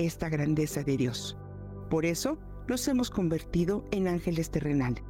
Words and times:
esta 0.00 0.28
grandeza 0.28 0.82
de 0.82 0.96
Dios. 0.96 1.36
Por 1.88 2.04
eso 2.04 2.38
nos 2.68 2.86
hemos 2.88 3.10
convertido 3.10 3.84
en 3.92 4.08
ángeles 4.08 4.50
terrenales. 4.50 5.04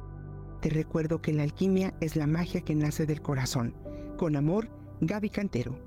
Te 0.61 0.69
recuerdo 0.69 1.21
que 1.21 1.33
la 1.33 1.43
alquimia 1.43 1.93
es 2.01 2.15
la 2.15 2.27
magia 2.27 2.61
que 2.61 2.75
nace 2.75 3.05
del 3.05 3.21
corazón. 3.21 3.75
Con 4.17 4.35
amor, 4.35 4.69
Gaby 5.01 5.29
Cantero. 5.29 5.79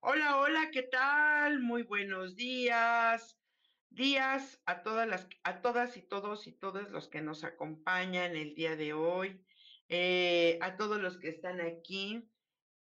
Hola, 0.00 0.38
hola, 0.38 0.70
¿qué 0.72 0.82
tal? 0.82 1.60
Muy 1.60 1.82
buenos 1.82 2.36
días. 2.36 3.38
Días 3.90 4.60
a 4.66 4.82
todas 4.82 5.08
las, 5.08 5.28
a 5.44 5.60
todas 5.60 5.96
y 5.96 6.02
todos 6.02 6.46
y 6.46 6.52
todos 6.52 6.90
los 6.90 7.08
que 7.08 7.22
nos 7.22 7.44
acompañan 7.44 8.36
el 8.36 8.54
día 8.54 8.76
de 8.76 8.92
hoy, 8.92 9.42
eh, 9.88 10.58
a 10.60 10.76
todos 10.76 11.00
los 11.00 11.18
que 11.18 11.28
están 11.30 11.60
aquí 11.60 12.28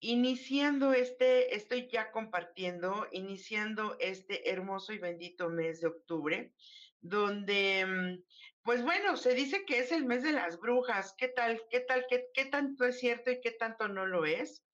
iniciando 0.01 0.93
este, 0.93 1.55
estoy 1.55 1.89
ya 1.89 2.11
compartiendo, 2.13 3.07
iniciando 3.13 3.97
este 3.99 4.51
hermoso 4.51 4.93
y 4.93 4.99
bendito 4.99 5.49
mes 5.49 5.81
de 5.81 5.89
octubre, 5.89 6.53
donde, 7.01 7.85
mm, 7.87 8.23
pues 8.63 8.83
bueno, 8.83 9.17
se 9.17 9.35
dice 9.35 9.65
que 9.65 9.79
es 9.79 9.93
el 9.93 10.05
mes 10.05 10.23
de 10.23 10.33
las 10.33 10.59
brujas. 10.59 11.15
¿Qué 11.17 11.29
tal? 11.29 11.63
¿Qué 11.71 11.81
tal? 11.81 12.07
¿Qué, 12.09 12.45
tanto 12.47 12.85
es 12.85 12.99
cierto 13.01 13.31
y 13.31 13.41
qué 13.41 13.53
tanto 13.53 13.89
no 13.89 14.07
lo 14.07 14.25
es? 14.25 14.65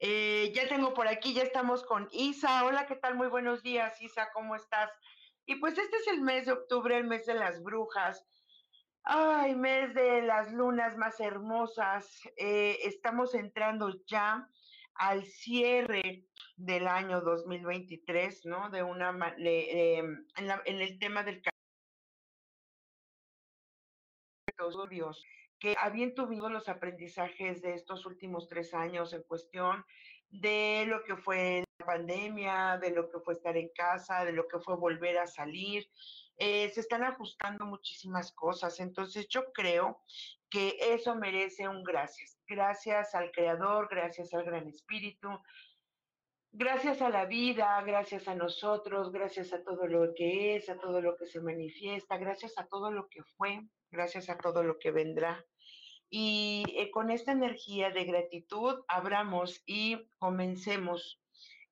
Eh, 0.00 0.52
ya 0.54 0.68
tengo 0.68 0.94
por 0.94 1.08
aquí, 1.08 1.34
ya 1.34 1.42
estamos 1.42 1.82
con 1.84 2.08
Isa. 2.12 2.64
Hola, 2.64 2.86
¿qué 2.86 2.96
tal? 2.96 3.16
Muy 3.16 3.28
buenos 3.28 3.62
días, 3.62 4.00
Isa, 4.00 4.28
¿cómo 4.32 4.54
estás? 4.54 4.90
Y 5.46 5.56
pues 5.56 5.76
este 5.78 5.96
es 5.96 6.06
el 6.08 6.20
mes 6.20 6.46
de 6.46 6.52
octubre, 6.52 6.96
el 6.96 7.04
mes 7.04 7.26
de 7.26 7.34
las 7.34 7.62
brujas. 7.62 8.24
Ay, 9.02 9.54
mes 9.56 9.94
de 9.94 10.22
las 10.22 10.52
lunas 10.52 10.96
más 10.96 11.18
hermosas. 11.18 12.20
Eh, 12.36 12.78
estamos 12.84 13.34
entrando 13.34 13.90
ya 14.06 14.46
al 14.98 15.24
cierre 15.24 16.24
del 16.56 16.86
año 16.88 17.20
2023, 17.20 18.46
¿no? 18.46 18.70
De 18.70 18.82
una, 18.82 19.10
en, 19.38 20.26
en, 20.36 20.80
el 20.80 20.98
tema 20.98 21.22
del 21.22 21.40
que 25.58 25.74
habiendo 25.78 26.26
tenido 26.26 26.50
los 26.50 26.68
aprendizajes 26.68 27.62
de 27.62 27.74
estos 27.74 28.06
últimos 28.06 28.48
tres 28.48 28.74
años 28.74 29.12
en 29.12 29.22
cuestión 29.22 29.84
de 30.30 30.84
lo 30.86 31.04
que 31.04 31.16
fue 31.16 31.64
la 31.78 31.86
pandemia, 31.86 32.78
de 32.78 32.90
lo 32.90 33.08
que 33.08 33.18
fue 33.20 33.34
estar 33.34 33.56
en 33.56 33.68
casa, 33.70 34.24
de 34.24 34.32
lo 34.32 34.46
que 34.46 34.58
fue 34.58 34.76
volver 34.76 35.18
a 35.18 35.26
salir, 35.26 35.90
eh, 36.36 36.68
se 36.70 36.80
están 36.80 37.02
ajustando 37.02 37.66
muchísimas 37.66 38.32
cosas. 38.32 38.78
Entonces 38.80 39.26
yo 39.28 39.52
creo 39.52 40.00
que 40.50 40.76
eso 40.80 41.14
merece 41.14 41.68
un 41.68 41.82
gracias. 41.82 42.37
Gracias 42.48 43.14
al 43.14 43.30
Creador, 43.30 43.88
gracias 43.90 44.32
al 44.32 44.42
Gran 44.42 44.66
Espíritu, 44.68 45.28
gracias 46.50 47.02
a 47.02 47.10
la 47.10 47.26
vida, 47.26 47.78
gracias 47.82 48.26
a 48.26 48.34
nosotros, 48.34 49.12
gracias 49.12 49.52
a 49.52 49.62
todo 49.62 49.86
lo 49.86 50.14
que 50.14 50.56
es, 50.56 50.70
a 50.70 50.78
todo 50.78 51.02
lo 51.02 51.14
que 51.18 51.26
se 51.26 51.42
manifiesta, 51.42 52.16
gracias 52.16 52.56
a 52.56 52.66
todo 52.66 52.90
lo 52.90 53.06
que 53.10 53.22
fue, 53.36 53.60
gracias 53.90 54.30
a 54.30 54.38
todo 54.38 54.62
lo 54.62 54.78
que 54.78 54.92
vendrá. 54.92 55.44
Y 56.08 56.64
eh, 56.74 56.90
con 56.90 57.10
esta 57.10 57.32
energía 57.32 57.90
de 57.90 58.06
gratitud, 58.06 58.82
abramos 58.88 59.62
y 59.66 60.08
comencemos 60.18 61.20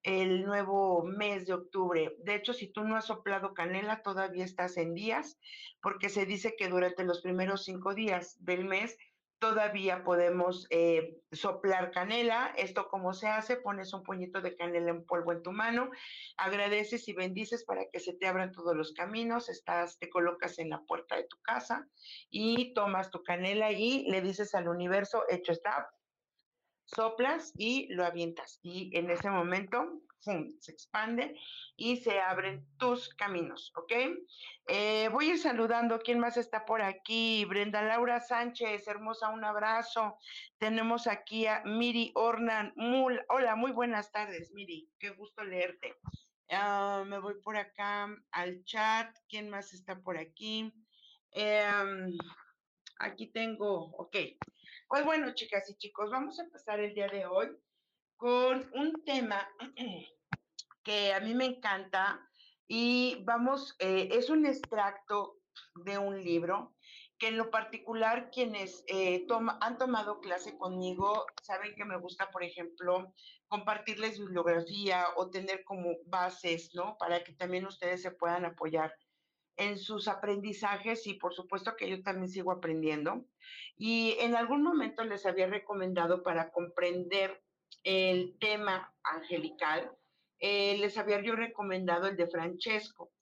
el 0.03 0.45
nuevo 0.45 1.05
mes 1.05 1.47
de 1.47 1.55
octubre. 1.55 2.15
De 2.19 2.35
hecho, 2.35 2.53
si 2.53 2.69
tú 2.69 2.85
no 2.85 2.97
has 2.97 3.07
soplado 3.07 3.55
canela, 3.55 4.03
todavía 4.03 4.45
estás 4.45 4.77
en 4.77 4.93
días, 4.93 5.41
porque 5.81 6.11
se 6.11 6.27
dice 6.27 6.55
que 6.55 6.69
durante 6.69 7.03
los 7.03 7.23
primeros 7.23 7.65
cinco 7.65 7.95
días 7.95 8.37
del 8.45 8.67
mes 8.67 8.99
todavía 9.39 10.03
podemos 10.05 10.67
eh, 10.71 11.19
soplar 11.33 11.91
canela. 11.91 12.53
Esto 12.57 12.89
como 12.89 13.13
se 13.13 13.29
hace, 13.29 13.57
pones 13.57 13.93
un 13.93 14.03
puñito 14.03 14.41
de 14.41 14.57
canela 14.57 14.91
en 14.91 15.05
polvo 15.05 15.33
en 15.33 15.43
tu 15.43 15.53
mano, 15.53 15.91
agradeces 16.37 17.09
y 17.09 17.13
bendices 17.13 17.65
para 17.65 17.89
que 17.91 18.01
se 18.01 18.15
te 18.15 18.27
abran 18.27 18.53
todos 18.53 18.77
los 18.77 18.93
caminos, 18.93 19.49
estás, 19.49 19.99
te 19.99 20.09
colocas 20.09 20.59
en 20.59 20.71
la 20.71 20.83
puerta 20.83 21.17
de 21.17 21.25
tu 21.25 21.41
casa 21.43 21.87
y 22.31 22.75
tomas 22.75 23.11
tu 23.11 23.23
canela 23.23 23.73
y 23.73 24.09
le 24.11 24.21
dices 24.21 24.55
al 24.55 24.69
universo, 24.69 25.25
hecho 25.29 25.53
está, 25.53 25.91
soplas 26.87 27.53
y 27.57 27.93
lo 27.93 28.05
avientas. 28.05 28.59
Y 28.63 28.97
en 28.97 29.11
ese 29.11 29.31
momento 29.31 30.01
se 30.21 30.73
expande 30.73 31.39
y 31.77 31.99
se 31.99 32.21
abren 32.21 32.67
tus 32.79 33.15
caminos, 33.15 33.73
¿ok? 33.77 33.93
Eh, 34.69 35.09
voy 35.13 35.31
a 35.31 35.33
ir 35.35 35.39
saludando. 35.39 36.01
¿Quién 36.01 36.19
más 36.19 36.37
está 36.37 36.65
por 36.65 36.83
aquí? 36.83 37.45
Brenda 37.45 37.83
Laura 37.83 38.21
Sánchez, 38.21 38.87
hermosa, 38.89 39.29
un 39.29 39.45
abrazo. 39.45 40.19
Tenemos 40.59 41.07
aquí 41.07 41.47
a 41.47 41.63
Miri 41.65 42.13
Ornan. 42.15 42.75
hola, 43.29 43.57
muy 43.57 43.73
buenas 43.73 44.11
tardes, 44.11 44.53
Miri. 44.53 44.91
Qué 44.99 45.11
gusto 45.11 45.45
leerte. 45.45 45.95
Ah, 46.51 47.05
me 47.07 47.19
voy 47.19 47.35
por 47.43 47.57
acá 47.57 48.09
al 48.33 48.65
chat. 48.65 49.15
¿Quién 49.29 49.49
más 49.49 49.73
está 49.73 50.01
por 50.01 50.19
aquí? 50.19 50.73
Em, 51.33 52.17
aquí 52.99 53.29
tengo, 53.29 53.93
ok. 53.97 54.17
Pues 54.89 55.05
bueno, 55.05 55.35
chicas 55.35 55.69
y 55.71 55.77
chicos, 55.77 56.11
vamos 56.11 56.39
a 56.39 56.45
empezar 56.45 56.81
el 56.81 56.95
día 56.95 57.09
de 57.09 57.27
hoy 57.27 57.49
con 58.17 58.71
un 58.75 59.05
tema 59.05 59.49
que 60.83 61.13
a 61.13 61.21
mí 61.21 61.35
me 61.35 61.47
encanta 61.47 62.27
y 62.69 63.23
vamos, 63.25 63.77
eh, 63.79 64.09
es 64.13 64.31
un 64.31 64.47
extracto 64.47 65.39
de 65.85 65.99
un 65.99 66.23
libro 66.23 66.75
que 67.19 67.29
en 67.29 67.39
lo 67.39 67.51
particular 67.51 68.31
quienes 68.31 68.85
eh, 68.89 69.27
han 69.61 69.79
tomado 69.79 70.21
clase 70.21 70.57
conmigo 70.59 71.27
saben 71.43 71.75
que 71.75 71.85
me 71.85 71.97
gusta, 71.99 72.31
por 72.31 72.43
ejemplo, 72.43 73.15
compartirles 73.49 74.19
bibliografía 74.19 75.07
o 75.17 75.31
tener 75.31 75.65
como 75.65 75.97
bases, 76.05 76.75
¿no? 76.75 76.97
Para 76.99 77.25
que 77.25 77.33
también 77.33 77.65
ustedes 77.65 78.03
se 78.03 78.11
puedan 78.11 78.45
apoyar 78.45 78.95
en 79.57 79.79
sus 79.79 80.09
aprendizajes 80.09 81.07
y 81.07 81.15
por 81.15 81.33
supuesto 81.33 81.75
que 81.77 81.89
yo 81.89 82.03
también 82.03 82.29
sigo 82.29 82.53
aprendiendo. 82.53 83.25
Y 83.79 84.17
en 84.21 84.35
algún 84.37 84.63
momento 84.63 85.03
les 85.05 85.25
había 85.25 85.47
recomendado 85.47 86.23
para 86.23 86.51
comprender 86.51 87.43
el 87.85 88.37
tema 88.39 88.93
angelical, 89.05 89.91
eh, 90.39 90.77
les 90.79 90.99
había 90.99 91.23
yo 91.23 91.35
recomendado 91.35 92.09
el 92.09 92.17
de 92.17 92.27
Francesco, 92.27 93.13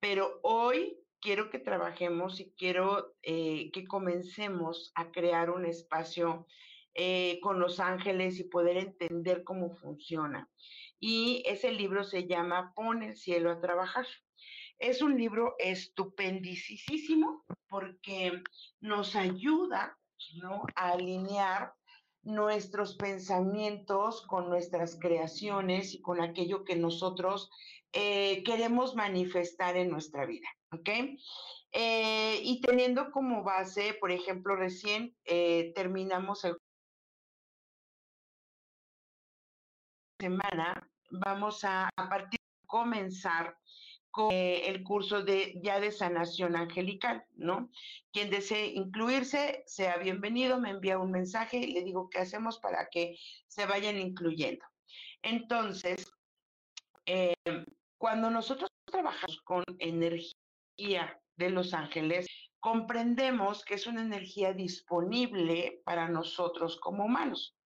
pero 0.00 0.40
hoy 0.42 0.96
quiero 1.20 1.50
que 1.50 1.58
trabajemos 1.58 2.40
y 2.40 2.52
quiero 2.56 3.14
eh, 3.22 3.70
que 3.72 3.86
comencemos 3.86 4.92
a 4.94 5.10
crear 5.12 5.50
un 5.50 5.64
espacio 5.64 6.46
eh, 6.94 7.38
con 7.40 7.58
los 7.58 7.80
ángeles 7.80 8.38
y 8.38 8.44
poder 8.44 8.76
entender 8.76 9.44
cómo 9.44 9.74
funciona. 9.76 10.50
Y 10.98 11.42
ese 11.46 11.72
libro 11.72 12.04
se 12.04 12.26
llama 12.26 12.72
Pon 12.74 13.02
el 13.02 13.16
cielo 13.16 13.50
a 13.50 13.60
trabajar. 13.60 14.06
Es 14.78 15.00
un 15.00 15.16
libro 15.16 15.54
estupendísimo 15.58 17.44
porque 17.68 18.42
nos 18.80 19.16
ayuda 19.16 19.98
¿no? 20.34 20.64
a 20.74 20.92
alinear 20.92 21.72
nuestros 22.22 22.96
pensamientos 22.96 24.26
con 24.26 24.48
nuestras 24.48 24.98
creaciones 24.98 25.94
y 25.94 26.00
con 26.00 26.20
aquello 26.20 26.64
que 26.64 26.76
nosotros 26.76 27.50
eh, 27.92 28.42
queremos 28.44 28.94
manifestar 28.94 29.76
en 29.76 29.90
nuestra 29.90 30.24
vida, 30.24 30.48
¿ok? 30.72 30.88
Eh, 31.72 32.40
y 32.42 32.60
teniendo 32.60 33.10
como 33.10 33.42
base, 33.42 33.94
por 33.94 34.10
ejemplo, 34.12 34.56
recién 34.56 35.16
eh, 35.24 35.72
terminamos 35.74 36.44
el 36.44 36.56
semana, 40.20 40.88
vamos 41.10 41.64
a, 41.64 41.88
a 41.96 42.08
partir 42.08 42.38
de 42.38 42.66
comenzar 42.66 43.56
con 44.12 44.30
eh, 44.30 44.68
el 44.68 44.84
curso 44.84 45.22
de 45.22 45.58
ya 45.62 45.80
de 45.80 45.90
sanación 45.90 46.54
angelical, 46.54 47.24
¿no? 47.34 47.70
Quien 48.12 48.30
desee 48.30 48.66
incluirse, 48.66 49.64
sea 49.66 49.96
bienvenido, 49.96 50.60
me 50.60 50.70
envía 50.70 50.98
un 50.98 51.10
mensaje 51.10 51.56
y 51.56 51.72
le 51.72 51.82
digo 51.82 52.08
qué 52.10 52.18
hacemos 52.18 52.58
para 52.58 52.88
que 52.90 53.16
se 53.48 53.66
vayan 53.66 53.98
incluyendo. 53.98 54.64
Entonces, 55.22 56.12
eh, 57.06 57.34
cuando 57.96 58.30
nosotros 58.30 58.70
trabajamos 58.84 59.40
con 59.42 59.64
energía 59.78 61.18
de 61.36 61.50
los 61.50 61.72
ángeles, 61.72 62.26
comprendemos 62.60 63.64
que 63.64 63.74
es 63.74 63.86
una 63.86 64.02
energía 64.02 64.52
disponible 64.52 65.80
para 65.84 66.08
nosotros 66.08 66.78
como 66.78 67.06
humanos. 67.06 67.56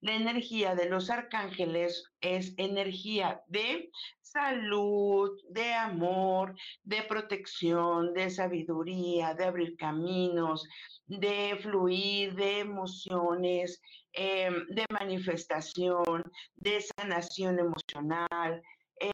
La 0.00 0.14
energía 0.14 0.74
de 0.74 0.88
los 0.88 1.10
arcángeles 1.10 2.04
es 2.22 2.54
energía 2.56 3.42
de 3.48 3.90
salud, 4.22 5.30
de 5.50 5.74
amor, 5.74 6.54
de 6.82 7.02
protección, 7.02 8.14
de 8.14 8.30
sabiduría, 8.30 9.34
de 9.34 9.44
abrir 9.44 9.76
caminos, 9.76 10.66
de 11.06 11.58
fluir, 11.60 12.34
de 12.34 12.60
emociones, 12.60 13.82
em, 14.12 14.66
de 14.68 14.86
manifestación, 14.90 16.22
de 16.56 16.80
sanación 16.80 17.58
emocional. 17.58 18.62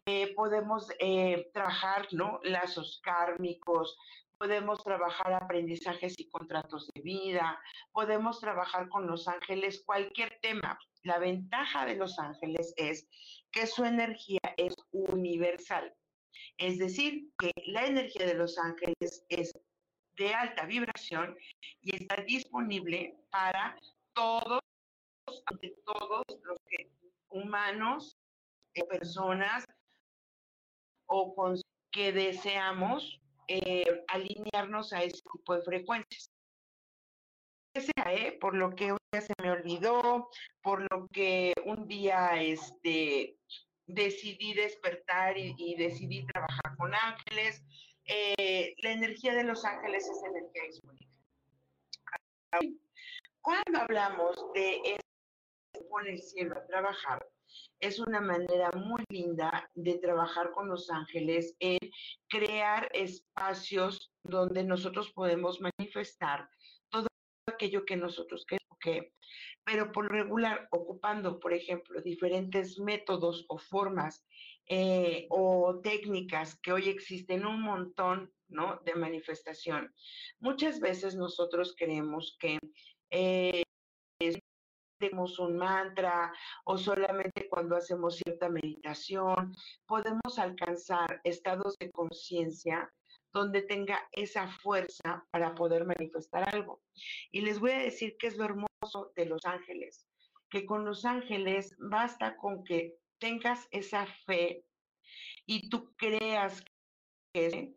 Eh, 0.05 0.33
podemos 0.35 0.87
eh, 0.99 1.49
trabajar 1.53 2.07
¿no? 2.11 2.39
lazos 2.43 3.01
kármicos, 3.03 3.97
podemos 4.37 4.83
trabajar 4.83 5.33
aprendizajes 5.33 6.15
y 6.17 6.29
contratos 6.29 6.89
de 6.93 7.01
vida, 7.01 7.59
podemos 7.91 8.39
trabajar 8.39 8.87
con 8.89 9.07
los 9.07 9.27
ángeles, 9.27 9.83
cualquier 9.85 10.39
tema. 10.41 10.77
La 11.03 11.19
ventaja 11.19 11.85
de 11.85 11.95
los 11.95 12.19
ángeles 12.19 12.73
es 12.77 13.07
que 13.51 13.67
su 13.67 13.85
energía 13.85 14.41
es 14.57 14.75
universal. 14.91 15.93
Es 16.57 16.77
decir, 16.77 17.29
que 17.37 17.51
la 17.67 17.85
energía 17.85 18.25
de 18.25 18.35
los 18.35 18.57
ángeles 18.57 19.25
es 19.29 19.53
de 20.17 20.33
alta 20.33 20.65
vibración 20.65 21.37
y 21.81 21.95
está 21.95 22.17
disponible 22.23 23.15
para 23.29 23.77
todos, 24.13 24.61
todos 25.85 26.23
los 26.43 26.57
humanos, 27.29 28.17
eh, 28.73 28.83
personas 28.85 29.65
o 31.07 31.55
que 31.91 32.11
deseamos 32.11 33.19
eh, 33.47 34.03
alinearnos 34.07 34.93
a 34.93 35.03
ese 35.03 35.21
tipo 35.31 35.55
de 35.55 35.61
frecuencias. 35.61 36.31
Sea, 37.73 38.13
¿eh? 38.13 38.37
Por 38.41 38.55
lo 38.55 38.75
que 38.75 38.91
un 38.91 38.97
día 39.11 39.21
se 39.21 39.33
me 39.41 39.51
olvidó, 39.51 40.29
por 40.63 40.81
lo 40.91 41.07
que 41.09 41.53
un 41.65 41.87
día 41.87 42.41
este, 42.41 43.37
decidí 43.85 44.53
despertar 44.53 45.37
y, 45.37 45.75
decidí 45.75 46.25
trabajar 46.25 46.75
con 46.77 46.93
ángeles. 46.95 47.63
Eh, 48.05 48.73
la 48.79 48.91
energía 48.91 49.35
de 49.35 49.43
los 49.43 49.63
ángeles 49.63 50.09
es 50.09 50.23
energía 50.23 50.63
disponible. 50.63 51.07
Cuando 53.41 53.79
hablamos 53.79 54.35
de 54.53 54.97
poner 55.89 56.13
el 56.13 56.21
cielo 56.21 56.57
a 56.57 56.65
trabajar, 56.65 57.27
es 57.79 57.99
una 57.99 58.21
manera 58.21 58.71
muy 58.71 59.03
linda 59.09 59.69
de 59.75 59.97
trabajar 59.99 60.51
con 60.51 60.67
los 60.67 60.89
ángeles 60.89 61.55
en 61.59 61.79
crear 62.27 62.89
espacios 62.93 64.11
donde 64.23 64.63
nosotros 64.63 65.11
podemos 65.13 65.59
manifestar 65.61 66.49
todo 66.89 67.07
aquello 67.47 67.85
que 67.85 67.95
nosotros 67.95 68.45
queremos. 68.45 68.67
Pero 69.65 69.91
por 69.91 70.09
regular, 70.09 70.67
ocupando, 70.71 71.39
por 71.39 71.53
ejemplo, 71.53 72.01
diferentes 72.01 72.79
métodos 72.79 73.45
o 73.49 73.57
formas 73.57 74.25
eh, 74.67 75.27
o 75.29 75.79
técnicas 75.83 76.57
que 76.61 76.71
hoy 76.71 76.89
existen 76.89 77.45
un 77.45 77.61
montón 77.61 78.31
¿no? 78.47 78.79
de 78.85 78.95
manifestación, 78.95 79.93
muchas 80.39 80.79
veces 80.79 81.15
nosotros 81.15 81.75
creemos 81.77 82.37
que 82.39 82.59
eh, 83.09 83.63
tenemos 84.97 85.39
un 85.39 85.57
mantra 85.57 86.33
o 86.65 86.77
solamente 86.77 87.47
cuando 87.49 87.75
hacemos 87.75 88.17
cierta 88.17 88.49
meditación, 88.49 89.55
podemos 89.85 90.39
alcanzar 90.39 91.21
estados 91.23 91.77
de 91.79 91.91
conciencia 91.91 92.91
donde 93.33 93.61
tenga 93.61 94.07
esa 94.11 94.47
fuerza 94.47 95.25
para 95.31 95.53
poder 95.53 95.85
manifestar 95.85 96.53
algo. 96.53 96.81
Y 97.31 97.41
les 97.41 97.59
voy 97.59 97.71
a 97.71 97.79
decir 97.79 98.17
que 98.17 98.27
es 98.27 98.37
lo 98.37 98.45
hermoso 98.45 99.11
de 99.15 99.25
los 99.25 99.45
ángeles, 99.45 100.07
que 100.49 100.65
con 100.65 100.85
los 100.85 101.05
ángeles 101.05 101.75
basta 101.77 102.37
con 102.37 102.63
que 102.63 102.97
tengas 103.19 103.67
esa 103.71 104.05
fe 104.25 104.65
y 105.45 105.69
tú 105.69 105.93
creas 105.95 106.63
que 107.33 107.75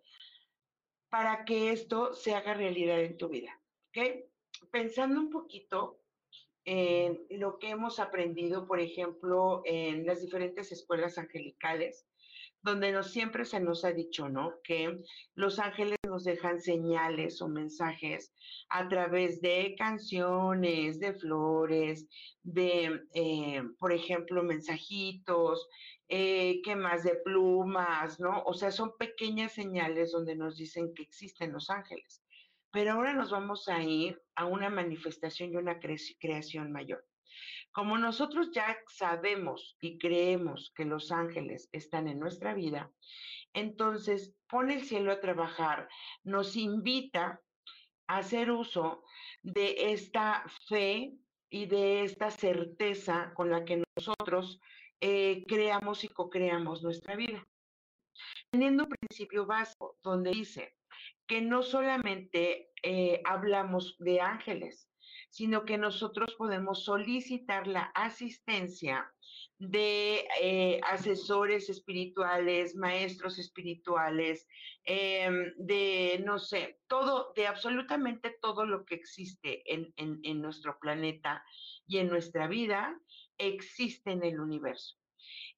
para 1.11 1.45
que 1.45 1.73
esto 1.73 2.15
se 2.15 2.35
haga 2.35 2.55
realidad 2.55 3.01
en 3.01 3.17
tu 3.17 3.29
vida. 3.29 3.61
¿Ok? 3.89 4.25
Pensando 4.71 5.21
un 5.21 5.31
poquito, 5.31 6.01
en 6.65 7.21
lo 7.31 7.59
que 7.59 7.71
hemos 7.71 7.99
aprendido, 7.99 8.67
por 8.67 8.81
ejemplo, 8.81 9.63
en 9.65 10.07
las 10.07 10.21
diferentes 10.21 10.73
escuelas 10.73 11.19
angelicales, 11.19 12.07
donde 12.63 12.93
nos, 12.93 13.11
siempre 13.11 13.45
se 13.45 13.61
nos 13.61 13.85
ha 13.85 13.93
dicho, 13.93 14.29
¿no? 14.29 14.55
Que 14.63 15.03
los 15.35 15.59
ángeles 15.59 15.99
nos 16.07 16.25
dejan 16.25 16.61
señales 16.61 17.41
o 17.41 17.49
mensajes 17.49 18.35
a 18.69 18.89
través 18.89 19.41
de 19.41 19.75
canciones, 19.79 21.01
de 21.01 21.15
flores, 21.15 22.07
de, 22.43 23.01
eh, 23.15 23.63
por 23.79 23.93
ejemplo, 23.93 24.43
mensajitos, 24.43 25.69
eh, 26.09 26.61
¿qué 26.63 26.77
más? 26.77 27.05
De 27.05 27.17
plumas, 27.25 28.21
¿no? 28.21 28.43
O 28.45 28.53
sea, 28.53 28.71
son 28.71 28.97
pequeñas 28.99 29.53
señales 29.53 30.13
donde 30.13 30.37
nos 30.37 30.57
dicen 30.57 30.93
que 30.95 31.03
existen 31.03 31.53
los 31.53 31.71
ángeles. 31.71 32.23
Pero 32.73 32.93
ahora 32.93 33.13
nos 33.13 33.31
vamos 33.31 33.69
a 33.69 33.83
ir 33.83 34.21
a 34.37 34.47
una 34.47 34.71
manifestación 34.71 35.53
y 35.53 35.57
una 35.57 35.79
creación 35.81 36.73
mayor. 36.73 37.05
Como 37.73 37.99
nosotros 37.99 38.51
ya 38.53 38.77
sabemos 38.89 39.77
y 39.81 39.99
creemos 39.99 40.73
que 40.75 40.85
los 40.85 41.13
ángeles 41.13 41.69
están 41.73 42.09
en 42.09 42.19
nuestra 42.19 42.55
vida, 42.55 42.93
entonces 43.53 44.35
pone 44.49 44.75
el 44.75 44.85
cielo 44.85 45.13
a 45.13 45.21
trabajar, 45.21 45.89
nos 46.25 46.57
invita 46.57 47.41
a 48.09 48.19
hacer 48.19 48.51
uso 48.51 49.05
de 49.43 49.93
esta 49.93 50.45
fe 50.69 51.13
y 51.49 51.67
de 51.67 52.05
esta 52.05 52.31
certeza 52.31 53.33
con 53.35 53.51
la 53.51 53.65
que 53.65 53.83
nosotros 53.97 54.61
eh, 55.01 55.45
creamos 55.47 56.05
y 56.05 56.09
co-creamos 56.09 56.83
nuestra 56.83 57.17
vida. 57.17 57.47
Teniendo 58.51 58.85
un 58.85 58.91
principio 58.91 59.47
básico 59.47 59.97
donde 60.03 60.31
dice, 60.31 60.75
que 61.31 61.41
no 61.41 61.63
solamente 61.63 62.73
eh, 62.83 63.23
hablamos 63.25 63.95
de 64.01 64.21
ángeles, 64.21 64.91
sino 65.29 65.65
que 65.65 65.79
nosotros 65.79 66.35
podemos 66.35 66.83
solicitar 66.83 67.69
la 67.69 67.83
asistencia 67.95 69.09
de 69.57 70.27
eh, 70.43 70.81
asesores 70.83 71.71
espirituales, 71.71 72.75
maestros 72.75 73.39
espirituales, 73.39 74.49
em, 74.83 75.55
de, 75.57 76.21
no 76.27 76.41
sé, 76.41 76.81
todo, 76.89 77.33
de 77.37 77.47
absolutamente 77.47 78.37
todo 78.43 78.67
lo 78.67 78.85
que 78.85 78.97
existe 78.97 79.63
en, 79.73 79.93
en 79.97 80.43
nuestro 80.43 80.81
planeta 80.81 81.45
y 81.87 81.99
en 81.99 82.09
nuestra 82.09 82.49
vida, 82.49 83.01
existe 83.39 84.11
en 84.11 84.25
el 84.25 84.41
universo. 84.41 85.00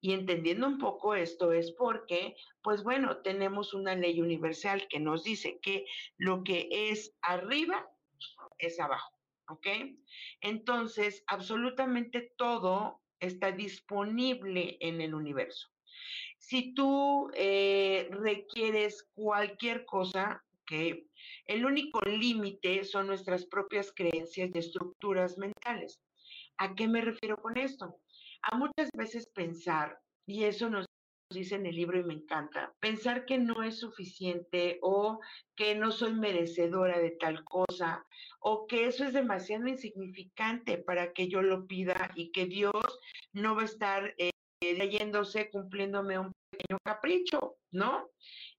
Y 0.00 0.12
entendiendo 0.12 0.66
un 0.66 0.78
poco 0.78 1.14
esto 1.14 1.52
es 1.52 1.72
porque, 1.72 2.36
pues 2.62 2.82
bueno, 2.82 3.19
tenemos 3.19 3.74
una 3.74 3.94
ley 3.94 4.20
universal 4.20 4.86
que 4.88 5.00
nos 5.00 5.24
dice 5.24 5.58
que 5.62 5.84
lo 6.19 6.43
que 6.44 6.69
es 6.70 7.14
arriba 7.22 7.88
es 8.58 8.81
abajo, 8.81 9.12
¿ok? 9.48 9.67
Entonces, 10.41 11.22
absolutamente 11.26 12.32
todo 12.36 13.00
está 13.20 13.52
disponible 13.52 14.76
en 14.81 15.00
el 15.00 15.14
universo. 15.14 15.69
Si 16.38 16.74
tú 16.74 17.31
eh, 17.34 18.08
requieres 18.10 19.08
cualquier 19.14 19.84
cosa, 19.84 20.43
que 20.67 21.06
el 21.46 21.64
único 21.64 22.00
límite 22.00 22.84
son 22.84 23.06
nuestras 23.06 23.46
propias 23.46 23.93
creencias 23.94 24.50
y 24.55 24.58
estructuras 24.58 25.38
mentales. 25.38 26.00
¿A 26.56 26.74
qué 26.74 26.88
me 26.88 27.00
refiero 27.00 27.36
con 27.36 27.56
esto? 27.56 27.96
A 28.43 28.56
muchas 28.56 28.91
veces 28.96 29.29
pensar, 29.34 29.99
y 30.27 30.44
eso 30.44 30.69
nos 30.70 30.87
dice 31.32 31.55
en 31.56 31.67
el 31.67 31.77
libro 31.77 31.99
y 31.99 32.05
me 32.05 32.15
encanta, 32.15 32.75
pensar 32.81 33.25
que 33.25 33.39
no 33.39 33.63
es 33.63 33.79
suficiente 33.79 34.79
o 34.82 35.20
que 35.56 35.75
no 35.75 35.91
soy 35.91 36.13
merecedora 36.13 36.99
de 36.99 37.13
tal 37.13 37.43
cosa 37.44 38.05
o 38.41 38.67
que 38.67 38.87
eso 38.87 39.05
es 39.05 39.13
demasiado 39.13 39.67
insignificante 39.67 40.79
para 40.79 41.13
que 41.13 41.29
yo 41.29 41.43
lo 41.43 41.67
pida 41.67 42.11
y 42.15 42.31
que 42.32 42.46
Dios 42.46 42.72
no 43.32 43.55
va 43.55 43.63
a 43.63 43.67
estar 43.67 44.15
eh, 44.19 44.31
leyéndose, 44.61 45.51
cumpliéndome 45.51 46.19
un 46.19 46.32
pequeño 46.51 46.79
capricho, 46.84 47.56
¿no? 47.70 48.11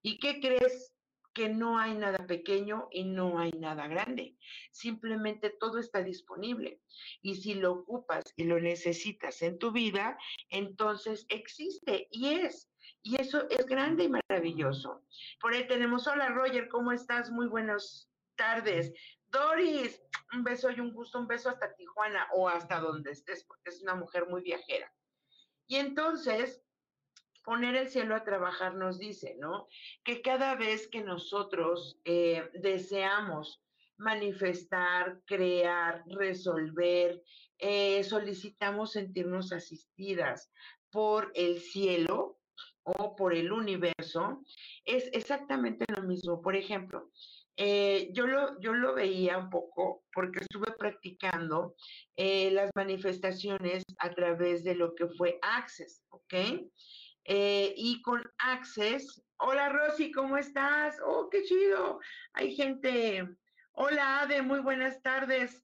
¿Y 0.02 0.18
qué 0.18 0.40
crees? 0.40 0.93
Que 1.34 1.50
no 1.50 1.80
hay 1.80 1.96
nada 1.96 2.26
pequeño 2.28 2.88
y 2.92 3.04
no 3.04 3.40
hay 3.40 3.52
nada 3.52 3.88
grande. 3.88 4.38
Simplemente 4.72 5.50
todo 5.50 5.80
está 5.80 6.04
disponible. 6.04 6.80
Y 7.22 7.36
si 7.36 7.56
lo 7.56 7.74
ocupas 7.74 8.24
y 8.36 8.44
lo 8.44 8.60
necesitas 8.60 9.42
en 9.42 9.58
tu 9.58 9.72
vida, 9.72 10.18
entonces 10.50 11.26
existe 11.30 12.08
y 12.12 12.36
es. 12.36 12.70
Y 13.02 13.20
eso 13.20 13.50
es 13.50 13.66
grande 13.66 14.06
y 14.06 14.10
maravilloso. 14.10 15.04
Por 15.42 15.54
ahí 15.54 15.68
tenemos, 15.68 16.08
hola 16.08 16.30
Roger, 16.30 16.70
¿cómo 16.70 16.92
estás? 16.92 17.32
Muy 17.32 17.48
buenas 17.48 18.10
tardes. 18.36 18.94
Doris, 19.30 20.02
un 20.34 20.44
beso 20.44 20.70
y 20.70 20.80
un 20.80 20.94
gusto, 20.94 21.20
un 21.20 21.28
beso 21.28 21.50
hasta 21.50 21.76
Tijuana 21.76 22.28
o 22.34 22.48
hasta 22.48 22.80
donde 22.80 23.12
estés, 23.12 23.44
porque 23.46 23.72
es 23.72 23.82
una 23.82 23.96
mujer 23.96 24.28
muy 24.28 24.42
viajera. 24.44 24.94
Y 25.68 25.78
entonces, 25.78 26.64
poner 27.44 27.76
el 27.76 27.90
cielo 27.90 28.16
a 28.16 28.24
trabajar 28.24 28.76
nos 28.76 28.98
dice, 29.00 29.36
¿no? 29.40 29.68
Que 30.04 30.22
cada 30.22 30.56
vez 30.56 30.88
que 30.88 31.04
nosotros 31.04 32.00
eh, 32.06 32.50
deseamos 32.54 33.62
manifestar, 33.98 35.22
crear, 35.26 36.04
resolver, 36.08 37.22
eh, 37.60 38.04
solicitamos 38.04 38.94
sentirnos 38.94 39.52
asistidas 39.52 40.52
por 40.90 41.32
el 41.36 41.60
cielo 41.60 42.40
o 42.84 43.16
por 43.16 43.34
el 43.34 43.52
universo, 43.52 44.42
es 44.84 45.10
exactamente 45.14 45.86
lo 45.96 46.04
mismo. 46.04 46.42
Por 46.42 46.56
ejemplo, 46.56 47.12
eh, 47.56 48.10
yo, 48.14 48.28
lo, 48.28 48.60
yo 48.60 48.74
lo 48.74 48.96
veía 48.96 49.38
un 49.38 49.50
poco 49.50 50.04
porque 50.12 50.40
estuve 50.40 50.72
practicando 50.78 51.76
las 52.18 52.72
manifestaciones 52.76 53.84
a 54.00 54.10
través 54.12 54.64
de 54.64 54.76
lo 54.76 54.96
que 54.96 55.08
fue 55.08 55.40
Access, 55.42 56.04
¿ok? 56.10 56.34
Eh, 57.26 57.74
y 57.78 58.02
con 58.02 58.22
Access, 58.38 59.24
hola 59.38 59.70
Rosy, 59.70 60.12
¿cómo 60.12 60.38
estás? 60.38 60.98
Oh, 61.06 61.30
qué 61.30 61.44
chido. 61.44 62.00
Hay 62.34 62.54
gente. 62.56 63.28
Hola 63.72 64.22
Ade, 64.22 64.42
muy 64.42 64.60
buenas 64.60 65.02
tardes. 65.02 65.64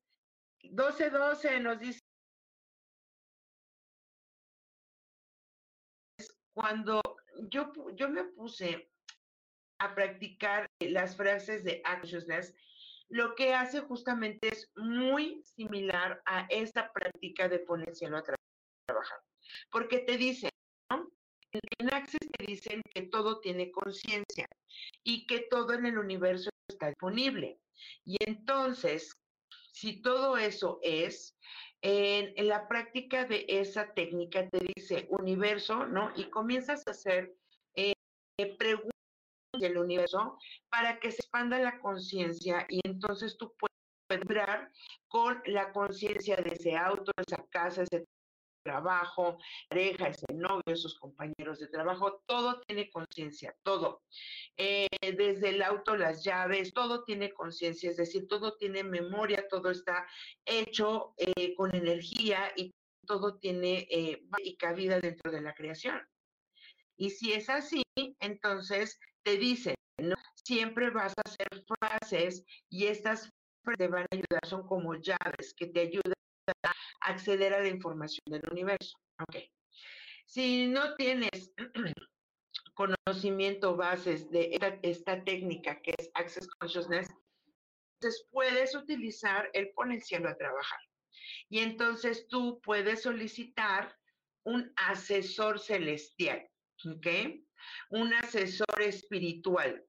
1212 0.63 1.59
nos 1.59 1.79
dice. 1.79 1.99
Cuando 6.53 7.01
yo, 7.49 7.71
yo 7.95 8.09
me 8.09 8.23
puse 8.23 8.89
a 9.79 9.95
practicar 9.95 10.69
las 10.79 11.15
frases 11.15 11.63
de 11.63 11.81
Access, 11.85 12.53
lo 13.09 13.35
que 13.35 13.53
hace 13.53 13.81
justamente 13.81 14.49
es 14.49 14.71
muy 14.75 15.41
similar 15.43 16.21
a 16.25 16.45
esta 16.49 16.91
práctica 16.91 17.49
de 17.49 17.59
poner 17.59 17.95
cielo 17.95 18.17
a 18.17 18.23
trabajar. 18.23 19.19
Porque 19.71 19.99
te 19.99 20.17
dice. 20.17 20.49
En 21.51 21.93
Access 21.93 22.19
te 22.37 22.45
dicen 22.45 22.81
que 22.93 23.03
todo 23.03 23.39
tiene 23.39 23.71
conciencia 23.71 24.45
y 25.03 25.25
que 25.25 25.47
todo 25.49 25.73
en 25.73 25.85
el 25.85 25.97
universo 25.97 26.49
está 26.67 26.87
disponible. 26.87 27.59
Y 28.05 28.17
entonces, 28.25 29.17
si 29.71 30.01
todo 30.01 30.37
eso 30.37 30.79
es, 30.83 31.35
en, 31.81 32.47
la 32.47 32.67
práctica 32.67 33.25
de 33.25 33.45
esa 33.47 33.93
técnica 33.93 34.47
te 34.49 34.59
dice 34.75 35.07
universo, 35.09 35.85
¿no? 35.87 36.11
Y 36.15 36.25
comienzas 36.29 36.85
a 36.87 36.91
hacer 36.91 37.33
eh, 37.75 37.93
preguntas 38.57 38.91
del 39.59 39.77
universo 39.77 40.37
para 40.69 40.99
que 40.99 41.11
se 41.11 41.17
expanda 41.17 41.57
la 41.59 41.79
conciencia 41.79 42.65
y 42.69 42.81
entonces 42.85 43.37
tú 43.37 43.53
puedes 43.57 44.27
vibrar 44.27 44.71
con 45.07 45.41
la 45.45 45.71
conciencia 45.71 46.35
de 46.37 46.51
ese 46.51 46.75
auto, 46.75 47.11
esa 47.17 47.43
casa, 47.49 47.83
ese 47.83 48.05
trabajo, 48.69 49.39
pareja, 49.67 50.09
ese 50.09 50.33
novio, 50.33 50.63
esos 50.67 50.97
compañeros 50.99 51.59
de 51.59 51.67
trabajo, 51.67 52.21
todo 52.27 52.61
tiene 52.61 52.89
conciencia, 52.89 53.55
todo. 53.63 54.03
Eh, 54.57 54.87
desde 55.01 55.49
el 55.49 55.61
auto, 55.63 55.95
las 55.97 56.23
llaves, 56.23 56.73
todo 56.73 57.03
tiene 57.03 57.33
conciencia, 57.33 57.89
es 57.89 57.97
decir, 57.97 58.27
todo 58.27 58.57
tiene 58.57 58.83
memoria, 58.83 59.47
todo 59.49 59.71
está 59.71 60.05
hecho 60.45 61.15
eh, 61.17 61.55
con 61.55 61.73
energía 61.75 62.51
y 62.55 62.71
todo 63.07 63.39
tiene 63.39 63.87
eh, 63.89 64.21
y 64.43 64.55
cabida 64.55 64.99
dentro 64.99 65.31
de 65.31 65.41
la 65.41 65.53
creación. 65.55 65.99
Y 66.95 67.09
si 67.09 67.33
es 67.33 67.49
así, 67.49 67.81
entonces 68.19 68.99
te 69.23 69.37
dicen, 69.37 69.75
¿no? 69.97 70.15
siempre 70.35 70.91
vas 70.91 71.13
a 71.17 71.21
hacer 71.25 71.47
frases 71.67 72.45
y 72.69 72.85
estas 72.85 73.31
te 73.77 73.87
van 73.87 74.03
a 74.03 74.15
ayudar, 74.15 74.45
son 74.45 74.65
como 74.67 74.95
llaves 74.95 75.53
que 75.55 75.67
te 75.67 75.81
ayudan 75.81 76.13
acceder 77.01 77.53
a 77.53 77.61
la 77.61 77.67
información 77.67 78.23
del 78.27 78.41
universo. 78.51 78.97
Okay. 79.27 79.51
Si 80.25 80.67
no 80.67 80.95
tienes 80.95 81.51
conocimiento 82.75 83.75
bases 83.75 84.29
de 84.29 84.57
esta, 84.83 85.23
técnica 85.23 85.81
que 85.81 85.95
es 85.97 86.09
Access 86.13 86.47
Consciousness, 86.59 87.09
entonces 87.95 88.27
puedes 88.31 88.75
utilizar 88.75 89.49
el 89.53 89.71
poner 89.71 90.01
cielo 90.01 90.29
a 90.29 90.37
trabajar. 90.37 90.79
Y 91.49 91.59
entonces 91.59 92.27
tú 92.27 92.61
puedes 92.61 93.01
solicitar 93.01 93.97
un 94.43 94.71
asesor 94.75 95.59
celestial, 95.59 96.47
¿ok? 96.85 97.07
Un 97.89 98.13
asesor 98.13 98.81
espiritual 98.81 99.83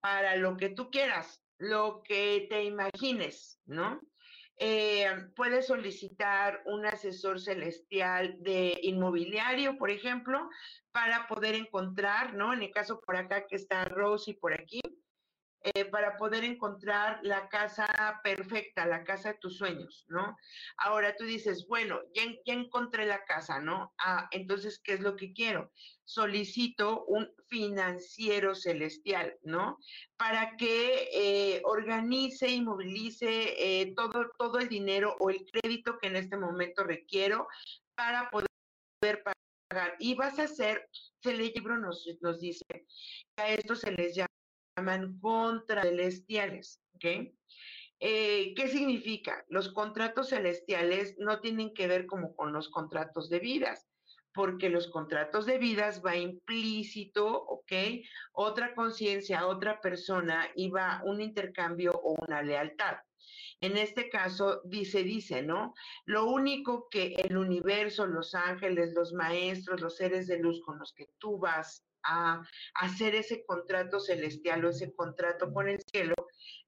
para 0.00 0.36
lo 0.36 0.56
que 0.56 0.70
tú 0.70 0.90
quieras, 0.90 1.40
lo 1.58 2.02
que 2.02 2.46
te 2.50 2.64
imagines, 2.64 3.60
¿no? 3.66 4.00
Eh, 4.56 5.10
puedes 5.34 5.66
solicitar 5.66 6.62
un 6.66 6.86
asesor 6.86 7.40
celestial 7.40 8.36
de 8.40 8.78
inmobiliario, 8.82 9.76
por 9.78 9.90
ejemplo, 9.90 10.48
para 10.92 11.26
poder 11.26 11.54
encontrar, 11.54 12.34
¿no? 12.34 12.52
En 12.52 12.62
el 12.62 12.70
caso 12.70 13.00
por 13.00 13.16
acá 13.16 13.46
que 13.46 13.56
está 13.56 13.84
Rosy 13.86 14.34
por 14.34 14.52
aquí, 14.52 14.80
eh, 15.64 15.84
para 15.84 16.16
poder 16.16 16.42
encontrar 16.42 17.20
la 17.22 17.48
casa 17.48 17.86
perfecta, 18.24 18.84
la 18.84 19.04
casa 19.04 19.32
de 19.32 19.38
tus 19.38 19.58
sueños, 19.58 20.04
¿no? 20.08 20.36
Ahora 20.76 21.14
tú 21.16 21.24
dices, 21.24 21.66
bueno, 21.68 22.00
ya, 22.14 22.24
encontré 22.46 23.06
la 23.06 23.24
casa, 23.24 23.60
¿no? 23.60 23.94
Ah, 23.98 24.28
entonces, 24.32 24.80
¿qué 24.82 24.94
es 24.94 25.00
lo 25.00 25.14
que 25.14 25.32
quiero? 25.32 25.70
Solicito 26.04 27.04
un 27.04 27.30
financiero 27.46 28.56
celestial, 28.56 29.38
¿no? 29.42 29.78
Para 30.16 30.56
que 30.56 31.08
eh, 31.12 31.62
organice 31.64 32.48
y 32.48 32.60
movilice 32.60 33.54
eh, 33.56 33.94
todo, 33.94 34.32
todo 34.38 34.58
el 34.58 34.68
dinero 34.68 35.16
o 35.20 35.30
el 35.30 35.46
crédito 35.50 35.98
que 35.98 36.08
en 36.08 36.16
este 36.16 36.36
momento 36.36 36.82
requiero 36.82 37.46
para 37.94 38.30
poder 38.30 39.22
pagar. 39.22 39.94
Y 40.00 40.14
vas 40.16 40.38
a 40.38 40.44
hacer, 40.44 40.88
el 41.22 41.38
libro 41.38 41.78
nos, 41.78 42.04
nos 42.20 42.40
dice, 42.40 42.64
a 43.36 43.48
esto 43.48 43.76
se 43.76 43.92
les 43.92 44.16
llama 44.16 44.31
llaman 44.76 45.20
celestiales, 45.66 46.80
¿ok? 46.94 47.04
Eh, 48.00 48.54
¿Qué 48.56 48.68
significa? 48.68 49.44
Los 49.48 49.72
contratos 49.72 50.30
celestiales 50.30 51.16
no 51.18 51.40
tienen 51.40 51.72
que 51.72 51.86
ver 51.86 52.06
como 52.06 52.34
con 52.34 52.52
los 52.52 52.68
contratos 52.68 53.28
de 53.28 53.38
vidas, 53.38 53.86
porque 54.34 54.70
los 54.70 54.88
contratos 54.88 55.46
de 55.46 55.58
vidas 55.58 56.02
va 56.04 56.16
implícito, 56.16 57.26
¿ok? 57.44 57.72
Otra 58.32 58.74
conciencia, 58.74 59.46
otra 59.46 59.80
persona 59.80 60.48
y 60.56 60.70
va 60.70 61.02
un 61.04 61.20
intercambio 61.20 61.92
o 61.92 62.16
una 62.24 62.42
lealtad. 62.42 62.96
En 63.60 63.76
este 63.76 64.08
caso, 64.08 64.62
dice, 64.64 65.04
dice, 65.04 65.42
¿no? 65.42 65.74
Lo 66.04 66.26
único 66.26 66.88
que 66.88 67.14
el 67.14 67.36
universo, 67.36 68.06
los 68.06 68.34
ángeles, 68.34 68.92
los 68.94 69.12
maestros, 69.12 69.80
los 69.80 69.96
seres 69.96 70.26
de 70.26 70.38
luz 70.38 70.60
con 70.64 70.80
los 70.80 70.92
que 70.92 71.06
tú 71.18 71.38
vas 71.38 71.84
a 72.04 72.42
hacer 72.74 73.14
ese 73.14 73.44
contrato 73.44 74.00
celestial 74.00 74.64
o 74.64 74.70
ese 74.70 74.92
contrato 74.94 75.52
con 75.52 75.68
el 75.68 75.80
cielo, 75.90 76.14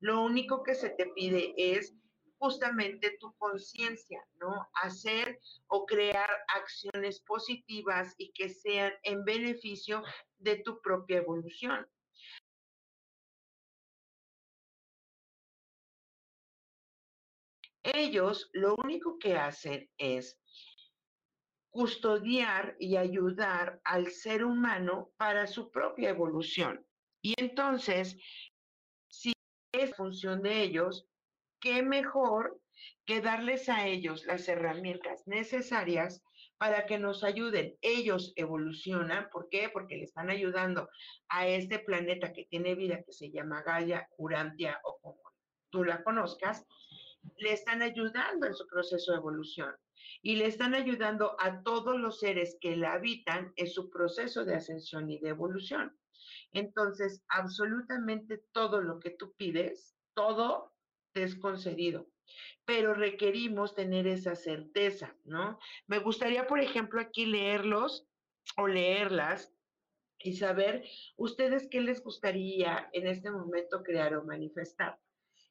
lo 0.00 0.22
único 0.22 0.62
que 0.62 0.74
se 0.74 0.90
te 0.90 1.06
pide 1.14 1.54
es 1.56 1.94
justamente 2.38 3.16
tu 3.18 3.32
conciencia, 3.38 4.22
¿no? 4.38 4.68
Hacer 4.82 5.40
o 5.68 5.86
crear 5.86 6.28
acciones 6.54 7.20
positivas 7.20 8.14
y 8.18 8.32
que 8.32 8.48
sean 8.48 8.92
en 9.02 9.24
beneficio 9.24 10.02
de 10.38 10.56
tu 10.56 10.80
propia 10.82 11.18
evolución. 11.18 11.86
Ellos 17.82 18.50
lo 18.52 18.74
único 18.76 19.18
que 19.18 19.36
hacen 19.36 19.90
es 19.98 20.38
custodiar 21.74 22.76
y 22.78 22.96
ayudar 22.96 23.80
al 23.82 24.06
ser 24.06 24.44
humano 24.44 25.10
para 25.16 25.48
su 25.48 25.72
propia 25.72 26.10
evolución. 26.10 26.86
Y 27.20 27.34
entonces, 27.36 28.16
si 29.08 29.32
es 29.72 29.92
función 29.96 30.40
de 30.40 30.62
ellos, 30.62 31.08
qué 31.60 31.82
mejor 31.82 32.60
que 33.04 33.20
darles 33.20 33.68
a 33.68 33.88
ellos 33.88 34.24
las 34.24 34.48
herramientas 34.48 35.26
necesarias 35.26 36.22
para 36.58 36.86
que 36.86 36.96
nos 36.96 37.24
ayuden. 37.24 37.76
Ellos 37.80 38.32
evolucionan, 38.36 39.28
¿por 39.32 39.48
qué? 39.48 39.68
Porque 39.68 39.96
le 39.96 40.04
están 40.04 40.30
ayudando 40.30 40.88
a 41.28 41.48
este 41.48 41.80
planeta 41.80 42.32
que 42.32 42.44
tiene 42.44 42.76
vida, 42.76 43.02
que 43.02 43.12
se 43.12 43.32
llama 43.32 43.62
Gaia, 43.62 44.08
Urantia 44.16 44.78
o 44.84 45.00
como 45.00 45.22
tú 45.70 45.82
la 45.82 46.04
conozcas, 46.04 46.64
le 47.38 47.52
están 47.52 47.82
ayudando 47.82 48.46
en 48.46 48.54
su 48.54 48.64
proceso 48.68 49.10
de 49.10 49.18
evolución 49.18 49.74
y 50.22 50.36
le 50.36 50.46
están 50.46 50.74
ayudando 50.74 51.36
a 51.38 51.62
todos 51.62 51.98
los 51.98 52.20
seres 52.20 52.56
que 52.60 52.76
la 52.76 52.94
habitan 52.94 53.52
en 53.56 53.66
su 53.66 53.90
proceso 53.90 54.44
de 54.44 54.54
ascensión 54.54 55.10
y 55.10 55.18
de 55.18 55.30
evolución. 55.30 55.96
Entonces, 56.52 57.24
absolutamente 57.28 58.38
todo 58.52 58.80
lo 58.80 59.00
que 59.00 59.10
tú 59.10 59.34
pides, 59.36 59.96
todo 60.14 60.72
te 61.12 61.24
es 61.24 61.36
concedido, 61.36 62.08
pero 62.64 62.94
requerimos 62.94 63.74
tener 63.74 64.06
esa 64.06 64.34
certeza, 64.34 65.16
¿no? 65.24 65.58
Me 65.86 65.98
gustaría, 65.98 66.46
por 66.46 66.60
ejemplo, 66.60 67.00
aquí 67.00 67.26
leerlos 67.26 68.08
o 68.56 68.66
leerlas 68.66 69.52
y 70.18 70.36
saber 70.36 70.84
ustedes 71.16 71.68
qué 71.70 71.80
les 71.80 72.02
gustaría 72.02 72.88
en 72.92 73.06
este 73.06 73.30
momento 73.30 73.82
crear 73.82 74.14
o 74.14 74.24
manifestar 74.24 74.98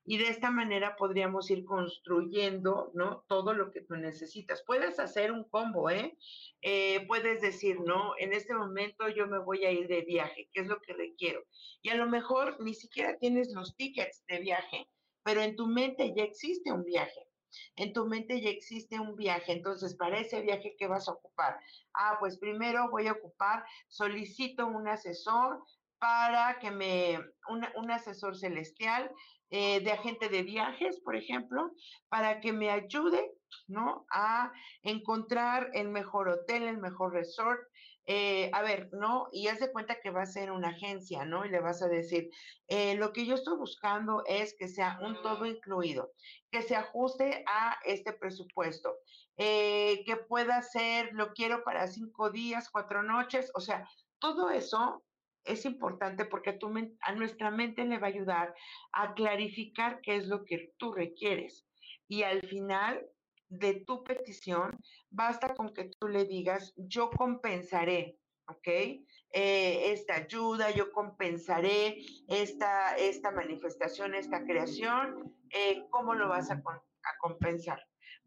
y 0.06 0.18
de 0.18 0.30
esta 0.30 0.52
manera 0.52 0.96
podríamos 0.96 1.50
ir 1.50 1.64
construyendo, 1.64 2.92
¿no? 2.94 3.24
Todo 3.28 3.54
lo 3.54 3.72
que 3.72 3.82
tú 3.82 3.96
necesitas. 3.96 4.64
Puedes 4.66 5.00
hacer 5.00 5.32
un 5.32 5.46
combo, 5.46 5.90
¿eh? 5.90 6.18
¿eh? 6.62 7.06
Puedes 7.08 7.42
decir, 7.42 7.80
no, 7.80 8.14
en 8.18 8.34
este 8.34 8.54
momento 8.54 9.08
yo 9.08 9.28
me 9.28 9.40
voy 9.40 9.64
a 9.66 9.72
ir 9.72 9.88
de 9.88 10.02
viaje, 10.02 10.50
¿qué 10.52 10.62
es 10.62 10.68
lo 10.68 10.82
que 10.82 10.94
requiero? 10.94 11.44
Y 11.82 11.90
a 11.90 11.96
lo 11.96 12.08
mejor 12.08 12.62
ni 12.62 12.74
siquiera 12.74 13.18
tienes 13.18 13.54
los 13.54 13.76
tickets 13.76 14.24
de 14.28 14.40
viaje, 14.40 14.90
pero 15.24 15.42
en 15.42 15.56
tu 15.56 15.68
mente 15.68 16.14
ya 16.16 16.24
existe 16.24 16.72
un 16.72 16.84
viaje. 16.84 17.28
En 17.76 17.94
tu 17.94 18.08
mente 18.08 18.42
ya 18.42 18.50
existe 18.50 19.00
un 19.00 19.16
viaje, 19.16 19.52
entonces 19.52 19.96
para 19.96 20.20
ese 20.20 20.42
viaje, 20.42 20.76
¿qué 20.78 20.88
vas 20.88 21.08
a 21.08 21.12
ocupar? 21.12 21.60
Ah, 21.94 22.18
pues 22.20 22.40
primero 22.40 22.90
voy 22.90 23.06
a 23.06 23.12
ocupar, 23.12 23.64
solicito 23.88 24.66
un 24.66 24.88
asesor 24.88 25.64
para 26.00 26.58
que 26.60 26.72
me, 26.72 27.20
un 27.48 27.92
asesor 27.92 28.36
celestial 28.36 29.10
eh, 29.56 29.82
de 29.82 29.92
agente 29.92 30.30
de 30.30 30.42
viajes, 30.42 31.00
por 31.02 31.16
ejemplo, 31.16 31.70
para 32.10 32.40
que 32.40 32.52
me 32.52 32.72
ayude, 32.72 33.34
¿no? 33.68 34.08
A 34.10 34.52
encontrar 34.82 35.70
el 35.74 35.90
mejor 35.90 36.28
hotel, 36.28 36.64
el 36.64 36.80
mejor 36.80 37.14
resort, 37.14 37.62
eh, 38.08 38.50
a 38.52 38.64
ver, 38.64 38.90
¿no? 38.94 39.28
Y 39.32 39.50
haz 39.50 39.60
de 39.60 39.72
cuenta 39.72 40.02
que 40.02 40.10
va 40.10 40.24
a 40.24 40.26
ser 40.26 40.50
una 40.50 40.70
agencia, 40.70 41.24
¿no? 41.26 41.46
Y 41.46 41.50
le 41.50 41.60
vas 41.60 41.84
a 41.84 41.88
decir, 41.88 42.32
eh, 42.68 42.96
lo 42.96 43.14
que 43.14 43.28
yo 43.28 43.36
estoy 43.36 43.56
buscando 43.56 44.24
es 44.26 44.56
que 44.58 44.68
sea 44.68 44.98
un 45.04 45.22
todo 45.22 45.46
incluido, 45.46 46.14
que 46.50 46.64
se 46.64 46.76
ajuste 46.76 47.44
a 47.46 47.78
este 47.86 48.12
presupuesto, 48.14 48.96
que 49.38 50.18
pueda 50.28 50.64
ser, 50.64 51.12
lo 51.14 51.32
quiero 51.34 51.64
para 51.64 51.86
cinco 51.86 52.32
días, 52.32 52.72
cuatro 52.72 53.04
noches, 53.04 53.52
o 53.54 53.60
sea, 53.60 53.88
todo 54.18 54.50
eso 54.50 55.04
es 55.46 55.66
importante 55.66 56.26
porque 56.26 56.58
a 57.02 57.12
nuestra 57.14 57.52
mente 57.52 57.86
le 57.86 57.98
va 58.00 58.08
a 58.08 58.12
ayudar 58.12 58.56
a 58.92 59.14
clarificar 59.14 60.02
qué 60.02 60.16
es 60.16 60.28
lo 60.28 60.46
que 60.46 60.74
tú 60.78 60.94
requieres. 60.94 61.68
Y 62.08 62.24
al 62.24 62.42
final 62.42 63.06
de 63.50 63.84
tu 63.86 64.04
petición, 64.04 64.80
basta 65.10 65.54
con 65.54 65.74
que 65.74 65.92
tú 66.00 66.08
le 66.08 66.26
digas, 66.26 66.74
yo 66.76 67.12
compensaré, 67.12 68.18
¿ok? 68.48 68.68
Eh, 68.68 69.92
esta 69.92 70.16
ayuda, 70.16 70.72
yo 70.72 70.92
compensaré 70.92 71.98
esta, 72.28 72.96
esta 72.98 73.32
manifestación, 73.32 74.16
esta 74.16 74.44
creación, 74.44 75.36
eh, 75.50 75.86
¿cómo 75.90 76.14
lo 76.14 76.30
vas 76.30 76.50
a, 76.52 76.56
a 76.56 77.18
compensar? 77.20 77.80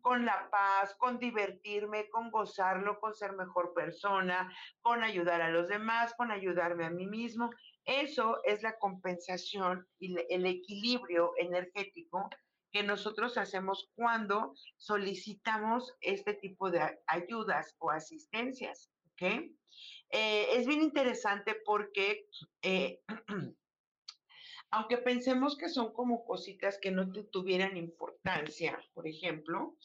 Con 0.06 0.24
la 0.24 0.48
paz, 0.52 0.94
con 0.98 1.18
divertirme, 1.18 2.08
con 2.10 2.30
gozarlo, 2.30 3.00
con 3.00 3.12
ser 3.12 3.32
mejor 3.32 3.74
persona, 3.74 4.48
con 4.80 5.02
ayudar 5.02 5.42
a 5.42 5.50
los 5.50 5.66
demás, 5.66 6.14
con 6.14 6.30
ayudarme 6.30 6.84
a 6.84 6.90
mí 6.90 7.08
mismo. 7.08 7.50
Eso 7.84 8.38
es 8.44 8.62
la 8.62 8.78
compensación 8.78 9.84
y 9.98 10.14
el 10.32 10.46
equilibrio 10.46 11.32
energético 11.38 12.30
que 12.70 12.84
nosotros 12.84 13.36
hacemos 13.36 13.90
cuando 13.96 14.54
solicitamos 14.76 15.92
este 16.00 16.34
tipo 16.34 16.70
de 16.70 17.00
ayudas 17.08 17.74
o 17.80 17.90
asistencias. 17.90 18.92
Eh, 19.20 20.46
es 20.52 20.68
bien 20.68 20.82
interesante 20.82 21.56
porque 21.64 22.28
eh, 22.62 23.00
aunque 24.70 24.98
pensemos 24.98 25.56
que 25.56 25.68
son 25.68 25.92
como 25.92 26.24
cositas 26.24 26.78
que 26.78 26.90
no 26.90 27.10
tuvieran 27.30 27.76
importancia, 27.76 28.78
por 28.94 29.06
ejemplo, 29.06 29.76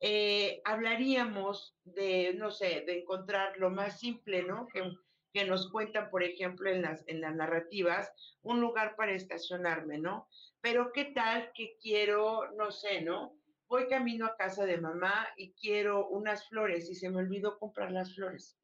eh, 0.00 0.60
hablaríamos 0.64 1.76
de, 1.84 2.34
no 2.34 2.50
sé, 2.50 2.84
de 2.86 3.00
encontrar 3.00 3.56
lo 3.56 3.70
más 3.70 3.98
simple, 3.98 4.42
¿no? 4.42 4.68
Que, 4.68 4.92
que 5.32 5.44
nos 5.44 5.70
cuentan, 5.70 6.10
por 6.10 6.22
ejemplo, 6.22 6.70
en 6.70 6.82
las, 6.82 7.06
en 7.08 7.20
las 7.20 7.34
narrativas, 7.34 8.12
un 8.42 8.60
lugar 8.60 8.94
para 8.96 9.12
estacionarme, 9.12 9.98
¿no? 9.98 10.28
Pero 10.60 10.92
qué 10.92 11.06
tal 11.06 11.50
que 11.54 11.76
quiero, 11.80 12.50
no 12.52 12.70
sé, 12.70 13.02
¿no? 13.02 13.38
Voy 13.68 13.88
camino 13.88 14.26
a 14.26 14.36
casa 14.36 14.64
de 14.64 14.78
mamá 14.78 15.28
y 15.36 15.52
quiero 15.54 16.08
unas 16.08 16.48
flores 16.48 16.88
y 16.90 16.94
se 16.94 17.10
me 17.10 17.18
olvidó 17.18 17.58
comprar 17.58 17.90
las 17.90 18.14
flores. 18.14 18.58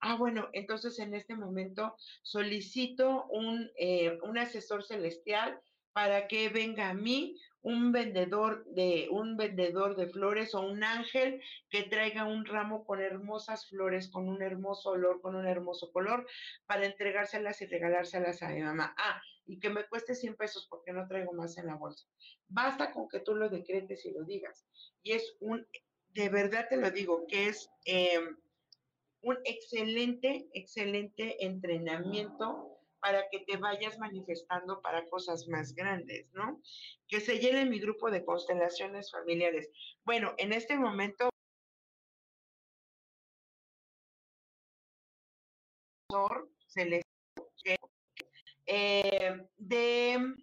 Ah, 0.00 0.16
bueno, 0.16 0.48
entonces 0.52 0.98
en 0.98 1.14
este 1.14 1.34
momento 1.34 1.96
solicito 2.22 3.26
un, 3.30 3.70
eh, 3.76 4.18
un 4.22 4.38
asesor 4.38 4.84
celestial 4.84 5.60
para 5.92 6.28
que 6.28 6.48
venga 6.48 6.90
a 6.90 6.94
mí 6.94 7.36
un 7.60 7.90
vendedor 7.90 8.64
de 8.66 9.08
un 9.10 9.36
vendedor 9.36 9.96
de 9.96 10.08
flores 10.08 10.54
o 10.54 10.60
un 10.60 10.84
ángel 10.84 11.42
que 11.68 11.82
traiga 11.82 12.24
un 12.24 12.46
ramo 12.46 12.84
con 12.84 13.00
hermosas 13.00 13.68
flores, 13.68 14.08
con 14.08 14.28
un 14.28 14.42
hermoso 14.42 14.90
olor, 14.90 15.20
con 15.20 15.34
un 15.34 15.46
hermoso 15.46 15.90
color, 15.92 16.26
para 16.66 16.86
entregárselas 16.86 17.60
y 17.62 17.66
regalárselas 17.66 18.42
a 18.42 18.50
mi 18.50 18.62
mamá. 18.62 18.94
Ah, 18.96 19.20
y 19.44 19.58
que 19.58 19.70
me 19.70 19.86
cueste 19.88 20.14
100 20.14 20.36
pesos 20.36 20.68
porque 20.70 20.92
no 20.92 21.08
traigo 21.08 21.32
más 21.32 21.58
en 21.58 21.66
la 21.66 21.74
bolsa. 21.74 22.06
Basta 22.46 22.92
con 22.92 23.08
que 23.08 23.20
tú 23.20 23.34
lo 23.34 23.48
decretes 23.48 24.04
y 24.06 24.12
lo 24.12 24.24
digas. 24.24 24.68
Y 25.02 25.12
es 25.12 25.36
un, 25.40 25.66
de 26.08 26.28
verdad 26.28 26.68
te 26.68 26.76
lo 26.76 26.90
digo, 26.90 27.26
que 27.26 27.48
es 27.48 27.68
em, 27.84 28.36
un 29.22 29.38
excelente, 29.44 30.48
excelente 30.52 31.44
entrenamiento 31.44 32.78
para 33.00 33.28
que 33.30 33.40
te 33.40 33.56
vayas 33.56 33.98
manifestando 33.98 34.80
para 34.80 35.08
cosas 35.08 35.46
más 35.48 35.74
grandes, 35.74 36.32
¿no? 36.32 36.60
Que 37.06 37.20
se 37.20 37.38
llene 37.38 37.64
mi 37.64 37.78
grupo 37.78 38.10
de 38.10 38.24
constelaciones 38.24 39.10
familiares. 39.12 39.70
Bueno, 40.04 40.34
en 40.38 40.52
este 40.52 40.76
momento 40.76 41.30
eh, 48.66 49.46
de 49.56 50.34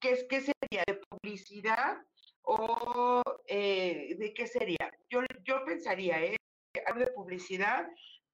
¿qué, 0.00 0.26
¿qué, 0.28 0.40
sería? 0.40 0.84
¿De 0.86 0.94
publicidad 1.08 1.98
o 2.42 3.22
eh, 3.46 4.16
de 4.18 4.34
qué 4.34 4.46
sería? 4.46 4.90
Yo, 5.10 5.20
yo 5.44 5.64
pensaría, 5.64 6.22
¿eh? 6.24 6.36
De 6.72 7.06
publicidad, 7.08 7.86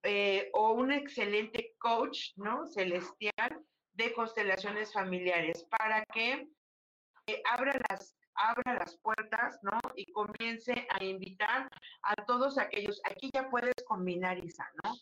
eh, 0.03 0.51
o 0.55 0.73
un 0.73 0.93
excelente 0.93 1.75
coach, 1.79 2.33
¿no? 2.37 2.67
Celestial 2.67 3.65
de 3.95 4.13
constelaciones 4.13 4.93
familiares 4.93 5.65
para 5.65 6.05
que 6.13 6.49
eh, 7.27 7.43
abra 7.51 7.73
las 7.89 8.15
abra 8.41 8.75
las 8.79 8.97
puertas, 8.99 9.59
¿no? 9.63 9.79
Y 9.97 10.13
comience 10.13 10.87
a 10.91 11.03
invitar 11.03 11.69
a 12.03 12.15
todos 12.25 12.57
aquellos, 12.57 13.01
aquí 13.05 13.31
ya 13.35 13.51
puedes 13.51 13.75
combinar, 13.85 14.39
Isa, 14.39 14.65
¿no? 14.85 14.95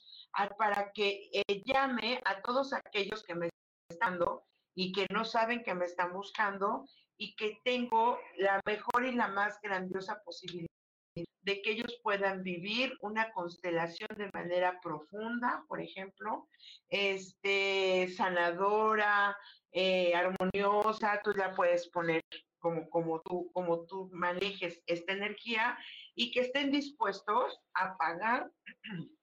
para 0.58 0.90
que 0.92 1.28
eh, 1.32 1.62
llame 1.66 2.22
a 2.24 2.40
todos 2.40 2.72
aquellos 2.72 3.22
que 3.24 3.34
me 3.34 3.50
están 3.90 4.12
dando 4.12 4.44
y 4.74 4.92
que 4.92 5.06
no 5.10 5.24
saben 5.24 5.62
que 5.62 5.74
me 5.74 5.84
están 5.84 6.14
buscando 6.14 6.86
y 7.18 7.36
que 7.36 7.58
tengo 7.62 8.18
la 8.36 8.60
mejor 8.66 9.04
y 9.04 9.12
la 9.12 9.28
más 9.28 9.60
grandiosa 9.60 10.22
posibilidad 10.24 10.75
de 11.46 11.62
que 11.62 11.70
ellos 11.70 12.00
puedan 12.02 12.42
vivir 12.42 12.98
una 13.00 13.30
constelación 13.30 14.08
de 14.18 14.28
manera 14.34 14.80
profunda, 14.80 15.64
por 15.68 15.80
ejemplo, 15.80 16.48
este, 16.88 18.08
sanadora, 18.16 19.36
eh, 19.70 20.12
armoniosa, 20.16 21.20
tú 21.22 21.30
la 21.34 21.54
puedes 21.54 21.88
poner 21.90 22.24
como, 22.58 22.90
como, 22.90 23.20
tú, 23.20 23.48
como 23.52 23.86
tú 23.86 24.10
manejes 24.12 24.82
esta 24.86 25.12
energía 25.12 25.78
y 26.16 26.32
que 26.32 26.40
estén 26.40 26.72
dispuestos 26.72 27.60
a 27.74 27.96
pagar 27.96 28.50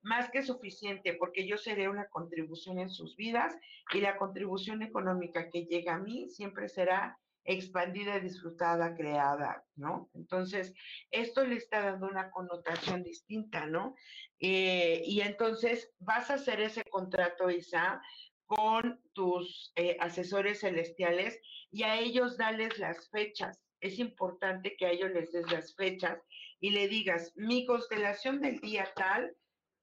más 0.00 0.30
que 0.30 0.42
suficiente, 0.42 1.12
porque 1.12 1.46
yo 1.46 1.58
seré 1.58 1.90
una 1.90 2.08
contribución 2.08 2.78
en 2.78 2.88
sus 2.88 3.16
vidas 3.16 3.54
y 3.92 4.00
la 4.00 4.16
contribución 4.16 4.80
económica 4.82 5.50
que 5.50 5.66
llega 5.66 5.96
a 5.96 5.98
mí 5.98 6.30
siempre 6.30 6.70
será 6.70 7.18
expandida, 7.44 8.20
disfrutada, 8.20 8.94
creada, 8.94 9.64
¿no? 9.76 10.10
Entonces, 10.14 10.74
esto 11.10 11.44
le 11.44 11.56
está 11.56 11.82
dando 11.82 12.06
una 12.06 12.30
connotación 12.30 13.02
distinta, 13.02 13.66
¿no? 13.66 13.94
Eh, 14.40 15.02
y 15.04 15.20
entonces 15.20 15.92
vas 15.98 16.30
a 16.30 16.34
hacer 16.34 16.60
ese 16.60 16.84
contrato, 16.84 17.50
Isa, 17.50 18.00
con 18.46 19.00
tus 19.14 19.72
eh, 19.76 19.96
asesores 20.00 20.60
celestiales 20.60 21.40
y 21.70 21.84
a 21.84 21.98
ellos 21.98 22.36
darles 22.36 22.78
las 22.78 23.08
fechas. 23.10 23.58
Es 23.80 23.98
importante 23.98 24.76
que 24.76 24.86
a 24.86 24.90
ellos 24.90 25.10
les 25.10 25.32
des 25.32 25.50
las 25.50 25.74
fechas 25.74 26.22
y 26.60 26.70
le 26.70 26.86
digas, 26.86 27.32
mi 27.34 27.66
constelación 27.66 28.40
del 28.40 28.60
día 28.60 28.92
tal, 28.94 29.34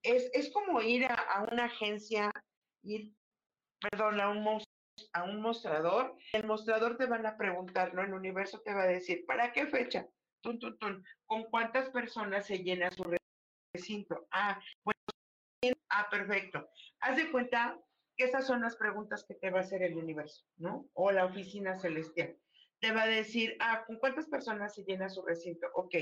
es, 0.03 0.29
es 0.33 0.51
como 0.53 0.81
ir 0.81 1.05
a, 1.05 1.47
una 1.51 1.65
agencia, 1.65 2.31
ir, 2.83 3.13
perdón, 3.81 4.21
a 4.21 4.29
un 4.29 4.43
a 5.13 5.23
un 5.23 5.41
mostrador, 5.41 6.15
el 6.33 6.45
mostrador 6.45 6.97
te 6.97 7.05
van 7.05 7.25
a 7.25 7.37
preguntar, 7.37 7.93
¿no? 7.93 8.01
El 8.01 8.13
universo 8.13 8.61
te 8.61 8.73
va 8.73 8.83
a 8.83 8.87
decir, 8.87 9.25
¿para 9.25 9.51
qué 9.51 9.67
fecha? 9.67 10.07
Tun, 10.41 10.59
tun, 10.59 10.77
tun. 10.77 11.03
¿Con 11.25 11.43
cuántas 11.45 11.89
personas 11.89 12.45
se 12.45 12.59
llena 12.59 12.91
su 12.91 13.03
recinto? 13.73 14.27
Ah, 14.31 14.61
bueno, 14.83 14.99
ah, 15.89 16.07
perfecto. 16.09 16.69
Haz 17.01 17.17
de 17.17 17.31
cuenta 17.31 17.79
que 18.15 18.25
esas 18.25 18.45
son 18.45 18.61
las 18.61 18.75
preguntas 18.75 19.25
que 19.27 19.35
te 19.35 19.49
va 19.49 19.59
a 19.59 19.63
hacer 19.63 19.83
el 19.83 19.97
universo, 19.97 20.45
¿no? 20.57 20.89
O 20.93 21.11
la 21.11 21.25
oficina 21.25 21.77
celestial 21.77 22.37
te 22.79 22.91
va 22.91 23.03
a 23.03 23.07
decir, 23.07 23.55
ah, 23.59 23.83
¿con 23.85 23.97
cuántas 23.97 24.27
personas 24.27 24.73
se 24.73 24.83
llena 24.83 25.09
su 25.09 25.21
recinto? 25.21 25.67
Ok, 25.73 25.95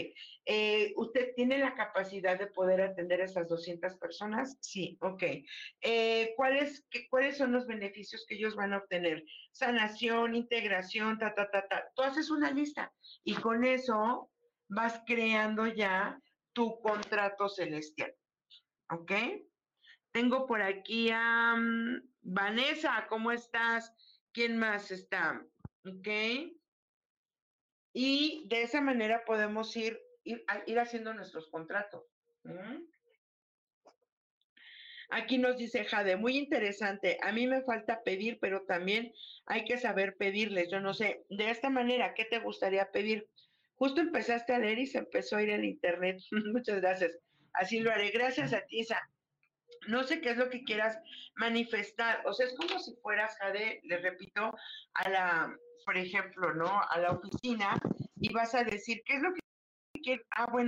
eh, 0.46 0.94
¿usted 0.96 1.34
tiene 1.36 1.58
la 1.58 1.74
capacidad 1.74 2.38
de 2.38 2.48
poder 2.48 2.82
atender 2.82 3.22
a 3.22 3.26
esas 3.26 3.48
200 3.48 3.96
personas? 3.98 4.58
Sí, 4.62 4.98
ok. 5.02 5.24
Eh, 5.82 6.34
¿cuáles, 6.36 6.88
¿Cuáles 7.10 7.38
son 7.38 7.52
los 7.52 7.68
beneficios 7.68 8.26
que 8.28 8.36
ellos 8.36 8.56
van 8.56 8.74
a 8.74 8.78
obtener? 8.78 9.24
Sanación, 9.52 10.36
integración, 10.36 11.18
ta, 11.18 11.34
ta, 11.34 11.50
ta, 11.50 11.68
ta. 11.68 11.92
Tú 11.96 12.04
haces 12.04 12.30
una 12.30 12.52
lista 12.52 12.94
y 13.24 13.34
con 13.36 13.64
eso 13.64 14.32
vas 14.68 15.02
creando 15.06 15.68
ya 15.68 16.20
tu 16.54 16.80
contrato 16.80 17.50
celestial. 17.50 18.14
¿Ok? 18.90 19.12
Tengo 20.12 20.46
por 20.48 20.62
aquí 20.62 21.10
a 21.12 21.56
mm, 21.56 22.02
Vanessa, 22.22 23.06
¿cómo 23.10 23.32
estás? 23.32 23.94
¿Quién 24.32 24.58
más 24.58 24.92
está? 24.92 25.44
¿ok? 25.88 26.08
Y 28.00 28.44
de 28.46 28.62
esa 28.62 28.80
manera 28.80 29.26
podemos 29.26 29.76
ir, 29.76 30.00
ir, 30.24 30.46
ir 30.68 30.78
haciendo 30.78 31.16
nuestros 31.16 31.50
contratos. 31.50 32.04
Aquí 35.10 35.40
nos 35.40 35.58
dice 35.58 35.84
Jade, 35.84 36.16
muy 36.16 36.38
interesante. 36.38 37.18
A 37.24 37.32
mí 37.32 37.48
me 37.48 37.64
falta 37.64 38.04
pedir, 38.04 38.38
pero 38.40 38.62
también 38.68 39.16
hay 39.48 39.66
que 39.66 39.80
saber 39.80 40.16
pedirles. 40.16 40.70
Yo 40.70 40.80
no 40.80 40.94
sé, 40.94 41.26
de 41.32 41.50
esta 41.50 41.72
manera, 41.72 42.14
¿qué 42.14 42.26
te 42.26 42.38
gustaría 42.38 42.92
pedir? 42.92 43.28
Justo 43.78 44.00
empezaste 44.00 44.54
a 44.54 44.60
leer 44.60 44.78
y 44.78 44.86
se 44.86 45.00
empezó 45.00 45.38
a 45.38 45.42
ir 45.42 45.50
en 45.50 45.66
internet. 45.66 46.22
Muchas 46.54 46.80
gracias. 46.80 47.18
Así 47.54 47.80
lo 47.80 47.90
haré. 47.90 48.12
Gracias 48.12 48.54
a 48.54 48.62
ti, 48.68 48.82
Isa. 48.82 49.02
No 49.88 50.04
sé 50.04 50.22
qué 50.22 50.30
es 50.30 50.38
lo 50.38 50.52
que 50.52 50.64
quieras 50.64 51.00
manifestar. 51.34 52.22
O 52.28 52.34
sea, 52.34 52.46
es 52.46 52.54
como 52.54 52.78
si 52.78 52.94
fueras, 52.98 53.36
Jade, 53.40 53.82
le 53.86 53.98
repito, 53.98 54.56
a 54.94 55.10
la, 55.10 55.58
por 55.88 55.98
ejemplo, 55.98 56.54
¿no? 56.54 56.82
A 56.90 57.00
la 57.00 57.12
oficina 57.12 57.80
y 58.20 58.34
vas 58.34 58.54
a 58.54 58.66
decir, 58.66 59.02
¿qué 59.06 59.16
es 59.16 59.22
lo 59.22 59.34
que 59.34 60.02
quiero? 60.04 60.22
Ah, 60.32 60.46
bueno, 60.52 60.68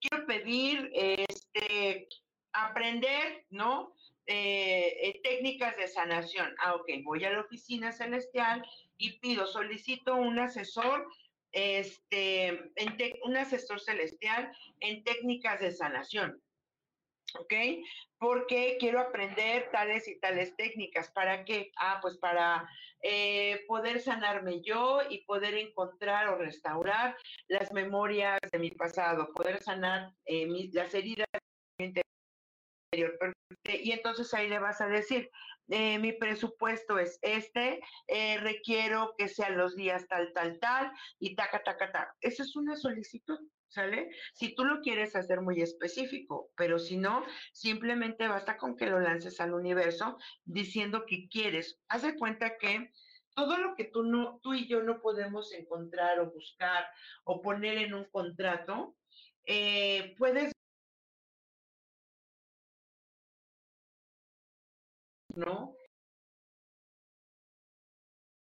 quiero 0.00 0.24
pedir, 0.24 0.88
este, 0.94 2.06
aprender, 2.52 3.44
¿no? 3.50 3.92
Eh, 4.26 4.98
eh, 5.02 5.20
técnicas 5.24 5.76
de 5.76 5.88
sanación. 5.88 6.54
Ah, 6.60 6.76
ok, 6.76 6.88
voy 7.02 7.24
a 7.24 7.32
la 7.32 7.40
oficina 7.40 7.90
celestial 7.90 8.64
y 8.98 9.18
pido, 9.18 9.48
solicito 9.48 10.14
un 10.14 10.38
asesor, 10.38 11.08
este, 11.50 12.46
en 12.76 12.96
un 13.24 13.36
asesor 13.36 13.80
celestial 13.80 14.56
en 14.78 15.02
técnicas 15.02 15.58
de 15.58 15.72
sanación. 15.72 16.40
¿Ok? 17.38 17.52
Porque 18.18 18.76
quiero 18.78 19.00
aprender 19.00 19.70
tales 19.70 20.08
y 20.08 20.18
tales 20.20 20.54
técnicas. 20.56 21.10
¿Para 21.10 21.44
qué? 21.44 21.72
Ah, 21.78 21.98
pues 22.00 22.18
para 22.18 22.68
eh, 23.02 23.64
poder 23.66 24.00
sanarme 24.00 24.62
yo 24.62 25.00
y 25.08 25.24
poder 25.24 25.54
encontrar 25.54 26.28
o 26.28 26.36
restaurar 26.36 27.16
las 27.48 27.72
memorias 27.72 28.38
de 28.50 28.58
mi 28.58 28.70
pasado, 28.70 29.32
poder 29.32 29.62
sanar 29.62 30.12
las 30.26 30.94
heridas 30.94 31.26
y 33.64 33.92
entonces 33.92 34.32
ahí 34.34 34.48
le 34.48 34.58
vas 34.58 34.80
a 34.80 34.86
decir, 34.86 35.30
eh, 35.68 35.98
mi 35.98 36.12
presupuesto 36.12 36.98
es 36.98 37.18
este, 37.22 37.80
eh, 38.06 38.36
requiero 38.38 39.14
que 39.16 39.28
sean 39.28 39.56
los 39.56 39.76
días 39.76 40.06
tal, 40.08 40.32
tal, 40.34 40.58
tal, 40.60 40.92
y 41.18 41.34
taca, 41.34 41.62
taca, 41.62 41.90
taca. 41.90 42.16
Esa 42.20 42.42
es 42.42 42.54
una 42.54 42.76
solicitud, 42.76 43.38
¿sale? 43.72 44.10
Si 44.34 44.54
tú 44.54 44.64
lo 44.64 44.80
quieres 44.80 45.16
hacer 45.16 45.40
muy 45.40 45.60
específico, 45.62 46.50
pero 46.56 46.78
si 46.78 46.96
no, 46.96 47.24
simplemente 47.52 48.28
basta 48.28 48.56
con 48.56 48.76
que 48.76 48.86
lo 48.86 49.00
lances 49.00 49.40
al 49.40 49.54
universo 49.54 50.18
diciendo 50.44 51.04
que 51.06 51.28
quieres. 51.28 51.80
Haz 51.88 52.02
de 52.02 52.16
cuenta 52.16 52.58
que 52.58 52.92
todo 53.34 53.56
lo 53.56 53.74
que 53.74 53.84
tú, 53.84 54.02
no, 54.04 54.40
tú 54.42 54.52
y 54.52 54.68
yo 54.68 54.82
no 54.82 55.00
podemos 55.00 55.52
encontrar 55.54 56.20
o 56.20 56.30
buscar 56.30 56.84
o 57.24 57.40
poner 57.40 57.78
en 57.78 57.94
un 57.94 58.04
contrato, 58.10 58.96
eh, 59.46 60.14
puedes 60.18 60.52
¿no? 65.34 65.74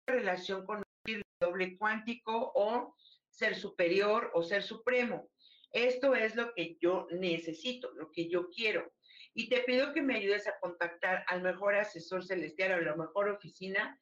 Relación 0.08 0.66
con 0.66 0.82
el 1.04 1.22
doble 1.40 1.78
cuántico 1.78 2.50
o 2.56 2.96
ser 3.40 3.56
superior 3.56 4.30
o 4.34 4.42
ser 4.42 4.62
supremo. 4.62 5.30
Esto 5.72 6.14
es 6.14 6.36
lo 6.36 6.52
que 6.52 6.76
yo 6.78 7.06
necesito, 7.10 7.90
lo 7.94 8.12
que 8.12 8.28
yo 8.28 8.50
quiero. 8.50 8.92
Y 9.32 9.48
te 9.48 9.60
pido 9.60 9.94
que 9.94 10.02
me 10.02 10.16
ayudes 10.16 10.46
a 10.46 10.58
contactar 10.60 11.24
al 11.26 11.40
mejor 11.40 11.74
asesor 11.74 12.22
celestial 12.22 12.72
a 12.72 12.80
la 12.82 12.96
mejor 12.96 13.30
oficina. 13.30 13.98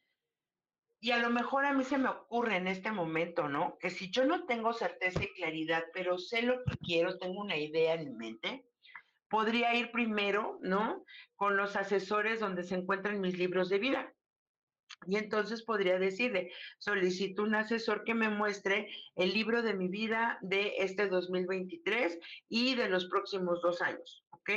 Y 1.00 1.12
a 1.12 1.18
lo 1.18 1.30
mejor 1.30 1.64
a 1.64 1.72
mí 1.72 1.84
se 1.84 1.98
me 1.98 2.08
ocurre 2.08 2.56
en 2.56 2.66
este 2.66 2.90
momento, 2.90 3.48
¿no? 3.48 3.78
Que 3.78 3.90
si 3.90 4.10
yo 4.10 4.24
no 4.24 4.44
tengo 4.46 4.72
certeza 4.72 5.22
y 5.22 5.32
claridad, 5.34 5.84
pero 5.94 6.18
sé 6.18 6.42
lo 6.42 6.64
que 6.64 6.76
quiero, 6.78 7.18
tengo 7.18 7.40
una 7.40 7.56
idea 7.56 7.94
en 7.94 8.16
mente, 8.16 8.66
podría 9.28 9.72
ir 9.76 9.92
primero, 9.92 10.58
¿no? 10.62 11.04
Con 11.36 11.56
los 11.56 11.76
asesores 11.76 12.40
donde 12.40 12.64
se 12.64 12.74
encuentran 12.74 13.20
mis 13.20 13.38
libros 13.38 13.68
de 13.68 13.78
vida. 13.78 14.12
Y 15.06 15.16
entonces 15.16 15.62
podría 15.62 15.98
decirle, 15.98 16.52
solicito 16.78 17.42
un 17.42 17.54
asesor 17.54 18.04
que 18.04 18.14
me 18.14 18.28
muestre 18.28 18.88
el 19.16 19.32
libro 19.32 19.62
de 19.62 19.74
mi 19.74 19.88
vida 19.88 20.38
de 20.42 20.74
este 20.78 21.08
2023 21.08 22.18
y 22.48 22.74
de 22.74 22.88
los 22.88 23.06
próximos 23.06 23.62
dos 23.62 23.80
años, 23.80 24.24
¿ok? 24.30 24.50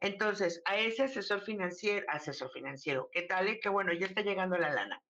Entonces, 0.00 0.62
a 0.64 0.78
ese 0.78 1.04
asesor 1.04 1.42
financiero, 1.42 2.06
asesor 2.08 2.50
financiero, 2.52 3.08
¿qué 3.12 3.22
tal? 3.22 3.48
Eh? 3.48 3.60
Que 3.60 3.68
bueno, 3.68 3.92
ya 3.92 4.06
está 4.06 4.22
llegando 4.22 4.56
la 4.56 4.72
lana. 4.72 5.02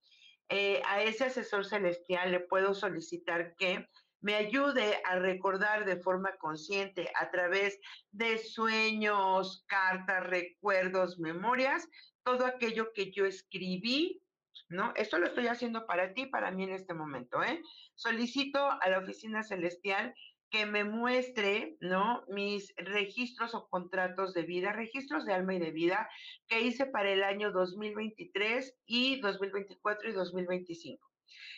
Eh, 0.48 0.82
a 0.85 1.02
ese 1.02 1.24
asesor 1.24 1.64
celestial 1.64 2.30
le 2.30 2.40
puedo 2.40 2.74
solicitar 2.74 3.54
que 3.56 3.88
me 4.22 4.35
ayude 4.35 5.00
a 5.04 5.18
recordar 5.18 5.85
de 5.85 5.96
forma 5.96 6.37
consciente 6.37 7.11
a 7.18 7.30
través 7.30 7.80
de 8.12 8.38
sueños, 8.38 9.64
cartas, 9.66 10.24
recuerdos, 10.24 11.18
memorias, 11.18 11.88
todo 12.22 12.46
aquello 12.46 12.92
que 12.92 13.11
yo 13.11 13.26
escribí, 13.26 14.21
¿no? 14.68 14.92
Esto 14.96 15.18
lo 15.18 15.26
estoy 15.26 15.46
haciendo 15.46 15.86
para 15.86 16.14
ti, 16.14 16.26
para 16.26 16.50
mí 16.50 16.64
en 16.64 16.72
este 16.72 16.94
momento, 16.94 17.42
¿eh? 17.42 17.60
Solicito 17.94 18.58
a 18.58 18.88
la 18.88 18.98
oficina 18.98 19.42
celestial 19.42 20.14
que 20.50 20.66
me 20.66 20.84
muestre, 20.84 21.76
¿no? 21.80 22.24
Mis 22.28 22.74
registros 22.76 23.54
o 23.54 23.68
contratos 23.68 24.34
de 24.34 24.42
vida, 24.42 24.72
registros 24.72 25.24
de 25.24 25.32
alma 25.32 25.54
y 25.54 25.58
de 25.58 25.70
vida 25.70 26.08
que 26.46 26.60
hice 26.60 26.86
para 26.86 27.10
el 27.10 27.24
año 27.24 27.52
2023 27.52 28.76
y 28.86 29.20
2024 29.20 30.10
y 30.10 30.12
2025 30.12 31.12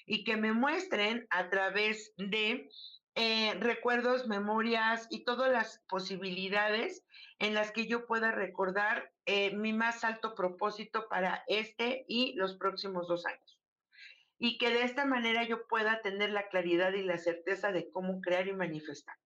y 0.07 0.25
que 0.25 0.37
me 0.37 0.53
muestren 0.53 1.27
a 1.31 1.49
través 1.51 2.13
de 2.17 2.69
eh, 3.17 3.55
recuerdos, 3.61 4.27
memorias 4.27 5.07
y 5.11 5.25
todas 5.25 5.51
las 5.51 5.83
posibilidades 5.89 7.05
en 7.39 7.55
las 7.55 7.71
que 7.71 7.87
yo 7.87 8.07
pueda 8.07 8.33
recordar 8.33 9.13
eh, 9.27 9.55
mi 9.55 9.73
más 9.73 10.05
alto 10.05 10.35
propósito 10.35 11.09
para 11.09 11.45
este 11.47 12.05
y 12.09 12.35
los 12.35 12.57
próximos 12.57 13.09
dos 13.09 13.27
años. 13.27 13.61
Y 14.39 14.59
que 14.59 14.71
de 14.71 14.83
esta 14.83 15.05
manera 15.05 15.45
yo 15.45 15.67
pueda 15.67 16.03
tener 16.03 16.31
la 16.31 16.49
claridad 16.49 16.93
y 16.93 17.03
la 17.03 17.19
certeza 17.19 17.73
de 17.73 17.91
cómo 17.91 18.21
crear 18.21 18.49
y 18.49 18.53
manifestar. 18.53 19.17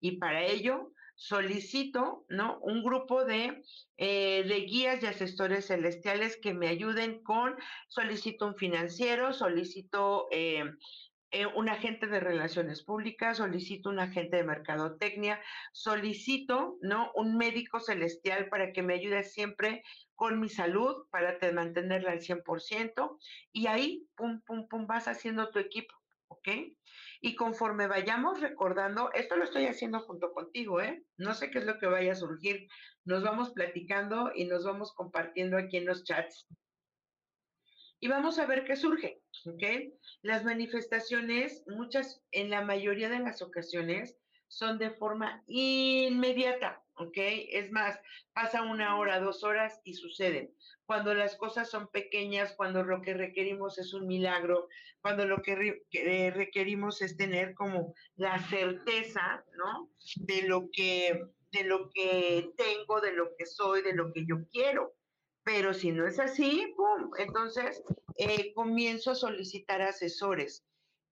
Y 0.00 0.18
para 0.18 0.44
ello 0.44 0.92
solicito, 1.16 2.26
¿no? 2.28 2.58
Un 2.60 2.82
grupo 2.82 3.24
de, 3.24 3.62
eh, 3.96 4.44
de 4.46 4.60
guías 4.60 5.02
y 5.02 5.06
asesores 5.06 5.66
celestiales 5.66 6.36
que 6.36 6.54
me 6.54 6.68
ayuden 6.68 7.22
con, 7.22 7.56
solicito 7.88 8.46
un 8.46 8.56
financiero, 8.56 9.32
solicito 9.32 10.28
eh, 10.30 10.64
eh, 11.34 11.46
un 11.46 11.68
agente 11.68 12.06
de 12.06 12.20
relaciones 12.20 12.84
públicas, 12.84 13.38
solicito 13.38 13.90
un 13.90 13.98
agente 13.98 14.36
de 14.36 14.44
mercadotecnia, 14.44 15.40
solicito, 15.72 16.78
¿no? 16.80 17.10
Un 17.16 17.36
médico 17.36 17.80
celestial 17.80 18.48
para 18.48 18.72
que 18.72 18.82
me 18.82 18.94
ayude 18.94 19.24
siempre 19.24 19.82
con 20.14 20.38
mi 20.38 20.48
salud, 20.48 21.08
para 21.10 21.36
mantenerla 21.52 22.12
al 22.12 22.20
100%, 22.20 23.18
y 23.50 23.66
ahí, 23.66 24.06
pum, 24.14 24.42
pum, 24.42 24.68
pum, 24.68 24.86
vas 24.86 25.08
haciendo 25.08 25.50
tu 25.50 25.58
equipo, 25.58 25.92
¿ok? 26.28 26.48
Y 27.20 27.34
conforme 27.34 27.88
vayamos 27.88 28.40
recordando, 28.40 29.10
esto 29.12 29.34
lo 29.34 29.42
estoy 29.42 29.66
haciendo 29.66 29.98
junto 29.98 30.32
contigo, 30.32 30.80
¿eh? 30.80 31.02
No 31.16 31.34
sé 31.34 31.50
qué 31.50 31.58
es 31.58 31.64
lo 31.64 31.80
que 31.80 31.86
vaya 31.86 32.12
a 32.12 32.14
surgir. 32.14 32.68
Nos 33.04 33.24
vamos 33.24 33.50
platicando 33.50 34.30
y 34.32 34.44
nos 34.44 34.64
vamos 34.64 34.94
compartiendo 34.94 35.58
aquí 35.58 35.78
en 35.78 35.86
los 35.86 36.04
chats. 36.04 36.46
Y 38.04 38.08
vamos 38.08 38.38
a 38.38 38.44
ver 38.44 38.64
qué 38.66 38.76
surge, 38.76 39.22
¿ok? 39.46 39.62
Las 40.20 40.44
manifestaciones, 40.44 41.64
muchas, 41.66 42.22
en 42.32 42.50
la 42.50 42.60
mayoría 42.60 43.08
de 43.08 43.20
las 43.20 43.40
ocasiones, 43.40 44.18
son 44.46 44.76
de 44.76 44.90
forma 44.90 45.42
inmediata, 45.46 46.84
¿ok? 46.96 47.16
Es 47.16 47.72
más, 47.72 47.98
pasa 48.34 48.60
una 48.60 48.98
hora, 48.98 49.20
dos 49.20 49.42
horas 49.42 49.80
y 49.84 49.94
suceden. 49.94 50.54
Cuando 50.84 51.14
las 51.14 51.34
cosas 51.36 51.70
son 51.70 51.88
pequeñas, 51.88 52.52
cuando 52.52 52.82
lo 52.82 53.00
que 53.00 53.14
requerimos 53.14 53.78
es 53.78 53.94
un 53.94 54.06
milagro, 54.06 54.68
cuando 55.00 55.24
lo 55.24 55.40
que 55.40 55.82
requerimos 56.30 57.00
es 57.00 57.16
tener 57.16 57.54
como 57.54 57.94
la 58.16 58.38
certeza, 58.38 59.46
¿no? 59.56 59.90
De 60.16 60.42
lo 60.42 60.68
que, 60.70 61.22
de 61.52 61.64
lo 61.64 61.88
que 61.88 62.50
tengo, 62.58 63.00
de 63.00 63.12
lo 63.12 63.34
que 63.34 63.46
soy, 63.46 63.80
de 63.80 63.94
lo 63.94 64.12
que 64.12 64.26
yo 64.26 64.46
quiero. 64.52 64.94
Pero 65.44 65.74
si 65.74 65.92
no 65.92 66.06
es 66.06 66.18
así, 66.18 66.72
¡pum! 66.76 67.10
Entonces 67.18 67.82
eh, 68.16 68.52
comienzo 68.54 69.10
a 69.10 69.14
solicitar 69.14 69.82
asesores. 69.82 70.64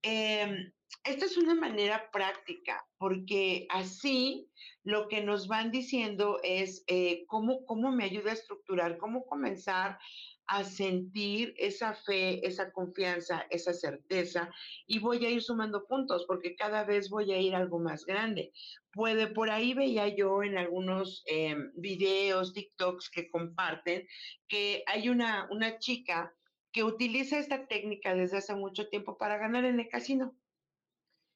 Eh, 0.03 0.73
esta 1.05 1.25
es 1.25 1.37
una 1.37 1.55
manera 1.55 2.11
práctica, 2.13 2.87
porque 2.99 3.67
así 3.71 4.49
lo 4.85 5.09
que 5.09 5.23
nos 5.23 5.49
van 5.49 5.71
diciendo 5.71 6.39
es 6.43 6.85
eh, 6.87 7.25
cómo, 7.27 7.65
cómo 7.67 7.91
me 7.93 8.05
ayuda 8.05 8.31
a 8.31 8.35
estructurar, 8.35 8.99
cómo 8.99 9.25
comenzar 9.27 9.99
a 10.47 10.65
sentir 10.65 11.55
esa 11.57 11.95
fe, 11.95 12.47
esa 12.47 12.73
confianza, 12.73 13.47
esa 13.51 13.73
certeza 13.73 14.51
y 14.87 14.99
voy 14.99 15.25
a 15.25 15.31
ir 15.31 15.43
sumando 15.43 15.87
puntos 15.87 16.25
porque 16.27 16.57
cada 16.57 16.85
vez 16.85 17.09
voy 17.09 17.33
a 17.33 17.39
ir 17.39 17.55
algo 17.55 17.79
más 17.79 18.05
grande. 18.05 18.53
Puede, 18.93 19.29
por 19.29 19.51
ahí 19.51 19.75
veía 19.75 20.09
yo 20.09 20.43
en 20.43 20.59
algunos 20.59 21.23
em, 21.27 21.73
videos, 21.77 22.53
TikToks 22.53 23.11
que 23.11 23.31
comparten, 23.31 24.07
que 24.49 24.83
hay 24.87 25.09
una, 25.09 25.49
una 25.51 25.79
chica 25.79 26.35
que 26.73 26.85
utiliza 26.85 27.39
esta 27.39 27.67
técnica 27.67 28.15
desde 28.15 28.39
hace 28.39 28.55
mucho 28.55 28.89
tiempo 28.89 29.19
para 29.19 29.39
ganar 29.39 29.65
en 29.65 29.79
el 29.81 29.89
casino. 29.89 30.35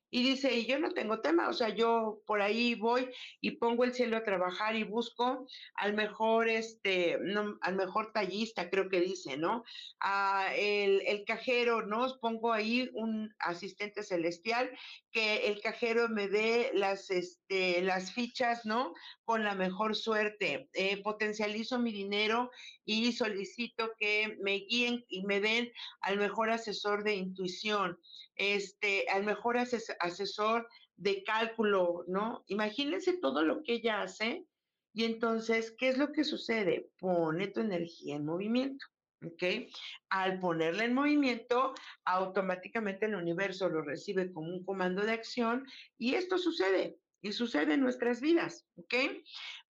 Y 0.08 0.22
dice, 0.22 0.54
y 0.54 0.66
yo 0.66 0.78
no 0.78 0.92
tengo 0.92 1.20
tema, 1.20 1.48
o 1.48 1.52
sea, 1.52 1.68
yo 1.70 2.22
por 2.26 2.40
ahí 2.40 2.76
voy 2.76 3.10
y 3.40 3.52
pongo 3.52 3.82
el 3.82 3.92
cielo 3.92 4.16
a 4.16 4.24
trabajar 4.24 4.76
y 4.76 4.84
busco 4.84 5.46
al 5.74 5.94
mejor, 5.94 6.48
este, 6.48 7.18
no, 7.20 7.58
al 7.60 7.74
mejor 7.74 8.12
tallista, 8.12 8.70
creo 8.70 8.88
que 8.88 9.00
dice, 9.00 9.36
¿no? 9.36 9.64
A 10.00 10.54
el, 10.54 11.02
el, 11.06 11.24
cajero, 11.24 11.84
¿no? 11.86 12.06
Pongo 12.20 12.52
ahí 12.52 12.88
un 12.94 13.34
asistente 13.40 14.04
celestial 14.04 14.70
que 15.10 15.48
el 15.48 15.60
cajero 15.60 16.08
me 16.08 16.28
dé 16.28 16.70
las, 16.74 17.10
este, 17.10 17.82
las 17.82 18.12
fichas, 18.12 18.64
¿no? 18.64 18.94
Con 19.24 19.42
la 19.42 19.54
mejor 19.54 19.96
suerte. 19.96 20.68
Eh, 20.74 21.02
potencializo 21.02 21.78
mi 21.78 21.90
dinero 21.90 22.50
y 22.84 23.12
solicito 23.12 23.92
que 23.98 24.36
me 24.40 24.58
guíen 24.58 25.04
y 25.08 25.24
me 25.24 25.40
den 25.40 25.72
al 26.00 26.18
mejor 26.18 26.50
asesor 26.50 27.02
de 27.02 27.14
intuición 27.14 27.98
este, 28.36 29.08
al 29.08 29.24
mejor 29.24 29.56
asesor 29.58 30.68
de 30.96 31.22
cálculo, 31.24 32.04
¿no? 32.06 32.44
Imagínense 32.46 33.18
todo 33.18 33.42
lo 33.42 33.62
que 33.62 33.74
ella 33.74 34.02
hace 34.02 34.46
y 34.92 35.04
entonces, 35.04 35.74
¿qué 35.78 35.88
es 35.88 35.98
lo 35.98 36.12
que 36.12 36.24
sucede? 36.24 36.90
Pone 36.98 37.48
tu 37.48 37.60
energía 37.60 38.16
en 38.16 38.24
movimiento, 38.24 38.86
¿ok? 39.22 39.68
Al 40.08 40.40
ponerla 40.40 40.84
en 40.84 40.94
movimiento, 40.94 41.74
automáticamente 42.06 43.04
el 43.04 43.14
universo 43.14 43.68
lo 43.68 43.82
recibe 43.82 44.32
como 44.32 44.48
un 44.48 44.64
comando 44.64 45.04
de 45.04 45.12
acción 45.12 45.66
y 45.98 46.14
esto 46.14 46.38
sucede, 46.38 46.98
y 47.20 47.32
sucede 47.32 47.74
en 47.74 47.80
nuestras 47.80 48.20
vidas, 48.22 48.66
¿ok? 48.76 48.94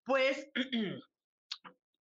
Pues 0.04 0.48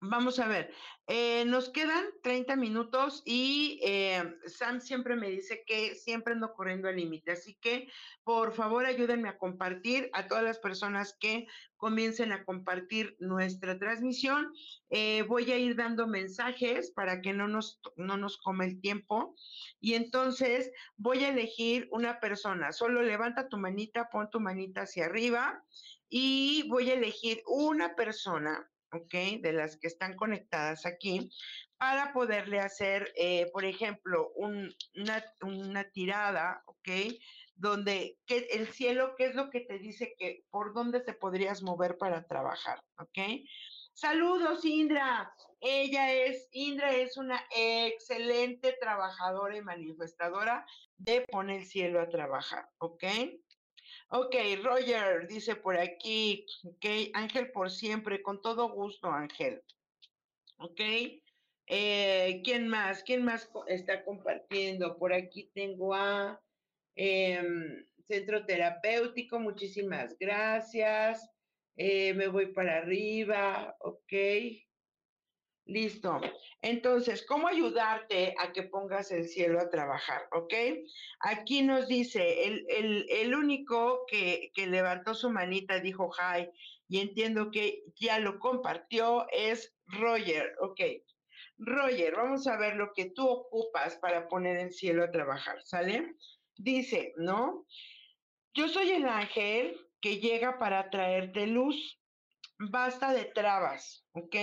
Vamos 0.06 0.38
a 0.40 0.50
ver, 0.50 0.70
eh, 1.08 1.46
nos 1.46 1.70
quedan 1.70 2.04
30 2.24 2.58
minutos 2.58 3.24
y 3.26 3.80
eh, 3.82 4.36
Sam 4.48 4.82
siempre 4.82 5.16
me 5.16 5.30
dice 5.30 5.64
que 5.66 5.96
siempre 5.96 6.34
ando 6.34 6.54
corriendo 6.54 6.90
al 6.90 6.98
límite, 6.98 7.32
así 7.32 7.58
que 7.62 7.88
por 8.26 8.52
favor 8.52 8.86
ayúdenme 8.86 9.30
a 9.30 9.38
compartir 9.38 10.10
a 10.12 10.28
todas 10.28 10.44
las 10.44 10.60
personas 10.60 11.16
que 11.18 11.48
comiencen 11.78 12.34
a 12.34 12.44
compartir 12.44 13.16
nuestra 13.20 13.80
transmisión. 13.80 14.52
Eh, 14.90 15.24
voy 15.24 15.50
a 15.54 15.58
ir 15.58 15.78
dando 15.78 16.06
mensajes 16.06 16.92
para 16.92 17.22
que 17.22 17.32
no 17.32 17.48
nos, 17.48 17.80
no 17.96 18.18
nos 18.18 18.42
el 18.62 18.82
tiempo 18.82 19.38
y 19.80 19.94
entonces 19.94 20.70
voy 20.98 21.24
a 21.24 21.30
elegir 21.30 21.88
una 21.92 22.20
persona, 22.20 22.74
solo 22.74 23.04
levanta 23.04 23.48
tu 23.48 23.58
manita, 23.58 24.10
pon 24.10 24.30
tu 24.30 24.42
manita 24.42 24.82
hacia 24.82 25.06
arriba 25.06 25.64
y 26.10 26.68
voy 26.68 26.90
a 26.90 26.96
elegir 26.96 27.42
una 27.48 27.96
persona 27.96 28.70
¿ok? 28.94 29.42
De 29.42 29.54
las 29.54 29.78
que 29.78 29.88
están 29.88 30.16
conectadas 30.16 30.86
aquí, 30.86 31.30
para 31.78 32.14
poderle 32.14 32.60
hacer, 32.60 33.12
eh, 33.18 33.50
por 33.52 33.66
ejemplo, 33.66 34.32
una, 34.36 35.92
tirada, 35.92 36.64
¿ok? 36.66 36.90
Donde 37.56 38.18
que 38.26 38.48
el 38.52 38.68
cielo, 38.68 39.16
¿qué 39.18 39.26
es 39.26 39.36
lo 39.36 39.50
que 39.50 39.62
te 39.62 39.80
dice 39.80 40.16
que 40.18 40.46
por 40.50 40.74
dónde 40.74 41.02
te 41.02 41.14
podrías 41.14 41.62
mover 41.62 41.98
para 41.98 42.26
trabajar, 42.26 42.82
¿ok? 43.00 43.20
Saludos, 43.94 44.66
Indra. 44.66 45.32
Ella 45.60 46.12
es, 46.12 46.48
Indra 46.52 46.96
es 46.96 47.16
una 47.18 47.44
excelente 47.56 48.76
trabajadora 48.80 49.56
y 49.56 49.62
manifestadora 49.62 50.66
de 50.98 51.22
poner 51.30 51.60
el 51.60 51.66
cielo 51.66 52.02
a 52.02 52.10
trabajar, 52.10 52.68
¿ok? 52.80 53.04
Ok, 54.16 54.36
Roger 54.64 55.28
dice 55.28 55.56
por 55.56 55.76
aquí, 55.76 56.46
ok, 56.64 56.86
Ángel 57.16 57.52
por 57.52 57.72
siempre, 57.72 58.22
con 58.22 58.44
todo 58.44 58.70
gusto, 58.70 59.10
Ángel. 59.10 59.64
Ok, 60.60 60.80
eh, 61.66 62.42
¿quién 62.44 62.68
más? 62.68 63.02
¿Quién 63.02 63.26
más 63.26 63.50
está 63.66 64.06
compartiendo? 64.06 65.00
Por 65.00 65.14
aquí 65.14 65.50
tengo 65.56 65.96
a 65.96 66.40
em, 66.96 67.88
Centro 68.08 68.46
Terapéutico, 68.46 69.40
muchísimas 69.40 70.16
gracias. 70.20 71.28
Eh, 71.76 72.14
me 72.14 72.28
voy 72.28 72.54
para 72.54 72.78
arriba, 72.78 73.76
ok. 73.80 74.14
Listo. 75.66 76.20
Entonces, 76.62 77.26
¿cómo 77.26 77.48
ayudarte 77.48 78.36
a 78.38 78.52
que 78.52 78.64
pongas 78.64 79.12
el 79.12 79.28
cielo 79.28 79.62
a 79.62 79.70
trabajar? 79.70 80.28
¿Ok? 80.34 80.54
Aquí 81.20 81.62
nos 81.62 81.88
dice, 81.88 82.44
el, 82.46 83.36
único 83.36 84.06
que, 84.08 84.52
que, 84.54 84.68
levantó 84.68 85.14
su 85.14 85.30
manita 85.30 85.80
dijo 85.80 86.12
hi 86.12 86.50
y 86.90 87.00
entiendo 87.00 87.50
que 87.50 87.84
ya 87.96 88.20
lo 88.20 88.40
compartió 88.40 89.26
es 89.32 89.74
Roger. 89.86 90.54
¿Ok? 90.60 90.82
Roger, 91.58 92.16
vamos 92.16 92.46
a 92.48 92.58
ver 92.58 92.76
lo 92.76 92.92
que 92.94 93.12
tú 93.12 93.28
ocupas 93.28 93.96
para 93.98 94.28
poner 94.28 94.58
el 94.58 94.74
cielo 94.74 95.04
a 95.04 95.12
trabajar, 95.12 95.62
¿sale? 95.64 96.16
Dice, 96.58 97.14
¿no? 97.18 97.66
Yo 98.54 98.68
soy 98.68 98.92
el 98.92 99.06
ángel 99.08 99.80
que 100.02 100.20
llega 100.20 100.60
para 100.60 100.90
traerte 100.90 101.48
luz. 101.48 102.00
Basta 102.60 103.14
de 103.14 103.26
trabas, 103.26 104.06
¿ok? 104.14 104.36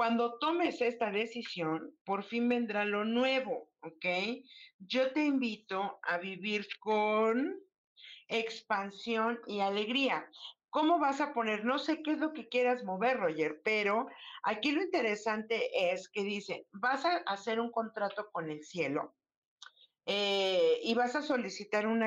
Cuando 0.00 0.38
tomes 0.38 0.80
esta 0.80 1.10
decisión, 1.10 1.94
por 2.06 2.24
fin 2.24 2.48
vendrá 2.48 2.86
lo 2.86 3.04
nuevo, 3.04 3.68
¿ok? 3.82 4.06
Yo 4.78 5.12
te 5.12 5.26
invito 5.26 6.00
a 6.02 6.16
vivir 6.16 6.66
con 6.78 7.60
expansión 8.26 9.38
y 9.46 9.60
alegría. 9.60 10.26
¿Cómo 10.70 10.98
vas 10.98 11.20
a 11.20 11.34
poner? 11.34 11.66
No 11.66 11.78
sé 11.78 12.02
qué 12.02 12.12
es 12.12 12.18
lo 12.18 12.32
que 12.32 12.48
quieras 12.48 12.82
mover, 12.82 13.18
Roger, 13.18 13.60
pero 13.62 14.06
aquí 14.42 14.72
lo 14.72 14.80
interesante 14.80 15.92
es 15.92 16.08
que 16.08 16.24
dice, 16.24 16.66
vas 16.72 17.04
a 17.04 17.18
hacer 17.26 17.60
un 17.60 17.70
contrato 17.70 18.30
con 18.32 18.48
el 18.48 18.64
cielo 18.64 19.14
eh, 20.06 20.80
y 20.82 20.94
vas 20.94 21.14
a 21.14 21.22
solicitar 21.22 21.86
un, 21.86 22.02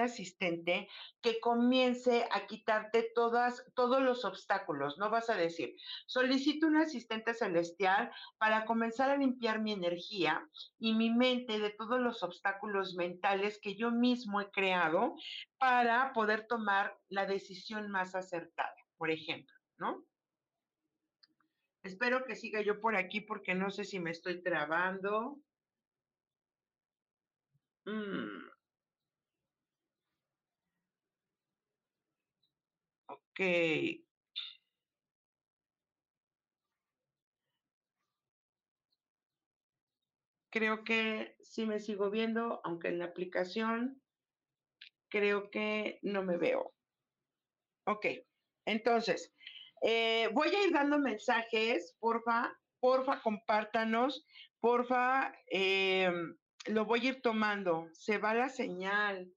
asistente 0.00 0.88
que 1.20 1.40
comience 1.40 2.28
a 2.30 2.46
quitarte 2.46 3.10
todos 3.14 4.02
los 4.02 4.24
obstáculos. 4.24 4.98
No 4.98 5.10
vas 5.10 5.30
a 5.30 5.34
decir, 5.34 5.74
solicito 6.06 6.66
un 6.66 6.76
asistente 6.76 7.34
celestial 7.34 8.10
para 8.38 8.64
comenzar 8.64 9.10
a 9.10 9.16
limpiar 9.16 9.60
mi 9.60 9.72
energía 9.72 10.46
y 10.78 10.94
mi 10.94 11.10
mente 11.10 11.58
de 11.58 11.70
todos 11.70 12.00
los 12.00 12.22
obstáculos 12.22 12.94
mentales 12.94 13.58
que 13.60 13.76
yo 13.76 13.90
mismo 13.90 14.40
he 14.40 14.50
creado 14.50 15.14
para 15.58 16.12
poder 16.12 16.46
tomar 16.46 16.96
la 17.08 17.26
decisión 17.26 17.90
más 17.90 18.14
acertada, 18.14 18.76
por 18.96 19.10
ejemplo, 19.10 19.54
¿no? 19.78 20.04
Espero 21.82 22.24
que 22.24 22.36
siga 22.36 22.60
yo 22.60 22.80
por 22.80 22.96
aquí 22.96 23.20
porque 23.20 23.54
no 23.54 23.70
sé 23.70 23.84
si 23.84 23.98
me 23.98 24.10
estoy 24.10 24.42
trabando. 24.42 25.38
Mm. 27.88 28.50
Ok. 33.06 33.40
Creo 40.50 40.84
que 40.84 41.36
sí 41.40 41.64
me 41.66 41.78
sigo 41.80 42.10
viendo, 42.10 42.60
aunque 42.64 42.88
en 42.88 42.98
la 42.98 43.06
aplicación 43.06 44.02
creo 45.08 45.50
que 45.50 45.98
no 46.02 46.22
me 46.22 46.36
veo. 46.36 46.74
Ok, 47.86 48.06
entonces, 48.66 49.34
eh, 49.82 50.28
voy 50.34 50.48
a 50.48 50.64
ir 50.66 50.72
dando 50.72 50.98
mensajes, 50.98 51.96
porfa, 51.98 52.52
porfa, 52.80 53.22
compártanos, 53.22 54.26
porfa, 54.60 55.32
eh, 55.50 56.10
lo 56.68 56.84
voy 56.84 57.06
a 57.06 57.10
ir 57.10 57.22
tomando. 57.22 57.88
Se 57.92 58.18
va 58.18 58.34
la 58.34 58.48
señal, 58.48 59.32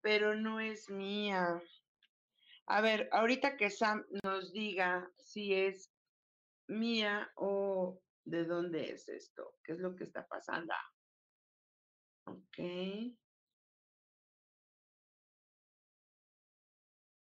pero 0.00 0.34
no 0.34 0.60
es 0.60 0.90
mía. 0.90 1.62
A 2.66 2.80
ver, 2.80 3.08
ahorita 3.12 3.56
que 3.56 3.70
Sam 3.70 4.04
nos 4.22 4.52
diga 4.52 5.10
si 5.18 5.54
es 5.54 5.92
mía 6.68 7.30
o 7.36 8.00
de 8.24 8.44
dónde 8.44 8.92
es 8.92 9.08
esto, 9.08 9.56
qué 9.64 9.72
es 9.72 9.78
lo 9.78 9.94
que 9.96 10.04
está 10.04 10.26
pasando. 10.26 10.72
Ok. 12.24 12.58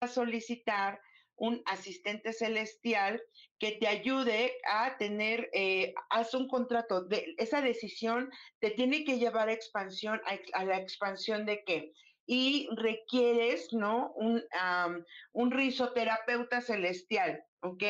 A 0.02 0.08
solicitar 0.08 1.02
un 1.42 1.64
asistente 1.66 2.34
celestial 2.34 3.20
que 3.58 3.72
te 3.72 3.88
ayude 3.88 4.54
a 4.72 4.96
tener, 5.00 5.50
eh, 5.54 5.92
haz 6.12 6.36
un 6.36 6.48
contrato, 6.48 7.06
de, 7.06 7.34
esa 7.40 7.62
decisión 7.62 8.30
te 8.60 8.70
tiene 8.70 9.04
que 9.04 9.18
llevar 9.18 9.50
a 9.50 9.54
expansión, 9.54 10.22
a, 10.54 10.64
la 10.64 10.78
expansión 10.78 11.48
de 11.48 11.64
qué? 11.64 11.94
Y 12.28 12.70
requieres, 12.76 13.74
¿no? 13.74 14.14
Un, 14.18 14.44
un 15.32 15.52
risoterapeuta 15.52 16.62
celestial, 16.62 17.44
¿ok? 17.62 17.84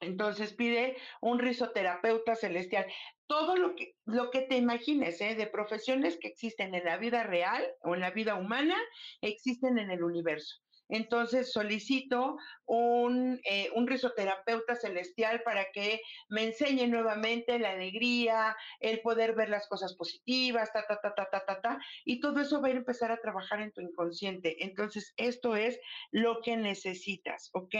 Entonces 0.00 0.52
pide 0.52 0.98
un 1.22 1.38
risoterapeuta 1.38 2.36
celestial. 2.36 2.84
Todo 3.26 3.56
lo 3.56 3.74
que, 3.74 3.96
lo 4.04 4.30
que 4.30 4.42
te 4.42 4.58
imagines 4.58 5.22
¿eh? 5.22 5.34
de 5.34 5.46
profesiones 5.46 6.18
que 6.20 6.28
existen 6.28 6.74
en 6.74 6.84
la 6.84 6.98
vida 6.98 7.22
real 7.24 7.64
o 7.80 7.94
en 7.94 8.02
la 8.02 8.10
vida 8.10 8.34
humana, 8.34 8.76
existen 9.22 9.78
en 9.78 9.90
el 9.90 10.04
universo. 10.04 10.63
Entonces 10.94 11.52
solicito 11.52 12.36
un, 12.66 13.40
eh, 13.50 13.68
un 13.74 13.88
risoterapeuta 13.88 14.76
celestial 14.76 15.42
para 15.42 15.66
que 15.72 16.00
me 16.28 16.44
enseñe 16.44 16.86
nuevamente 16.86 17.58
la 17.58 17.70
alegría, 17.70 18.56
el 18.78 19.00
poder 19.00 19.34
ver 19.34 19.48
las 19.48 19.66
cosas 19.66 19.96
positivas, 19.96 20.72
ta, 20.72 20.86
ta, 20.86 21.00
ta, 21.00 21.12
ta, 21.12 21.28
ta, 21.30 21.44
ta, 21.44 21.60
ta, 21.60 21.78
y 22.04 22.20
todo 22.20 22.40
eso 22.40 22.62
va 22.62 22.68
a 22.68 22.70
empezar 22.70 23.10
a 23.10 23.20
trabajar 23.20 23.60
en 23.60 23.72
tu 23.72 23.80
inconsciente. 23.80 24.64
Entonces, 24.64 25.12
esto 25.16 25.56
es 25.56 25.80
lo 26.12 26.40
que 26.42 26.56
necesitas, 26.56 27.50
¿ok? 27.54 27.74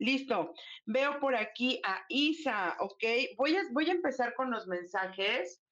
Listo. 0.00 0.52
Veo 0.84 1.20
por 1.20 1.36
aquí 1.36 1.80
a 1.84 2.04
Isa, 2.08 2.76
¿ok? 2.80 3.04
Voy 3.36 3.54
a, 3.54 3.62
voy 3.70 3.88
a 3.88 3.92
empezar 3.92 4.34
con 4.34 4.50
los 4.50 4.66
mensajes 4.66 5.62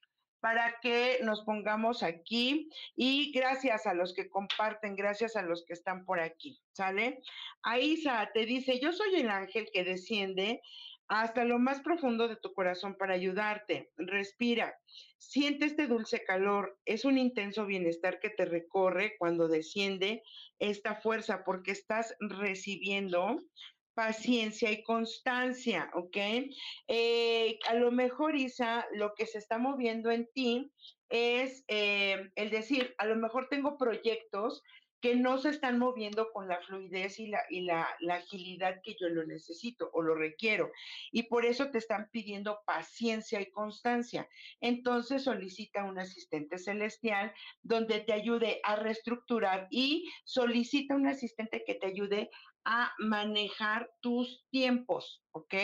para 0.40 0.78
que 0.80 1.18
nos 1.22 1.42
pongamos 1.42 2.02
aquí 2.02 2.68
y 2.94 3.32
gracias 3.32 3.86
a 3.86 3.94
los 3.94 4.14
que 4.14 4.28
comparten, 4.28 4.96
gracias 4.96 5.36
a 5.36 5.42
los 5.42 5.64
que 5.64 5.72
están 5.72 6.04
por 6.04 6.20
aquí, 6.20 6.60
¿sale? 6.72 7.20
A 7.62 7.78
Isa 7.78 8.30
te 8.32 8.46
dice, 8.46 8.78
yo 8.80 8.92
soy 8.92 9.16
el 9.16 9.30
ángel 9.30 9.68
que 9.72 9.84
desciende 9.84 10.62
hasta 11.08 11.44
lo 11.44 11.58
más 11.58 11.80
profundo 11.80 12.28
de 12.28 12.36
tu 12.36 12.52
corazón 12.52 12.96
para 12.96 13.14
ayudarte. 13.14 13.90
Respira, 13.96 14.76
siente 15.18 15.66
este 15.66 15.86
dulce 15.86 16.24
calor. 16.24 16.78
Es 16.84 17.04
un 17.04 17.16
intenso 17.16 17.64
bienestar 17.64 18.18
que 18.18 18.30
te 18.30 18.44
recorre 18.44 19.16
cuando 19.18 19.48
desciende 19.48 20.22
esta 20.58 20.96
fuerza 20.96 21.44
porque 21.44 21.70
estás 21.70 22.16
recibiendo 22.18 23.40
paciencia 23.96 24.70
y 24.70 24.82
constancia, 24.82 25.90
¿ok? 25.94 26.16
Eh, 26.86 27.58
a 27.66 27.74
lo 27.74 27.90
mejor, 27.90 28.36
Isa, 28.36 28.86
lo 28.92 29.14
que 29.14 29.24
se 29.24 29.38
está 29.38 29.56
moviendo 29.56 30.10
en 30.10 30.28
ti 30.34 30.70
es 31.08 31.64
eh, 31.68 32.30
el 32.34 32.50
decir, 32.50 32.94
a 32.98 33.06
lo 33.06 33.16
mejor 33.16 33.48
tengo 33.48 33.78
proyectos 33.78 34.62
que 35.00 35.16
no 35.16 35.38
se 35.38 35.50
están 35.50 35.78
moviendo 35.78 36.30
con 36.32 36.48
la 36.48 36.60
fluidez 36.60 37.18
y, 37.20 37.28
la, 37.28 37.40
y 37.48 37.62
la, 37.62 37.88
la, 38.00 38.16
agilidad 38.16 38.80
que 38.82 38.96
yo 39.00 39.08
lo 39.08 39.24
necesito 39.24 39.88
o 39.92 40.02
lo 40.02 40.14
requiero. 40.14 40.70
Y 41.10 41.24
por 41.24 41.46
eso 41.46 41.70
te 41.70 41.78
están 41.78 42.10
pidiendo 42.10 42.60
paciencia 42.66 43.40
y 43.40 43.50
constancia. 43.50 44.28
Entonces 44.60 45.24
solicita 45.24 45.84
un 45.84 45.98
asistente 45.98 46.58
celestial 46.58 47.32
donde 47.62 48.00
te 48.00 48.12
ayude 48.12 48.60
a 48.62 48.76
reestructurar 48.76 49.68
y 49.70 50.10
solicita 50.24 50.96
un 50.96 51.06
asistente 51.06 51.62
que 51.64 51.74
te 51.74 51.86
ayude 51.86 52.30
a 52.68 52.92
manejar 52.98 53.88
tus 54.00 54.44
tiempos, 54.50 55.22
¿ok? 55.30 55.54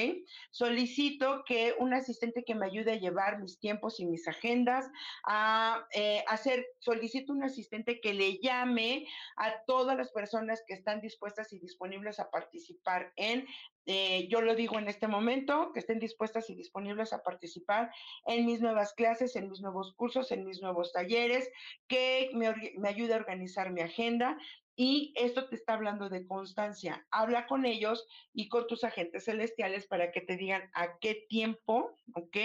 Solicito 0.53 1.43
que 1.45 1.75
un 1.81 1.93
asistente 1.95 2.45
que 2.45 2.55
me 2.55 2.67
ayude 2.67 2.93
a 2.93 2.97
llevar 2.97 3.41
mis 3.41 3.59
tiempos 3.59 3.99
y 3.99 4.07
mis 4.07 4.29
agendas, 4.29 4.89
a 5.27 5.85
eh, 5.95 6.23
hacer, 6.29 6.65
solicito 6.79 7.33
un 7.33 7.43
asistente 7.43 8.01
que 8.01 8.15
le 8.15 8.39
llame 8.39 9.09
a 9.37 9.65
todas 9.67 9.97
las 9.97 10.13
personas 10.13 10.63
que 10.65 10.75
están 10.75 11.01
dispuestas 11.01 11.53
y 11.53 11.59
disponibles 11.59 12.21
a 12.21 12.31
participar 12.31 13.13
en, 13.17 13.49
eh, 13.87 14.29
yo 14.29 14.41
lo 14.41 14.55
digo 14.55 14.79
en 14.79 14.87
este 14.87 15.09
momento, 15.09 15.73
que 15.73 15.81
estén 15.81 15.99
dispuestas 15.99 16.51
y 16.51 16.55
disponibles 16.55 17.13
a 17.13 17.25
participar 17.25 17.91
en 18.27 18.47
mis 18.47 18.61
nuevas 18.61 18.95
clases, 18.95 19.35
en 19.35 19.51
mis 19.51 19.61
nuevos 19.61 19.93
cursos, 19.97 20.31
en 20.31 20.45
mis 20.45 20.63
nuevos 20.63 20.93
talleres, 20.93 21.51
que 21.89 22.31
me, 22.35 22.55
me 22.79 22.89
ayude 22.89 23.15
a 23.15 23.17
organizar 23.17 23.73
mi 23.73 23.81
agenda, 23.81 24.39
y 24.77 25.13
esto 25.17 25.49
te 25.49 25.57
está 25.57 25.75
hablando 25.75 26.09
de 26.09 26.27
constancia. 26.27 27.07
Habla 27.11 27.47
con 27.47 27.67
ellos 27.67 28.07
y 28.33 28.49
con 28.49 28.67
tus 28.67 28.85
agentes 28.85 29.25
celestiales 29.25 29.87
para 29.87 30.13
que 30.13 30.21
te 30.21 30.37
digan 30.37 30.71
a 30.75 30.99
qué 30.99 31.27
tiempo, 31.29 31.97
¿ok? 32.15 32.37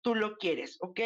Tú 0.00 0.14
lo 0.14 0.36
quieres, 0.36 0.78
¿ok? 0.80 1.00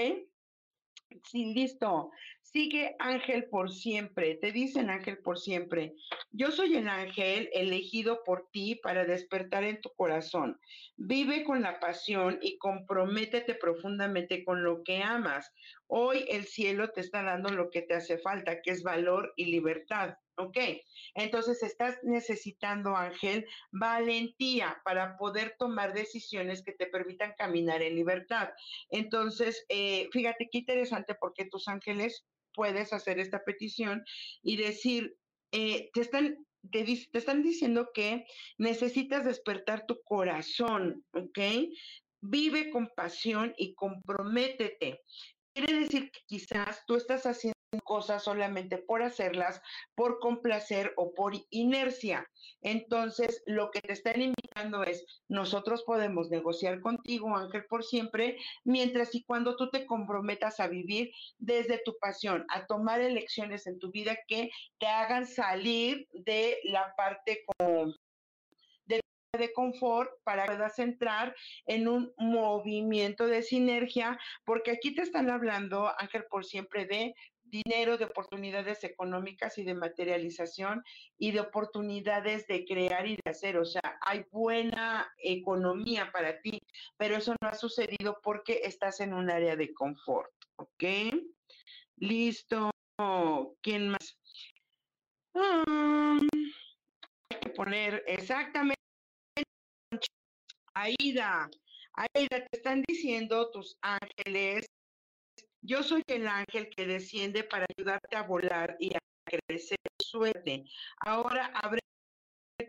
Sí, 1.25 1.53
listo. 1.55 2.11
Sigue 2.41 2.95
ángel 2.99 3.49
por 3.49 3.71
siempre. 3.73 4.37
Te 4.37 4.53
dicen 4.53 4.91
ángel 4.91 5.19
por 5.19 5.39
siempre. 5.39 5.95
Yo 6.31 6.51
soy 6.51 6.77
el 6.77 6.89
ángel 6.89 7.49
elegido 7.53 8.23
por 8.25 8.49
ti 8.51 8.77
para 8.77 9.05
despertar 9.05 9.65
en 9.65 9.81
tu 9.81 9.91
corazón. 9.91 10.61
Vive 10.97 11.45
con 11.45 11.63
la 11.63 11.81
pasión 11.81 12.39
y 12.41 12.59
comprométete 12.59 13.55
profundamente 13.55 14.45
con 14.45 14.63
lo 14.63 14.83
que 14.85 15.03
amas. 15.03 15.53
Hoy 15.87 16.25
el 16.29 16.45
cielo 16.45 16.91
te 16.91 17.01
está 17.01 17.23
dando 17.23 17.51
lo 17.51 17.71
que 17.71 17.83
te 17.83 17.95
hace 17.95 18.19
falta, 18.19 18.63
que 18.63 18.71
es 18.71 18.83
valor 18.83 19.33
y 19.37 19.47
libertad. 19.47 20.15
¿Ok? 20.41 20.57
Entonces 21.15 21.63
estás 21.63 21.99
necesitando, 22.03 22.97
Ángel, 22.97 23.47
valentía 23.71 24.81
para 24.85 25.17
poder 25.17 25.57
tomar 25.59 25.93
decisiones 25.93 26.63
que 26.63 26.73
te 26.73 26.87
permitan 26.87 27.35
caminar 27.37 27.83
en 27.83 27.95
libertad. 27.95 28.51
Entonces, 28.91 29.65
eh, 29.69 30.09
fíjate 30.13 30.49
qué 30.51 30.59
interesante 30.59 31.15
porque 31.15 31.45
tus 31.45 31.69
ángeles 31.69 32.25
puedes 32.55 32.93
hacer 32.93 33.19
esta 33.19 33.45
petición 33.45 34.05
y 34.43 34.57
decir, 34.57 35.17
eh, 35.53 35.91
te 35.93 36.01
están 36.01 36.47
te, 36.71 36.85
te, 36.85 37.19
están 37.19 37.43
diciendo 37.43 37.91
que 37.95 38.27
necesitas 38.59 39.25
despertar 39.25 39.87
tu 39.87 40.03
corazón, 40.03 41.05
¿ok? 41.13 41.39
Vive 42.21 42.71
con 42.71 42.89
pasión 42.95 43.55
y 43.57 43.75
comprométete. 43.75 45.03
Quiere 45.55 45.81
decir 45.81 46.11
que 46.11 46.21
quizás 46.27 46.85
tú 46.87 46.97
estás 46.97 47.25
haciendo 47.25 47.60
cosas 47.79 48.25
solamente 48.25 48.79
por 48.79 49.03
hacerlas, 49.03 49.63
por 49.95 50.19
complacer 50.19 50.93
o 50.97 51.15
por 51.15 51.35
inercia. 51.51 52.29
Entonces, 52.63 53.43
lo 53.47 53.71
que 53.71 53.81
te 53.81 53.93
están 53.93 54.21
indicando 54.21 54.83
es, 54.83 55.05
nosotros 55.29 55.85
podemos 55.85 56.31
negociar 56.31 56.81
contigo, 56.81 57.37
Ángel, 57.37 57.65
por 57.67 57.85
siempre, 57.85 58.39
mientras 58.65 59.15
y 59.15 59.23
cuando 59.23 59.57
tú 59.57 59.71
te 59.71 59.87
comprometas 59.87 60.59
a 60.59 60.67
vivir 60.67 61.13
desde 61.39 61.81
tu 61.85 61.97
pasión, 62.01 62.45
a 62.49 62.67
tomar 62.67 63.01
elecciones 63.01 63.67
en 63.67 63.79
tu 63.79 63.91
vida 63.93 64.19
que 64.27 64.51
te 64.79 64.87
hagan 64.87 65.27
salir 65.27 66.09
de 66.13 66.59
la 66.65 66.93
parte 66.97 67.45
como 67.47 67.95
de 69.39 69.53
confort 69.53 70.11
para 70.25 70.45
que 70.45 70.55
puedas 70.55 70.79
entrar 70.79 71.35
en 71.67 71.87
un 71.87 72.13
movimiento 72.19 73.27
de 73.27 73.43
sinergia, 73.43 74.19
porque 74.45 74.73
aquí 74.73 74.95
te 74.95 75.03
están 75.03 75.31
hablando, 75.31 75.93
Ángel, 75.99 76.25
por 76.29 76.45
siempre 76.45 76.87
de 76.87 77.15
dinero, 77.51 77.99
de 77.99 78.05
oportunidades 78.05 78.85
económicas 78.85 79.59
y 79.59 79.65
de 79.65 79.75
materialización 79.75 80.85
y 81.19 81.33
de 81.33 81.41
oportunidades 81.41 82.47
de 82.47 82.65
crear 82.65 83.07
y 83.07 83.17
de 83.17 83.31
hacer. 83.31 83.59
O 83.59 83.65
sea, 83.65 83.99
hay 84.01 84.25
buena 84.31 85.13
economía 85.19 86.11
para 86.13 86.41
ti, 86.41 86.61
pero 86.97 87.17
eso 87.17 87.35
no 87.41 87.49
ha 87.49 87.55
sucedido 87.55 88.21
porque 88.23 88.61
estás 88.65 89.01
en 89.01 89.13
un 89.13 89.31
área 89.31 89.57
de 89.57 89.73
confort. 89.75 90.31
¿Ok? 90.57 90.85
Listo. 91.97 92.71
¿Quién 93.63 93.89
más? 93.89 94.19
Um, 95.33 96.19
hay 97.31 97.41
que 97.41 97.51
poner 97.51 98.05
exactamente. 98.07 98.75
Aida, 100.75 101.49
Aida, 101.95 102.45
te 102.47 102.49
están 102.53 102.83
diciendo 102.87 103.51
tus 103.51 103.77
ángeles 103.81 104.67
yo 105.63 105.83
soy 105.83 106.03
el 106.07 106.27
ángel 106.27 106.69
que 106.71 106.87
desciende 106.87 107.45
para 107.45 107.67
ayudarte 107.77 108.17
a 108.17 108.23
volar 108.23 108.77
y 108.79 108.95
a 108.95 108.99
crecer 109.25 109.79
suerte. 109.99 110.65
Ahora 110.99 111.47
abre 111.55 111.81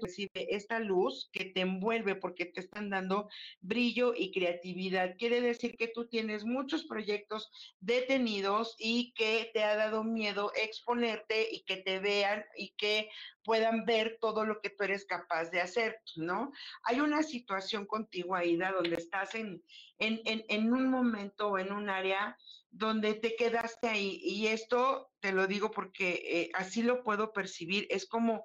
recibe 0.02 0.56
esta 0.56 0.80
luz 0.80 1.30
que 1.32 1.46
te 1.46 1.62
envuelve 1.62 2.16
porque 2.16 2.46
te 2.46 2.62
están 2.62 2.90
dando 2.90 3.30
brillo 3.62 4.14
y 4.16 4.32
creatividad. 4.32 5.16
Quiere 5.18 5.42
decir 5.42 5.78
que 5.78 5.88
tú 5.88 6.08
tienes 6.08 6.44
muchos 6.44 6.86
proyectos 6.86 7.52
detenidos 7.80 8.76
y 8.80 9.14
que 9.14 9.50
te 9.54 9.64
ha 9.64 9.76
dado 9.76 10.04
miedo 10.04 10.52
exponerte 10.56 11.48
y 11.52 11.64
que 11.64 11.78
te 11.78 12.00
vean 12.00 12.44
y 12.56 12.70
que 12.78 13.10
puedan 13.44 13.86
ver 13.86 14.18
todo 14.20 14.46
lo 14.46 14.62
que 14.62 14.70
tú 14.70 14.84
eres 14.84 15.06
capaz 15.06 15.50
de 15.52 15.62
hacer, 15.62 16.00
¿no? 16.16 16.52
Hay 16.84 17.00
una 17.00 17.24
situación 17.24 17.86
contigo, 17.86 18.36
Aida, 18.36 18.72
donde 18.72 18.96
estás 18.96 19.36
en, 19.36 19.64
en, 20.00 20.22
en 20.26 20.74
un 20.74 20.90
momento 20.90 21.50
o 21.50 21.58
en 21.58 21.72
un 21.72 21.90
área 21.90 22.38
donde 22.72 23.14
te 23.16 23.36
quedaste 23.36 23.88
ahí. 23.88 24.20
Y 24.24 24.48
esto 24.48 25.12
te 25.20 25.32
lo 25.32 25.46
digo 25.46 25.72
porque 25.72 26.24
eh, 26.26 26.50
así 26.54 26.82
lo 26.82 27.04
puedo 27.04 27.34
percibir. 27.34 27.86
Es 27.90 28.08
como, 28.08 28.44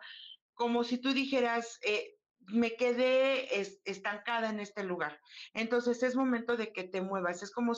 como 0.56 0.84
si 0.84 0.98
tú 0.98 1.12
dijeras, 1.12 1.78
eh, 1.82 2.15
me 2.48 2.76
quedé 2.76 3.60
estancada 3.84 4.50
en 4.50 4.60
este 4.60 4.84
lugar. 4.84 5.20
Entonces 5.54 6.02
es 6.02 6.14
momento 6.14 6.56
de 6.56 6.72
que 6.72 6.84
te 6.84 7.00
muevas. 7.00 7.42
Es 7.42 7.50
como, 7.50 7.72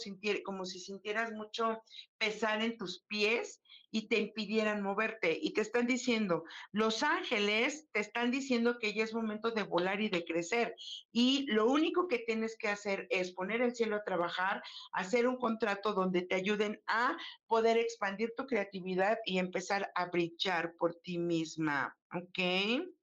como 0.45 0.65
si 0.65 0.81
sintieras 0.81 1.33
mucho 1.33 1.83
pesar 2.19 2.63
en 2.63 2.77
tus 2.77 3.05
pies 3.05 3.63
y 3.91 4.09
te 4.09 4.19
impidieran 4.19 4.83
moverte. 4.83 5.39
Y 5.41 5.53
te 5.53 5.63
están 5.63 5.87
diciendo, 5.87 6.45
los 6.73 7.03
ángeles 7.03 7.89
te 7.93 8.01
están 8.01 8.31
diciendo 8.31 8.79
que 8.79 8.93
ya 8.93 9.05
es 9.05 9.14
momento 9.14 9.51
de 9.51 9.62
volar 9.62 10.01
y 10.01 10.09
de 10.09 10.25
crecer. 10.25 10.75
Y 11.12 11.47
lo 11.51 11.66
único 11.66 12.09
que 12.09 12.19
tienes 12.19 12.57
que 12.59 12.69
hacer 12.69 13.07
es 13.11 13.33
poner 13.33 13.62
el 13.62 13.75
cielo 13.75 13.97
a 13.97 14.05
trabajar, 14.05 14.62
hacer 14.93 15.27
un 15.27 15.39
contrato 15.39 15.95
donde 15.95 16.23
te 16.23 16.35
ayuden 16.35 16.83
a 16.87 17.16
poder 17.47 17.79
expandir 17.79 18.35
tu 18.37 18.47
creatividad 18.47 19.19
y 19.25 19.39
empezar 19.39 19.91
a 19.95 20.07
brillar 20.07 20.75
por 20.75 20.95
ti 20.97 21.19
misma. 21.19 21.97
¿Ok? 22.12 22.97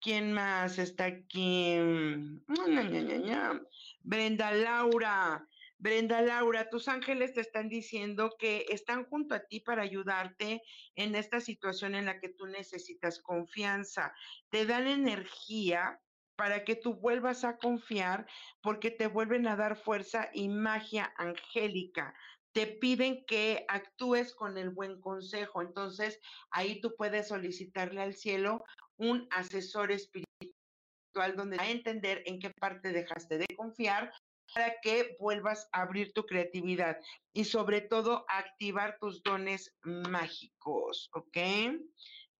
¿Quién 0.00 0.32
más 0.32 0.78
está 0.78 1.04
aquí? 1.04 1.76
Brenda 4.02 4.52
Laura. 4.52 5.46
Brenda 5.76 6.20
Laura, 6.22 6.68
tus 6.68 6.88
ángeles 6.88 7.34
te 7.34 7.40
están 7.40 7.68
diciendo 7.68 8.34
que 8.38 8.66
están 8.68 9.04
junto 9.04 9.34
a 9.34 9.40
ti 9.40 9.60
para 9.60 9.82
ayudarte 9.82 10.62
en 10.94 11.14
esta 11.14 11.40
situación 11.40 11.94
en 11.94 12.06
la 12.06 12.18
que 12.18 12.30
tú 12.30 12.46
necesitas 12.46 13.18
confianza. 13.18 14.14
Te 14.50 14.66
dan 14.66 14.86
energía 14.86 16.00
para 16.36 16.64
que 16.64 16.76
tú 16.76 16.94
vuelvas 16.94 17.44
a 17.44 17.58
confiar 17.58 18.26
porque 18.62 18.90
te 18.90 19.06
vuelven 19.06 19.46
a 19.46 19.56
dar 19.56 19.76
fuerza 19.76 20.30
y 20.32 20.48
magia 20.48 21.12
angélica. 21.16 22.14
Te 22.52 22.66
piden 22.66 23.24
que 23.26 23.64
actúes 23.68 24.34
con 24.34 24.58
el 24.58 24.70
buen 24.70 25.00
consejo. 25.00 25.62
Entonces, 25.62 26.20
ahí 26.50 26.80
tú 26.80 26.94
puedes 26.96 27.28
solicitarle 27.28 28.02
al 28.02 28.14
cielo 28.14 28.64
un 29.00 29.26
asesor 29.30 29.90
espiritual 29.90 30.26
donde 31.34 31.56
va 31.56 31.64
a 31.64 31.70
entender 31.70 32.22
en 32.26 32.38
qué 32.38 32.50
parte 32.50 32.92
dejaste 32.92 33.38
de 33.38 33.46
confiar 33.56 34.12
para 34.54 34.74
que 34.82 35.16
vuelvas 35.18 35.68
a 35.72 35.82
abrir 35.82 36.12
tu 36.12 36.24
creatividad 36.26 36.98
y 37.32 37.44
sobre 37.44 37.80
todo 37.80 38.24
activar 38.28 38.98
tus 39.00 39.22
dones 39.22 39.74
mágicos, 39.82 41.08
¿ok? 41.12 41.38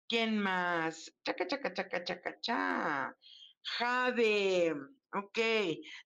¿Quién 0.08 0.38
más? 0.38 1.12
Chaca, 1.24 1.46
chaca, 1.46 1.72
chaca, 1.72 2.04
chaca, 2.04 2.40
cha. 2.40 3.16
Jade, 3.62 4.74
ok. 5.12 5.38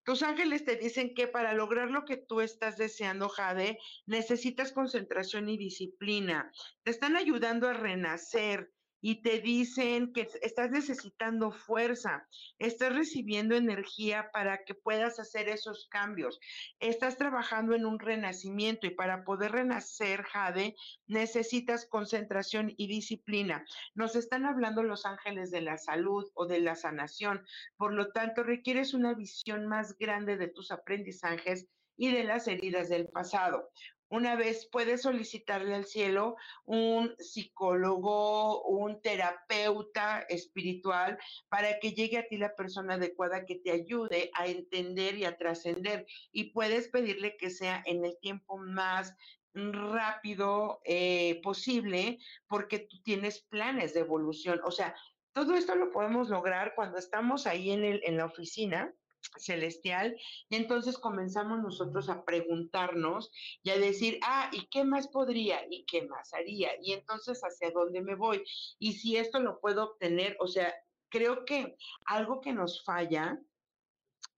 Tus 0.04 0.22
ángeles 0.22 0.64
te 0.64 0.76
dicen 0.76 1.14
que 1.14 1.26
para 1.26 1.54
lograr 1.54 1.90
lo 1.90 2.04
que 2.04 2.18
tú 2.18 2.40
estás 2.40 2.76
deseando, 2.76 3.28
Jade, 3.28 3.78
necesitas 4.06 4.72
concentración 4.72 5.48
y 5.48 5.56
disciplina. 5.56 6.52
Te 6.82 6.90
están 6.90 7.16
ayudando 7.16 7.68
a 7.68 7.72
renacer 7.72 8.73
y 9.06 9.16
te 9.16 9.38
dicen 9.38 10.14
que 10.14 10.26
estás 10.40 10.70
necesitando 10.70 11.52
fuerza, 11.52 12.26
estás 12.58 12.94
recibiendo 12.94 13.54
energía 13.54 14.30
para 14.32 14.64
que 14.64 14.72
puedas 14.72 15.20
hacer 15.20 15.50
esos 15.50 15.88
cambios. 15.90 16.40
Estás 16.80 17.18
trabajando 17.18 17.74
en 17.74 17.84
un 17.84 17.98
renacimiento 17.98 18.86
y 18.86 18.94
para 18.94 19.22
poder 19.22 19.52
renacer, 19.52 20.22
Jade, 20.22 20.74
necesitas 21.06 21.84
concentración 21.84 22.72
y 22.78 22.86
disciplina. 22.86 23.66
Nos 23.94 24.16
están 24.16 24.46
hablando 24.46 24.82
los 24.82 25.04
ángeles 25.04 25.50
de 25.50 25.60
la 25.60 25.76
salud 25.76 26.24
o 26.32 26.46
de 26.46 26.60
la 26.60 26.74
sanación. 26.74 27.44
Por 27.76 27.92
lo 27.92 28.10
tanto, 28.10 28.42
requieres 28.42 28.94
una 28.94 29.12
visión 29.12 29.66
más 29.66 29.98
grande 29.98 30.38
de 30.38 30.48
tus 30.48 30.70
aprendizajes 30.70 31.68
y 31.96 32.10
de 32.10 32.24
las 32.24 32.48
heridas 32.48 32.88
del 32.88 33.08
pasado. 33.08 33.70
Una 34.14 34.36
vez 34.36 34.68
puedes 34.70 35.02
solicitarle 35.02 35.74
al 35.74 35.86
cielo 35.86 36.36
un 36.66 37.16
psicólogo, 37.18 38.62
un 38.62 39.02
terapeuta 39.02 40.20
espiritual 40.28 41.18
para 41.48 41.80
que 41.80 41.94
llegue 41.94 42.18
a 42.18 42.28
ti 42.28 42.36
la 42.36 42.54
persona 42.54 42.94
adecuada 42.94 43.44
que 43.44 43.56
te 43.56 43.72
ayude 43.72 44.30
a 44.34 44.46
entender 44.46 45.18
y 45.18 45.24
a 45.24 45.36
trascender. 45.36 46.06
Y 46.30 46.52
puedes 46.52 46.86
pedirle 46.86 47.36
que 47.36 47.50
sea 47.50 47.82
en 47.86 48.04
el 48.04 48.16
tiempo 48.20 48.56
más 48.56 49.16
rápido 49.52 50.80
eh, 50.84 51.40
posible 51.42 52.20
porque 52.46 52.78
tú 52.78 53.02
tienes 53.02 53.40
planes 53.40 53.94
de 53.94 54.00
evolución. 54.00 54.60
O 54.62 54.70
sea, 54.70 54.94
todo 55.32 55.54
esto 55.54 55.74
lo 55.74 55.90
podemos 55.90 56.28
lograr 56.28 56.76
cuando 56.76 56.98
estamos 56.98 57.48
ahí 57.48 57.72
en, 57.72 57.84
el, 57.84 58.00
en 58.04 58.18
la 58.18 58.26
oficina 58.26 58.94
celestial. 59.38 60.16
Y 60.48 60.56
entonces 60.56 60.98
comenzamos 60.98 61.60
nosotros 61.60 62.08
a 62.08 62.24
preguntarnos 62.24 63.30
y 63.62 63.70
a 63.70 63.78
decir, 63.78 64.18
ah, 64.22 64.50
¿y 64.52 64.66
qué 64.66 64.84
más 64.84 65.08
podría? 65.08 65.60
¿Y 65.70 65.84
qué 65.84 66.06
más 66.06 66.32
haría? 66.34 66.70
Y 66.82 66.92
entonces, 66.92 67.40
¿hacia 67.42 67.70
dónde 67.70 68.02
me 68.02 68.14
voy? 68.14 68.44
Y 68.78 68.92
si 68.94 69.16
esto 69.16 69.40
lo 69.40 69.60
puedo 69.60 69.84
obtener, 69.84 70.36
o 70.40 70.46
sea, 70.46 70.74
creo 71.08 71.44
que 71.44 71.76
algo 72.06 72.40
que 72.40 72.52
nos 72.52 72.84
falla 72.84 73.40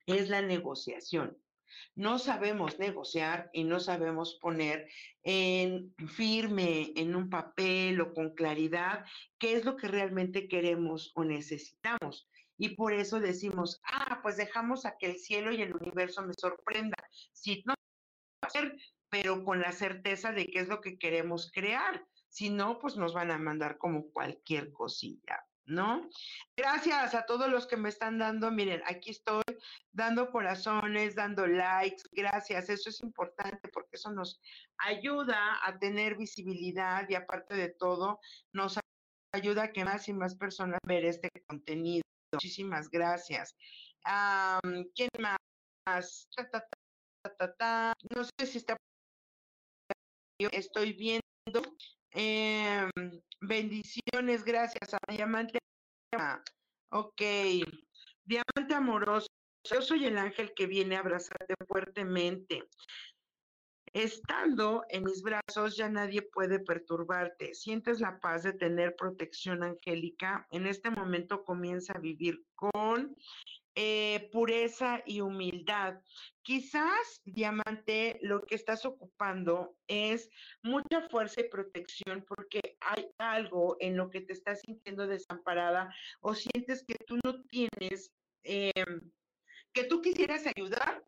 es 0.06 0.28
la 0.28 0.42
negociación. 0.42 1.36
No 1.94 2.18
sabemos 2.18 2.78
negociar 2.78 3.50
y 3.52 3.64
no 3.64 3.80
sabemos 3.80 4.38
poner 4.40 4.88
en 5.22 5.94
firme 6.06 6.92
en 6.96 7.16
un 7.16 7.28
papel 7.30 8.00
o 8.00 8.12
con 8.14 8.34
claridad 8.34 9.04
qué 9.38 9.54
es 9.54 9.64
lo 9.64 9.76
que 9.76 9.88
realmente 9.88 10.48
queremos 10.48 11.12
o 11.14 11.24
necesitamos. 11.24 12.28
Y 12.58 12.76
por 12.76 12.92
eso 12.92 13.20
decimos, 13.20 13.80
ah, 13.84 14.20
pues 14.22 14.36
dejamos 14.36 14.86
a 14.86 14.96
que 14.96 15.06
el 15.06 15.18
cielo 15.18 15.52
y 15.52 15.62
el 15.62 15.74
universo 15.74 16.22
me 16.22 16.34
sorprenda. 16.38 16.96
Si 17.32 17.62
no, 17.66 17.74
pero 19.08 19.44
con 19.44 19.60
la 19.60 19.72
certeza 19.72 20.32
de 20.32 20.46
qué 20.46 20.60
es 20.60 20.68
lo 20.68 20.80
que 20.80 20.98
queremos 20.98 21.50
crear. 21.52 22.04
Si 22.28 22.50
no, 22.50 22.78
pues 22.78 22.96
nos 22.96 23.14
van 23.14 23.30
a 23.30 23.38
mandar 23.38 23.78
como 23.78 24.10
cualquier 24.10 24.72
cosilla, 24.72 25.46
¿no? 25.64 26.08
Gracias 26.56 27.14
a 27.14 27.24
todos 27.24 27.48
los 27.48 27.66
que 27.66 27.76
me 27.76 27.88
están 27.88 28.18
dando. 28.18 28.50
Miren, 28.50 28.82
aquí 28.86 29.10
estoy 29.10 29.42
dando 29.92 30.30
corazones, 30.30 31.14
dando 31.14 31.46
likes. 31.46 32.02
Gracias, 32.12 32.68
eso 32.68 32.90
es 32.90 33.00
importante 33.00 33.68
porque 33.68 33.96
eso 33.96 34.10
nos 34.10 34.40
ayuda 34.78 35.58
a 35.62 35.78
tener 35.78 36.16
visibilidad 36.16 37.08
y 37.08 37.14
aparte 37.14 37.54
de 37.54 37.68
todo, 37.68 38.20
nos 38.52 38.78
ayuda 39.32 39.64
a 39.64 39.72
que 39.72 39.84
más 39.84 40.08
y 40.08 40.12
más 40.12 40.34
personas 40.34 40.80
ver 40.86 41.04
este 41.04 41.30
contenido. 41.46 42.05
Muchísimas 42.32 42.88
gracias. 42.90 43.56
¿Quién 44.94 45.10
más? 45.18 45.36
no 48.14 48.24
sé 48.24 48.46
si 48.46 48.58
está. 48.58 48.76
Estoy 50.38 50.92
viendo. 50.92 51.22
Em, 52.10 52.90
bendiciones, 53.40 54.44
gracias 54.44 54.94
a 54.94 54.98
Diamante. 55.12 55.58
Ok. 56.90 57.22
Diamante 58.24 58.74
amoroso. 58.74 59.26
Yo 59.64 59.82
soy 59.82 60.04
el 60.06 60.18
ángel 60.18 60.52
que 60.54 60.66
viene 60.66 60.96
a 60.96 61.00
abrazarte 61.00 61.54
fuertemente. 61.66 62.62
Estando 63.96 64.84
en 64.90 65.04
mis 65.04 65.22
brazos 65.22 65.74
ya 65.74 65.88
nadie 65.88 66.20
puede 66.20 66.58
perturbarte. 66.58 67.54
Sientes 67.54 67.98
la 67.98 68.20
paz 68.20 68.42
de 68.42 68.52
tener 68.52 68.94
protección 68.94 69.62
angélica. 69.62 70.46
En 70.50 70.66
este 70.66 70.90
momento 70.90 71.44
comienza 71.44 71.94
a 71.94 71.98
vivir 71.98 72.44
con 72.54 73.16
eh, 73.74 74.28
pureza 74.32 75.02
y 75.06 75.22
humildad. 75.22 75.98
Quizás, 76.42 77.22
Diamante, 77.24 78.18
lo 78.20 78.42
que 78.42 78.56
estás 78.56 78.84
ocupando 78.84 79.78
es 79.86 80.28
mucha 80.62 81.08
fuerza 81.08 81.40
y 81.40 81.48
protección 81.48 82.22
porque 82.28 82.76
hay 82.80 83.08
algo 83.16 83.78
en 83.80 83.96
lo 83.96 84.10
que 84.10 84.20
te 84.20 84.34
estás 84.34 84.60
sintiendo 84.60 85.06
desamparada 85.06 85.90
o 86.20 86.34
sientes 86.34 86.84
que 86.86 86.96
tú 87.06 87.16
no 87.24 87.42
tienes, 87.44 88.12
em, 88.42 89.10
que 89.72 89.84
tú 89.84 90.02
quisieras 90.02 90.44
ayudar, 90.54 91.02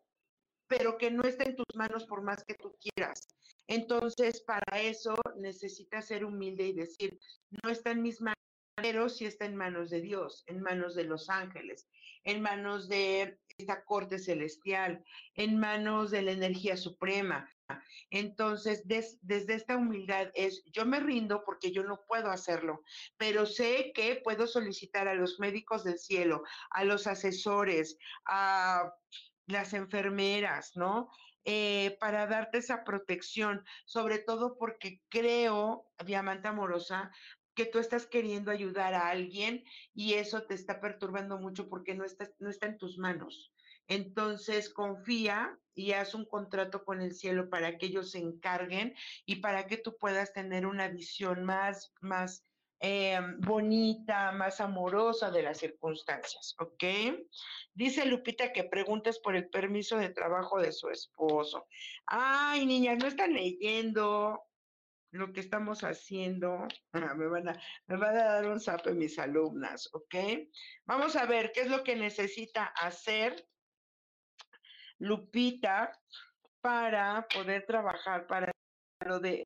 pero 0.69 0.97
que 0.97 1.11
no 1.11 1.23
está 1.23 1.43
en 1.43 1.55
tus 1.55 1.75
manos 1.75 2.05
por 2.05 2.21
más 2.21 2.45
que 2.45 2.53
tú 2.53 2.73
quieras. 2.79 3.27
Entonces, 3.67 4.41
para 4.41 4.79
eso 4.79 5.15
necesitas 5.37 6.07
ser 6.07 6.23
humilde 6.23 6.67
y 6.67 6.73
decir, 6.73 7.19
no 7.63 7.69
está 7.69 7.91
en 7.91 8.01
mis 8.01 8.21
manos, 8.21 8.37
pero 8.75 9.09
sí 9.09 9.25
está 9.25 9.45
en 9.45 9.55
manos 9.55 9.89
de 9.89 10.01
Dios, 10.01 10.43
en 10.47 10.61
manos 10.61 10.95
de 10.95 11.03
los 11.03 11.29
ángeles, 11.29 11.89
en 12.23 12.41
manos 12.41 12.87
de 12.87 13.39
esta 13.57 13.83
corte 13.83 14.19
celestial, 14.19 15.03
en 15.35 15.59
manos 15.59 16.11
de 16.11 16.21
la 16.21 16.31
energía 16.31 16.77
suprema. 16.77 17.51
Entonces, 18.09 18.87
desde 18.87 19.53
esta 19.53 19.77
humildad 19.77 20.31
es, 20.33 20.63
yo 20.71 20.85
me 20.85 20.99
rindo 20.99 21.43
porque 21.45 21.71
yo 21.71 21.83
no 21.83 22.03
puedo 22.07 22.31
hacerlo, 22.31 22.83
pero 23.17 23.45
sé 23.45 23.91
que 23.93 24.21
puedo 24.23 24.47
solicitar 24.47 25.07
a 25.07 25.13
los 25.13 25.39
médicos 25.39 25.83
del 25.83 25.99
cielo, 25.99 26.43
a 26.71 26.83
los 26.83 27.05
asesores, 27.05 27.97
a 28.25 28.91
las 29.49 29.73
enfermeras, 29.73 30.75
¿no? 30.75 31.09
Eh, 31.43 31.97
para 31.99 32.27
darte 32.27 32.59
esa 32.59 32.83
protección, 32.83 33.65
sobre 33.85 34.19
todo 34.19 34.57
porque 34.57 35.01
creo, 35.09 35.87
Diamante 36.05 36.47
Amorosa, 36.47 37.11
que 37.55 37.65
tú 37.65 37.79
estás 37.79 38.05
queriendo 38.05 38.51
ayudar 38.51 38.93
a 38.93 39.09
alguien 39.09 39.63
y 39.93 40.13
eso 40.13 40.43
te 40.43 40.53
está 40.53 40.79
perturbando 40.79 41.39
mucho 41.39 41.67
porque 41.67 41.95
no 41.95 42.05
está, 42.05 42.29
no 42.39 42.49
está 42.49 42.67
en 42.67 42.77
tus 42.77 42.97
manos. 42.97 43.51
Entonces 43.87 44.69
confía 44.69 45.57
y 45.73 45.93
haz 45.93 46.13
un 46.13 46.25
contrato 46.25 46.85
con 46.85 47.01
el 47.01 47.13
cielo 47.13 47.49
para 47.49 47.77
que 47.77 47.87
ellos 47.87 48.11
se 48.11 48.19
encarguen 48.19 48.93
y 49.25 49.37
para 49.37 49.65
que 49.65 49.77
tú 49.77 49.97
puedas 49.97 50.31
tener 50.31 50.67
una 50.67 50.89
visión 50.89 51.43
más, 51.43 51.93
más 52.01 52.45
eh, 52.81 53.19
bonita, 53.39 54.31
más 54.31 54.61
amorosa 54.61 55.31
de 55.31 55.43
las 55.43 55.57
circunstancias, 55.57 56.55
¿ok? 56.59 56.83
Dice 57.73 58.05
Lupita 58.05 58.53
que 58.53 58.63
preguntes 58.63 59.19
por 59.19 59.35
el 59.35 59.49
permiso 59.49 59.97
de 59.97 60.09
trabajo 60.09 60.61
de 60.61 60.71
su 60.71 60.89
esposo. 60.89 61.67
Ay, 62.05 62.65
niñas, 62.65 62.97
no 62.97 63.07
están 63.07 63.33
leyendo 63.33 64.41
lo 65.11 65.33
que 65.33 65.41
estamos 65.41 65.83
haciendo. 65.83 66.67
me, 66.93 67.27
van 67.27 67.49
a, 67.49 67.61
me 67.87 67.97
van 67.97 68.15
a 68.15 68.23
dar 68.23 68.47
un 68.47 68.59
zape 68.59 68.93
mis 68.93 69.19
alumnas, 69.19 69.89
¿ok? 69.93 70.15
Vamos 70.85 71.15
a 71.15 71.25
ver 71.25 71.51
qué 71.51 71.61
es 71.61 71.69
lo 71.69 71.83
que 71.83 71.95
necesita 71.95 72.65
hacer 72.65 73.45
Lupita 74.99 75.91
para 76.61 77.25
poder 77.33 77.65
trabajar 77.65 78.27
para 78.27 78.51
lo 79.05 79.19
de 79.19 79.45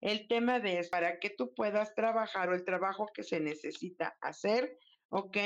el 0.00 0.28
tema 0.28 0.60
de 0.60 0.78
es 0.78 0.88
para 0.88 1.18
que 1.18 1.30
tú 1.30 1.54
puedas 1.54 1.94
trabajar 1.94 2.48
o 2.48 2.54
el 2.54 2.64
trabajo 2.64 3.06
que 3.12 3.22
se 3.22 3.40
necesita 3.40 4.16
hacer, 4.20 4.78
¿ok? 5.08 5.36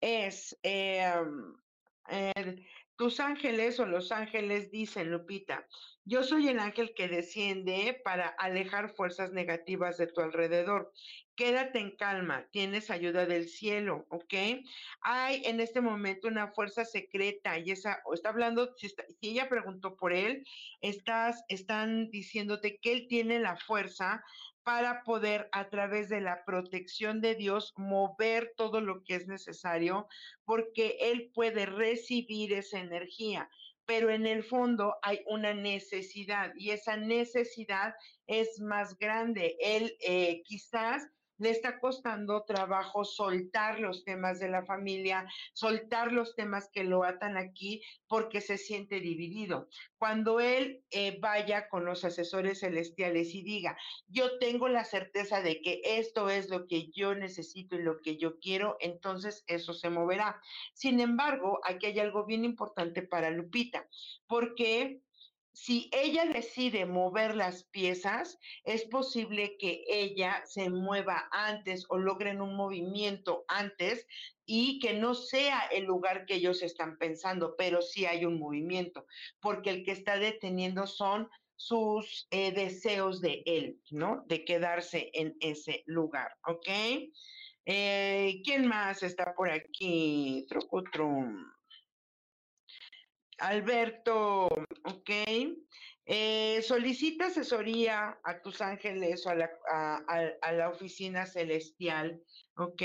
Es, 0.00 0.58
em, 0.62 1.54
tus 2.96 3.20
ángeles 3.20 3.80
o 3.80 3.86
los 3.86 4.12
ángeles 4.12 4.70
dicen, 4.70 5.10
Lupita, 5.10 5.66
yo 6.04 6.22
soy 6.22 6.48
el 6.48 6.58
ángel 6.58 6.94
que 6.94 7.08
desciende 7.08 8.00
para 8.04 8.26
alejar 8.26 8.90
fuerzas 8.94 9.32
negativas 9.32 9.98
de 9.98 10.08
tu 10.08 10.20
alrededor. 10.20 10.92
Quédate 11.34 11.78
en 11.78 11.96
calma, 11.96 12.48
tienes 12.50 12.90
ayuda 12.90 13.24
del 13.24 13.48
cielo, 13.48 14.04
¿ok? 14.08 14.34
Hay 15.00 15.42
en 15.44 15.60
este 15.60 15.80
momento 15.80 16.28
una 16.28 16.48
fuerza 16.48 16.84
secreta 16.84 17.58
y 17.58 17.70
esa, 17.70 18.02
está 18.12 18.28
hablando, 18.30 18.74
si, 18.76 18.88
si 18.88 19.30
ella 19.30 19.48
preguntó 19.48 19.96
por 19.96 20.12
él, 20.12 20.44
estás, 20.80 21.44
están 21.48 22.10
diciéndote 22.10 22.78
que 22.78 22.92
él 22.92 23.06
tiene 23.08 23.38
la 23.38 23.56
fuerza 23.56 24.24
para 24.64 25.02
poder 25.02 25.48
a 25.52 25.68
través 25.68 26.08
de 26.08 26.20
la 26.20 26.44
protección 26.44 27.20
de 27.20 27.34
Dios 27.34 27.72
mover 27.76 28.52
todo 28.56 28.80
lo 28.80 29.02
que 29.04 29.16
es 29.16 29.26
necesario, 29.26 30.06
porque 30.44 30.96
Él 31.00 31.30
puede 31.34 31.66
recibir 31.66 32.52
esa 32.52 32.78
energía, 32.78 33.48
pero 33.86 34.10
en 34.10 34.26
el 34.26 34.44
fondo 34.44 34.96
hay 35.02 35.20
una 35.26 35.54
necesidad 35.54 36.52
y 36.56 36.70
esa 36.70 36.96
necesidad 36.96 37.94
es 38.26 38.60
más 38.60 38.96
grande. 38.98 39.56
Él 39.60 39.96
eh, 40.00 40.42
quizás 40.44 41.02
le 41.38 41.50
está 41.50 41.80
costando 41.80 42.44
trabajo 42.44 43.04
soltar 43.04 43.80
los 43.80 44.04
temas 44.04 44.38
de 44.38 44.48
la 44.48 44.64
familia, 44.64 45.26
soltar 45.52 46.12
los 46.12 46.34
temas 46.34 46.68
que 46.72 46.84
lo 46.84 47.04
atan 47.04 47.36
aquí 47.36 47.82
porque 48.06 48.40
se 48.40 48.58
siente 48.58 49.00
dividido. 49.00 49.68
Cuando 49.98 50.40
él 50.40 50.84
eh, 50.90 51.18
vaya 51.20 51.68
con 51.68 51.84
los 51.84 52.04
asesores 52.04 52.60
celestiales 52.60 53.34
y 53.34 53.42
diga, 53.42 53.76
yo 54.06 54.38
tengo 54.38 54.68
la 54.68 54.84
certeza 54.84 55.42
de 55.42 55.60
que 55.60 55.80
esto 55.84 56.28
es 56.28 56.50
lo 56.50 56.66
que 56.66 56.90
yo 56.90 57.14
necesito 57.14 57.76
y 57.76 57.82
lo 57.82 58.00
que 58.02 58.16
yo 58.16 58.38
quiero, 58.38 58.76
entonces 58.80 59.44
eso 59.46 59.74
se 59.74 59.90
moverá. 59.90 60.40
Sin 60.74 61.00
embargo, 61.00 61.60
aquí 61.64 61.86
hay 61.86 61.98
algo 61.98 62.26
bien 62.26 62.44
importante 62.44 63.02
para 63.02 63.30
Lupita, 63.30 63.88
porque 64.26 65.02
si 65.52 65.90
ella 65.92 66.24
decide 66.26 66.86
mover 66.86 67.34
las 67.34 67.64
piezas, 67.64 68.38
es 68.64 68.84
posible 68.84 69.56
que 69.58 69.84
ella 69.86 70.42
se 70.46 70.70
mueva 70.70 71.28
antes 71.30 71.84
o 71.88 71.98
logren 71.98 72.40
un 72.40 72.56
movimiento 72.56 73.44
antes 73.48 74.06
y 74.46 74.78
que 74.78 74.94
no 74.94 75.14
sea 75.14 75.60
el 75.70 75.84
lugar 75.84 76.24
que 76.26 76.36
ellos 76.36 76.62
están 76.62 76.96
pensando, 76.98 77.54
pero 77.56 77.82
sí 77.82 78.06
hay 78.06 78.24
un 78.24 78.38
movimiento, 78.38 79.06
porque 79.40 79.70
el 79.70 79.84
que 79.84 79.92
está 79.92 80.18
deteniendo 80.18 80.86
son 80.86 81.28
sus 81.56 82.26
eh, 82.30 82.50
deseos 82.52 83.20
de 83.20 83.42
él, 83.46 83.80
¿no? 83.90 84.24
De 84.26 84.44
quedarse 84.44 85.10
en 85.12 85.36
ese 85.40 85.84
lugar, 85.86 86.36
¿ok? 86.46 86.68
Eh, 87.64 88.42
¿Quién 88.44 88.66
más 88.66 89.02
está 89.02 89.34
por 89.34 89.50
aquí? 89.50 90.44
Trucutrum. 90.48 91.44
Alberto, 93.42 94.46
ok. 94.84 95.10
Eh, 96.04 96.62
solicita 96.62 97.26
asesoría 97.26 98.18
a 98.22 98.40
tus 98.40 98.60
ángeles 98.60 99.26
o 99.26 99.30
a 99.30 99.34
la, 99.34 99.50
a, 100.40 100.52
la 100.52 100.68
oficina 100.68 101.26
celestial, 101.26 102.20
¿ok? 102.56 102.82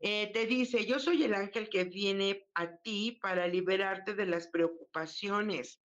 Eh, 0.00 0.30
te 0.32 0.46
dice, 0.46 0.86
yo 0.86 0.98
soy 0.98 1.22
el 1.22 1.34
ángel 1.34 1.68
que 1.68 1.84
viene 1.84 2.46
a 2.54 2.76
ti 2.78 3.18
para 3.22 3.46
liberarte 3.46 4.14
de 4.14 4.26
las 4.26 4.48
preocupaciones. 4.48 5.80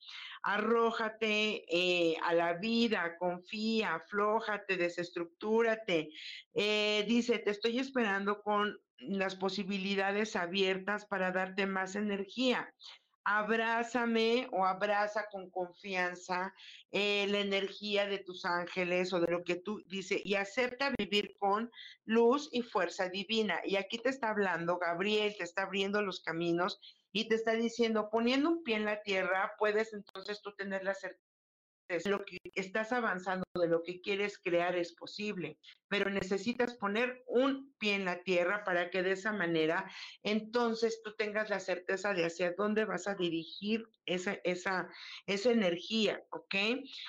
Arrójate 0.43 1.65
eh, 1.67 2.15
a 2.23 2.33
la 2.33 2.53
vida, 2.53 3.17
confía, 3.17 3.95
aflójate, 3.95 4.77
desestructúrate. 4.77 6.09
dice, 6.53 7.39
te 7.39 7.51
estoy 7.51 7.79
esperando 7.79 8.41
con 8.41 8.79
las 8.97 9.35
posibilidades 9.35 10.37
abiertas 10.37 11.05
para 11.05 11.31
darte 11.31 11.65
más 11.65 11.95
energía 11.95 12.73
abrázame 13.29 14.47
o 14.51 14.65
abraza 14.65 15.27
con 15.31 15.51
confianza 15.51 16.51
eh, 16.91 17.27
la 17.29 17.39
energía 17.39 18.07
de 18.07 18.17
tus 18.17 18.43
ángeles 18.43 19.13
o 19.13 19.19
de 19.19 19.31
lo 19.31 19.43
que 19.43 19.55
tú 19.55 19.83
dices 19.85 20.21
y 20.23 20.33
acepta 20.33 20.91
vivir 20.97 21.35
con 21.37 21.69
luz 22.05 22.49
y 22.51 22.63
fuerza 22.63 23.07
divina. 23.07 23.61
Y 23.63 23.75
aquí 23.75 23.99
te 23.99 24.09
está 24.09 24.31
hablando 24.31 24.79
Gabriel, 24.79 25.35
te 25.37 25.43
está 25.43 25.61
abriendo 25.61 26.01
los 26.01 26.21
caminos 26.21 26.79
y 27.11 27.27
te 27.27 27.35
está 27.35 27.53
diciendo, 27.53 28.09
poniendo 28.11 28.49
un 28.49 28.63
pie 28.63 28.77
en 28.77 28.85
la 28.85 29.03
tierra, 29.03 29.53
puedes 29.59 29.93
entonces 29.93 30.41
tú 30.41 30.55
tener 30.55 30.83
la 30.83 30.95
certeza 30.95 31.28
lo 32.05 32.23
que 32.23 32.37
estás 32.55 32.91
avanzando, 32.91 33.43
de 33.55 33.67
lo 33.67 33.83
que 33.83 33.99
quieres 34.01 34.37
crear 34.37 34.75
es 34.75 34.93
posible, 34.93 35.57
pero 35.87 36.09
necesitas 36.09 36.75
poner 36.75 37.23
un 37.25 37.73
pie 37.79 37.95
en 37.95 38.05
la 38.05 38.21
tierra 38.23 38.63
para 38.63 38.89
que 38.89 39.01
de 39.01 39.13
esa 39.13 39.33
manera 39.33 39.89
entonces 40.23 41.01
tú 41.03 41.15
tengas 41.15 41.49
la 41.49 41.59
certeza 41.59 42.13
de 42.13 42.25
hacia 42.25 42.53
dónde 42.53 42.85
vas 42.85 43.07
a 43.07 43.15
dirigir 43.15 43.87
esa, 44.05 44.33
esa, 44.43 44.89
esa 45.25 45.51
energía, 45.51 46.23
¿ok? 46.29 46.55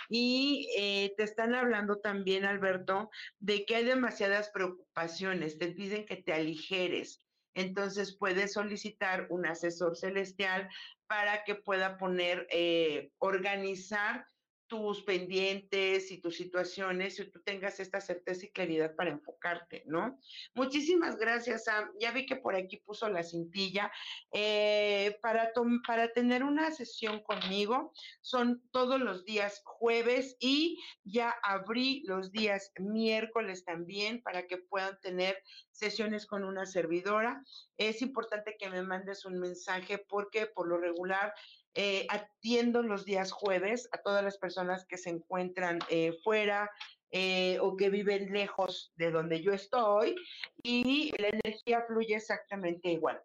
Y 0.09 0.69
eh, 0.79 1.13
te 1.17 1.25
están 1.25 1.55
hablando 1.55 1.99
también, 1.99 2.45
Alberto, 2.45 3.11
de 3.39 3.65
que 3.65 3.77
hay 3.77 3.85
demasiadas 3.85 4.51
preocupaciones, 4.51 5.59
te 5.59 5.69
piden 5.69 6.07
que 6.07 6.17
te 6.17 6.33
aligeres. 6.33 7.27
Entonces 7.55 8.17
puedes 8.17 8.53
solicitar 8.53 9.27
un 9.29 9.45
asesor 9.45 9.97
celestial 9.97 10.69
para 11.09 11.43
que 11.43 11.57
pueda 11.57 11.99
poner, 11.99 12.47
eh, 12.51 13.11
organizar 13.19 14.25
tus 14.71 15.03
pendientes 15.03 16.13
y 16.13 16.19
tus 16.19 16.37
situaciones 16.37 17.19
y 17.19 17.29
tú 17.29 17.43
tengas 17.43 17.81
esta 17.81 18.01
certeza 18.01 18.47
y 18.47 18.51
claridad 18.51 18.95
para 18.95 19.11
enfocarte, 19.11 19.83
¿no? 19.85 20.17
Muchísimas 20.55 21.17
gracias, 21.17 21.65
Sam. 21.65 21.91
Ya 21.99 22.13
vi 22.13 22.25
que 22.25 22.37
por 22.37 22.55
aquí 22.55 22.77
puso 22.77 23.09
la 23.09 23.25
cintilla. 23.25 23.91
Eh, 24.33 25.19
para, 25.23 25.51
para 25.85 26.13
tener 26.13 26.45
una 26.45 26.71
sesión 26.71 27.21
conmigo 27.25 27.93
son 28.21 28.63
todos 28.71 29.01
los 29.01 29.25
días 29.25 29.61
jueves 29.65 30.37
y 30.39 30.79
ya 31.03 31.35
abrí 31.43 32.05
los 32.07 32.31
días 32.31 32.73
miércoles 32.79 33.65
también 33.65 34.23
para 34.23 34.47
que 34.47 34.59
puedan 34.59 35.01
tener 35.01 35.37
sesiones 35.73 36.27
con 36.27 36.45
una 36.45 36.65
servidora. 36.65 37.43
Es 37.77 38.03
importante 38.03 38.57
que 38.57 38.71
me 38.71 38.83
mandes 38.83 39.25
un 39.25 39.41
mensaje 39.41 39.99
porque 39.99 40.47
por 40.47 40.69
lo 40.69 40.79
regular 40.79 41.35
eh, 41.75 42.07
atiendo 42.09 42.83
los 42.83 43.05
días 43.05 43.31
jueves 43.31 43.89
a 43.93 43.99
todas 43.99 44.25
las 44.25 44.39
personas 44.39 44.87
que 44.87 44.99
se 44.99 45.11
encuentran 45.11 45.79
eh, 45.89 46.13
fuera 46.25 46.69
eh, 47.13 47.59
o 47.61 47.77
que 47.77 47.91
viven 47.91 48.33
lejos 48.33 48.93
de 48.97 49.13
donde 49.13 49.41
yo 49.41 49.53
estoy 49.53 50.17
y 50.63 51.13
la 51.19 51.29
energía 51.29 51.85
fluye 51.87 52.17
exactamente 52.17 52.91
igual. 52.91 53.21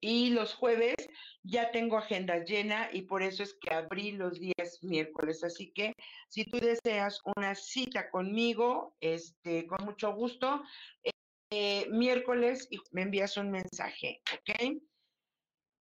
Y 0.00 0.30
los 0.30 0.54
jueves 0.54 0.96
ya 1.42 1.70
tengo 1.70 1.98
agenda 1.98 2.44
llena 2.44 2.90
y 2.92 3.02
por 3.02 3.22
eso 3.22 3.42
es 3.44 3.56
que 3.60 3.72
abrí 3.72 4.12
los 4.12 4.38
días 4.38 4.78
miércoles. 4.82 5.42
Así 5.42 5.72
que 5.72 5.94
si 6.28 6.44
tú 6.44 6.58
deseas 6.58 7.20
una 7.36 7.54
cita 7.54 8.10
conmigo, 8.10 8.94
este, 9.00 9.66
con 9.66 9.84
mucho 9.84 10.12
gusto, 10.12 10.62
miércoles 11.90 12.68
y 12.70 12.78
me 12.90 13.02
envías 13.02 13.36
un 13.36 13.50
mensaje, 13.50 14.20
¿ok? 14.34 14.80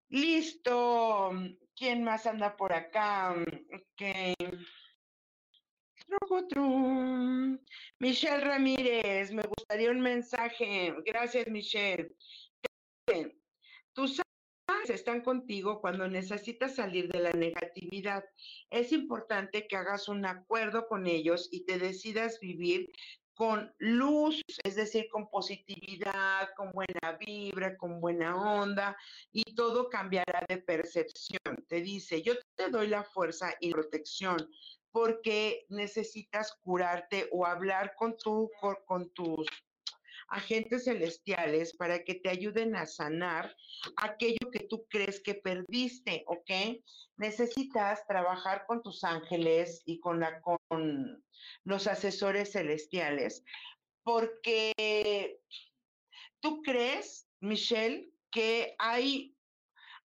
Listo. 0.09 1.31
¿Quién 1.75 2.03
más 2.03 2.25
anda 2.25 2.55
por 2.55 2.73
acá? 2.73 3.35
Okay. 3.93 4.33
Michelle 7.99 8.43
Ramírez, 8.43 9.31
me 9.31 9.43
gustaría 9.43 9.91
un 9.91 9.99
mensaje. 9.99 10.93
Gracias, 11.05 11.47
Michelle. 11.47 12.15
Tus 13.93 14.21
ángeles 14.67 14.89
están 14.89 15.21
contigo 15.21 15.81
cuando 15.81 16.07
necesitas 16.07 16.75
salir 16.75 17.11
de 17.11 17.19
la 17.19 17.31
negatividad. 17.31 18.23
Es 18.69 18.91
importante 18.91 19.67
que 19.67 19.75
hagas 19.75 20.07
un 20.07 20.25
acuerdo 20.25 20.87
con 20.87 21.07
ellos 21.07 21.49
y 21.51 21.65
te 21.65 21.79
decidas 21.79 22.39
vivir 22.39 22.91
con 23.35 23.73
luz, 23.79 24.41
es 24.63 24.75
decir, 24.75 25.07
con 25.09 25.29
positividad, 25.29 26.49
con 26.55 26.71
buena 26.71 27.17
vibra, 27.19 27.77
con 27.77 27.99
buena 27.99 28.35
onda, 28.35 28.97
y 29.31 29.43
todo 29.55 29.89
cambiará 29.89 30.43
de 30.47 30.57
percepción. 30.57 31.65
Te 31.67 31.81
dice, 31.81 32.21
yo 32.21 32.33
te 32.55 32.69
doy 32.69 32.87
la 32.87 33.03
fuerza 33.03 33.53
y 33.59 33.71
protección 33.71 34.37
porque 34.91 35.65
necesitas 35.67 36.55
curarte 36.61 37.27
o 37.33 37.45
hablar 37.45 37.95
con, 37.97 38.15
tu, 38.15 38.49
con 38.85 39.09
tus 39.09 39.45
agentes 40.27 40.85
celestiales 40.85 41.75
para 41.75 42.03
que 42.03 42.15
te 42.15 42.29
ayuden 42.29 42.75
a 42.75 42.85
sanar 42.85 43.55
aquello 43.97 44.49
que 44.51 44.65
tú 44.67 44.85
crees 44.89 45.21
que 45.21 45.35
perdiste, 45.35 46.23
¿ok? 46.27 46.81
Necesitas 47.17 48.05
trabajar 48.07 48.65
con 48.67 48.81
tus 48.81 49.03
ángeles 49.03 49.81
y 49.85 49.99
con, 49.99 50.23
los 51.63 51.87
asesores 51.87 52.51
celestiales, 52.53 53.43
porque 54.03 55.39
tú 56.39 56.61
crees, 56.63 57.27
Michelle, 57.39 58.11
que 58.31 58.75
hay 58.79 59.34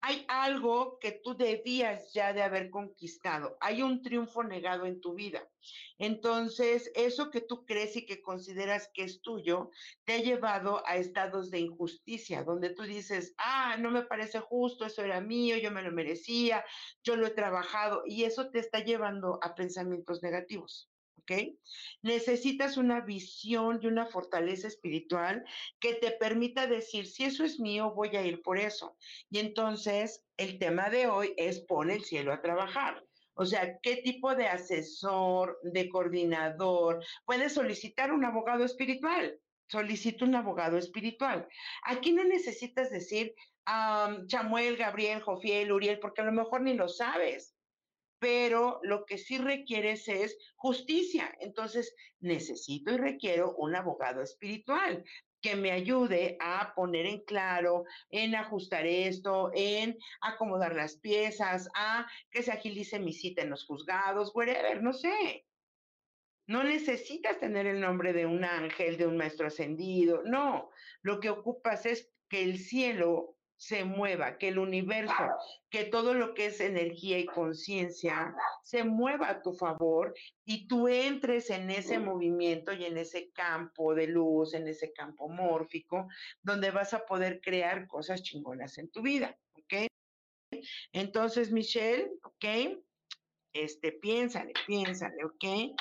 hay 0.01 0.25
algo 0.29 0.99
que 1.01 1.21
tú 1.23 1.37
debías 1.37 2.13
ya 2.13 2.33
de 2.33 2.43
haber 2.43 2.71
conquistado, 2.71 3.57
hay 3.61 3.83
un 3.83 4.03
triunfo 4.03 4.45
negado 4.45 4.87
en 4.87 5.01
tu 5.01 5.15
vida. 5.15 5.49
Entonces, 5.99 6.91
eso 6.95 7.31
que 7.31 7.41
tú 7.41 7.65
crees 7.65 7.97
y 7.97 8.07
que 8.07 8.23
consideras 8.23 8.91
que 8.95 9.03
es 9.05 9.21
tuyo, 9.21 9.71
te 10.05 10.15
ha 10.15 10.19
llevado 10.19 10.83
a 10.87 10.97
estados 10.97 11.51
de 11.51 11.61
injusticia, 11.61 12.45
donde 12.45 12.71
tú 12.71 12.85
dices, 12.85 13.35
ah, 13.39 13.77
no 13.79 13.91
me 13.91 14.03
parece 14.03 14.41
justo, 14.41 14.87
eso 14.87 15.03
era 15.03 15.21
mío, 15.21 15.57
yo 15.57 15.71
me 15.71 15.83
lo 15.83 15.91
merecía, 15.91 16.65
yo 17.03 17.17
lo 17.17 17.27
he 17.27 17.31
trabajado, 17.31 18.03
y 18.07 18.25
eso 18.25 18.51
te 18.51 18.61
está 18.61 18.85
llevando 18.85 19.39
a 19.43 19.55
pensamientos 19.55 20.23
negativos. 20.23 20.89
¿Ok? 21.19 21.33
Necesitas 22.03 22.77
una 22.77 23.01
visión 23.01 23.81
y 23.83 23.87
una 23.87 24.07
fortaleza 24.07 24.69
espiritual 24.69 25.45
que 25.81 25.95
te 25.95 26.13
permita 26.13 26.67
decir, 26.67 27.07
si 27.07 27.25
eso 27.25 27.45
es 27.45 27.61
mío, 27.61 27.93
voy 27.95 28.17
a 28.17 28.25
ir 28.25 28.43
por 28.43 28.59
eso. 28.59 28.97
Y 29.31 29.39
entonces, 29.39 30.25
el 30.37 30.59
tema 30.59 30.91
de 30.91 31.07
hoy 31.07 31.35
es 31.37 31.61
pon 31.61 31.91
el 31.91 32.05
cielo 32.05 32.33
a 32.33 32.41
trabajar. 32.41 33.05
O 33.35 33.47
sea, 33.47 33.79
¿qué 33.83 33.97
tipo 33.97 34.35
de 34.35 34.49
asesor, 34.49 35.59
de 35.63 35.89
coordinador? 35.89 37.05
Puedes 37.25 37.55
solicitar 37.55 38.13
un 38.13 38.25
abogado 38.25 38.65
espiritual. 38.65 39.39
Solicito 39.69 40.25
un 40.25 40.35
abogado 40.35 40.79
espiritual. 40.79 41.47
Aquí 41.85 42.13
no 42.13 42.25
necesitas 42.25 42.91
decir 42.91 43.35
Chamuel, 44.27 44.77
Gabriel, 44.77 45.21
Jofiel, 45.21 45.71
Uriel, 45.71 45.99
porque 46.01 46.23
a 46.23 46.25
lo 46.25 46.33
mejor 46.33 46.63
ni 46.63 46.75
lo 46.75 46.89
sabes 46.89 47.58
pero 48.19 48.81
lo 48.83 49.05
que 49.05 49.19
sí 49.19 49.39
requieres 49.39 50.09
es 50.09 50.37
justicia. 50.57 51.33
Entonces, 51.41 51.95
necesito 52.21 52.93
y 52.93 52.97
requiero 52.97 53.55
un 53.57 53.75
abogado 53.77 54.23
espiritual 54.23 55.05
que 55.41 55.55
me 55.55 55.71
ayude 55.71 56.37
a 56.41 56.73
poner 56.75 57.07
en 57.07 57.25
claro, 57.25 57.85
en 58.11 58.35
ajustar 58.35 58.87
esto, 58.87 59.51
en 59.55 59.97
acomodar 60.21 60.75
las 60.75 60.97
piezas, 60.97 61.69
a 61.75 62.09
que 62.31 62.43
se 62.43 62.53
agilice 62.53 62.99
mi 62.99 63.13
cita 63.13 63.43
en 63.43 63.51
los 63.51 63.65
juzgados, 63.65 64.35
whatever, 64.35 64.83
no 64.83 64.93
sé. 64.93 65.47
No 66.47 66.65
necesitas 66.65 67.39
tener 67.39 67.67
el 67.67 67.81
nombre 67.81 68.13
de 68.13 68.27
un 68.27 68.43
ángel, 68.43 68.97
de 68.97 69.07
un 69.07 69.17
maestro 69.17 69.47
ascendido, 69.47 70.23
no. 70.25 70.71
Lo 71.03 71.21
que 71.21 71.31
ocupas 71.31 71.87
es 71.87 72.11
que 72.29 72.43
el 72.43 72.59
cielo 72.59 73.38
se 73.59 73.85
mueva, 73.85 74.39
que 74.39 74.49
el 74.49 74.59
universo, 74.59 75.13
que 75.69 75.85
todo 75.85 76.15
lo 76.15 76.33
que 76.33 76.47
es 76.47 76.61
energía 76.61 77.19
y 77.19 77.27
conciencia 77.27 78.35
se 78.63 78.85
mueva 78.85 79.29
a 79.29 79.43
tu 79.43 79.53
favor 79.53 80.15
y 80.45 80.69
tú 80.69 80.87
entres 80.87 81.51
en 81.51 81.69
ese 81.71 81.99
movimiento 81.99 82.73
y 82.73 82.85
en 82.85 82.97
ese 82.97 83.31
campo 83.33 83.95
de 83.95 84.07
luz, 84.07 84.55
en 84.55 84.69
ese 84.69 84.93
campo 84.93 85.29
mórfico, 85.29 86.07
donde 86.41 86.71
vas 86.71 86.95
a 86.95 87.05
poder 87.05 87.41
crear 87.41 87.89
cosas 87.89 88.23
chingonas 88.23 88.79
en 88.79 88.91
tu 88.91 89.03
vida, 89.03 89.37
¿ok? 89.55 89.89
Entonces, 90.93 91.51
Michelle, 91.51 92.13
¿ok? 92.23 92.81
Este, 93.53 93.91
piénsale, 93.91 94.53
piénsale, 94.69 95.25
¿ok? 95.25 95.75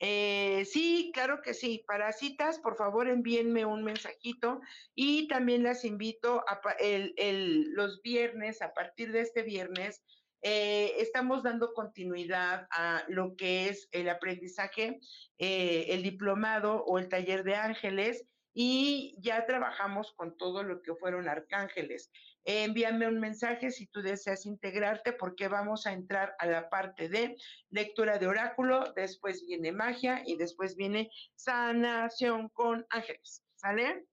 Eh, 0.00 0.64
sí, 0.64 1.10
claro 1.14 1.40
que 1.42 1.54
sí. 1.54 1.84
Para 1.86 2.12
citas, 2.12 2.58
por 2.58 2.76
favor, 2.76 3.08
envíenme 3.08 3.64
un 3.64 3.84
mensajito 3.84 4.60
y 4.94 5.28
también 5.28 5.62
las 5.62 5.84
invito 5.84 6.44
a 6.48 6.60
los 6.80 8.02
viernes, 8.02 8.60
a 8.62 8.72
partir 8.74 9.12
de 9.12 9.20
este 9.20 9.42
viernes, 9.42 10.02
eh, 10.46 11.00
estamos 11.00 11.42
dando 11.42 11.72
continuidad 11.72 12.66
a 12.70 13.04
lo 13.08 13.34
que 13.34 13.70
es 13.70 13.88
el 13.92 14.10
aprendizaje, 14.10 15.00
eh, 15.38 15.86
el 15.88 16.02
diplomado 16.02 16.84
o 16.84 16.98
el 16.98 17.08
taller 17.08 17.44
de 17.44 17.54
ángeles 17.54 18.26
y 18.52 19.16
ya 19.20 19.46
trabajamos 19.46 20.12
con 20.12 20.36
todo 20.36 20.62
lo 20.62 20.82
que 20.82 20.94
fueron 20.96 21.30
arcángeles. 21.30 22.10
Envíame 22.44 23.08
un 23.08 23.20
mensaje 23.20 23.70
si 23.70 23.86
tú 23.86 24.02
deseas 24.02 24.46
integrarte 24.46 25.12
porque 25.12 25.48
vamos 25.48 25.86
a 25.86 25.92
entrar 25.92 26.34
a 26.38 26.46
la 26.46 26.68
parte 26.68 27.08
de 27.08 27.36
lectura 27.70 28.18
de 28.18 28.26
oráculo, 28.26 28.92
después 28.94 29.44
viene 29.46 29.72
magia 29.72 30.22
y 30.26 30.36
después 30.36 30.76
viene 30.76 31.10
sanación 31.34 32.48
con 32.50 32.86
ángeles. 32.90 33.42
¿Sale? 33.56 34.06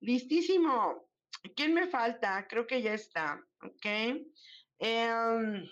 Listísimo. 0.00 1.08
¿Quién 1.56 1.74
me 1.74 1.88
falta? 1.88 2.46
Creo 2.48 2.66
que 2.66 2.82
ya 2.82 2.94
está. 2.94 3.42
¿Ok? 3.62 3.86
Em, 4.78 5.66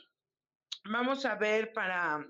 vamos 0.84 1.24
a 1.26 1.34
ver 1.34 1.72
para 1.72 2.26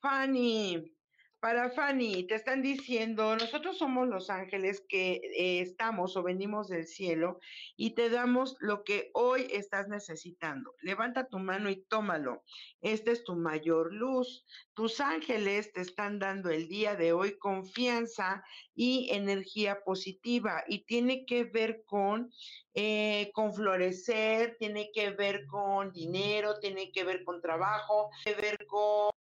Fanny. 0.00 0.92
Para 1.40 1.70
Fanny, 1.70 2.26
te 2.26 2.34
están 2.34 2.60
diciendo, 2.60 3.34
nosotros 3.34 3.78
somos 3.78 4.06
los 4.06 4.28
ángeles 4.28 4.84
que 4.86 5.22
eh, 5.38 5.60
estamos 5.60 6.14
o 6.18 6.22
venimos 6.22 6.68
del 6.68 6.86
cielo 6.86 7.40
y 7.76 7.94
te 7.94 8.10
damos 8.10 8.56
lo 8.60 8.84
que 8.84 9.10
hoy 9.14 9.48
estás 9.50 9.88
necesitando. 9.88 10.74
Levanta 10.82 11.28
tu 11.28 11.38
mano 11.38 11.70
y 11.70 11.76
tómalo. 11.76 12.42
Esta 12.82 13.10
es 13.12 13.24
tu 13.24 13.36
mayor 13.36 13.90
luz. 13.90 14.44
Tus 14.74 15.00
ángeles 15.00 15.72
te 15.72 15.80
están 15.80 16.18
dando 16.18 16.50
el 16.50 16.68
día 16.68 16.94
de 16.94 17.14
hoy 17.14 17.38
confianza 17.38 18.44
y 18.74 19.08
energía 19.10 19.82
positiva 19.82 20.64
y 20.68 20.84
tiene 20.84 21.24
que 21.24 21.44
ver 21.44 21.84
con, 21.86 22.30
eh, 22.74 23.30
con 23.32 23.54
florecer, 23.54 24.56
tiene 24.58 24.90
que 24.92 25.12
ver 25.12 25.46
con 25.46 25.90
dinero, 25.90 26.60
tiene 26.60 26.92
que 26.92 27.02
ver 27.02 27.24
con 27.24 27.40
trabajo, 27.40 28.10
tiene 28.24 28.36
que 28.36 28.42
ver 28.42 28.66
con 28.66 29.19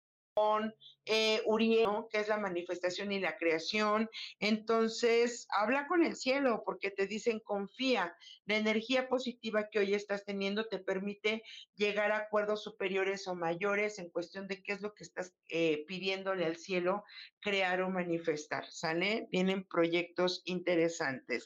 eh, 1.06 1.42
Uriel, 1.46 2.06
que 2.12 2.20
es 2.20 2.28
la 2.28 2.38
manifestación 2.38 3.12
y 3.12 3.20
la 3.20 3.38
creación. 3.38 4.10
Entonces, 4.40 5.48
habla 5.50 5.88
con 5.88 6.04
el 6.04 6.16
cielo 6.16 6.62
porque 6.66 6.92
te 6.92 7.08
dicen 7.08 7.40
confía. 7.40 8.16
La 8.46 8.58
energía 8.58 9.10
positiva 9.10 9.70
que 9.70 9.80
hoy 9.80 9.94
estás 9.94 10.26
teniendo 10.26 10.68
te 10.68 10.80
permite 10.80 11.44
llegar 11.76 12.12
a 12.12 12.18
acuerdos 12.18 12.64
superiores 12.64 13.28
o 13.28 13.36
mayores 13.36 14.00
en 14.00 14.10
cuestión 14.10 14.48
de 14.48 14.62
qué 14.62 14.74
es 14.74 14.82
lo 14.82 14.94
que 14.94 15.04
estás 15.04 15.34
eh, 15.50 15.84
pidiéndole 15.88 16.46
al 16.46 16.58
cielo 16.58 17.04
crear 17.40 17.82
o 17.82 17.90
manifestar. 17.90 18.66
¿Sale? 18.70 19.28
Vienen 19.32 19.64
proyectos 19.66 20.42
interesantes. 20.46 21.44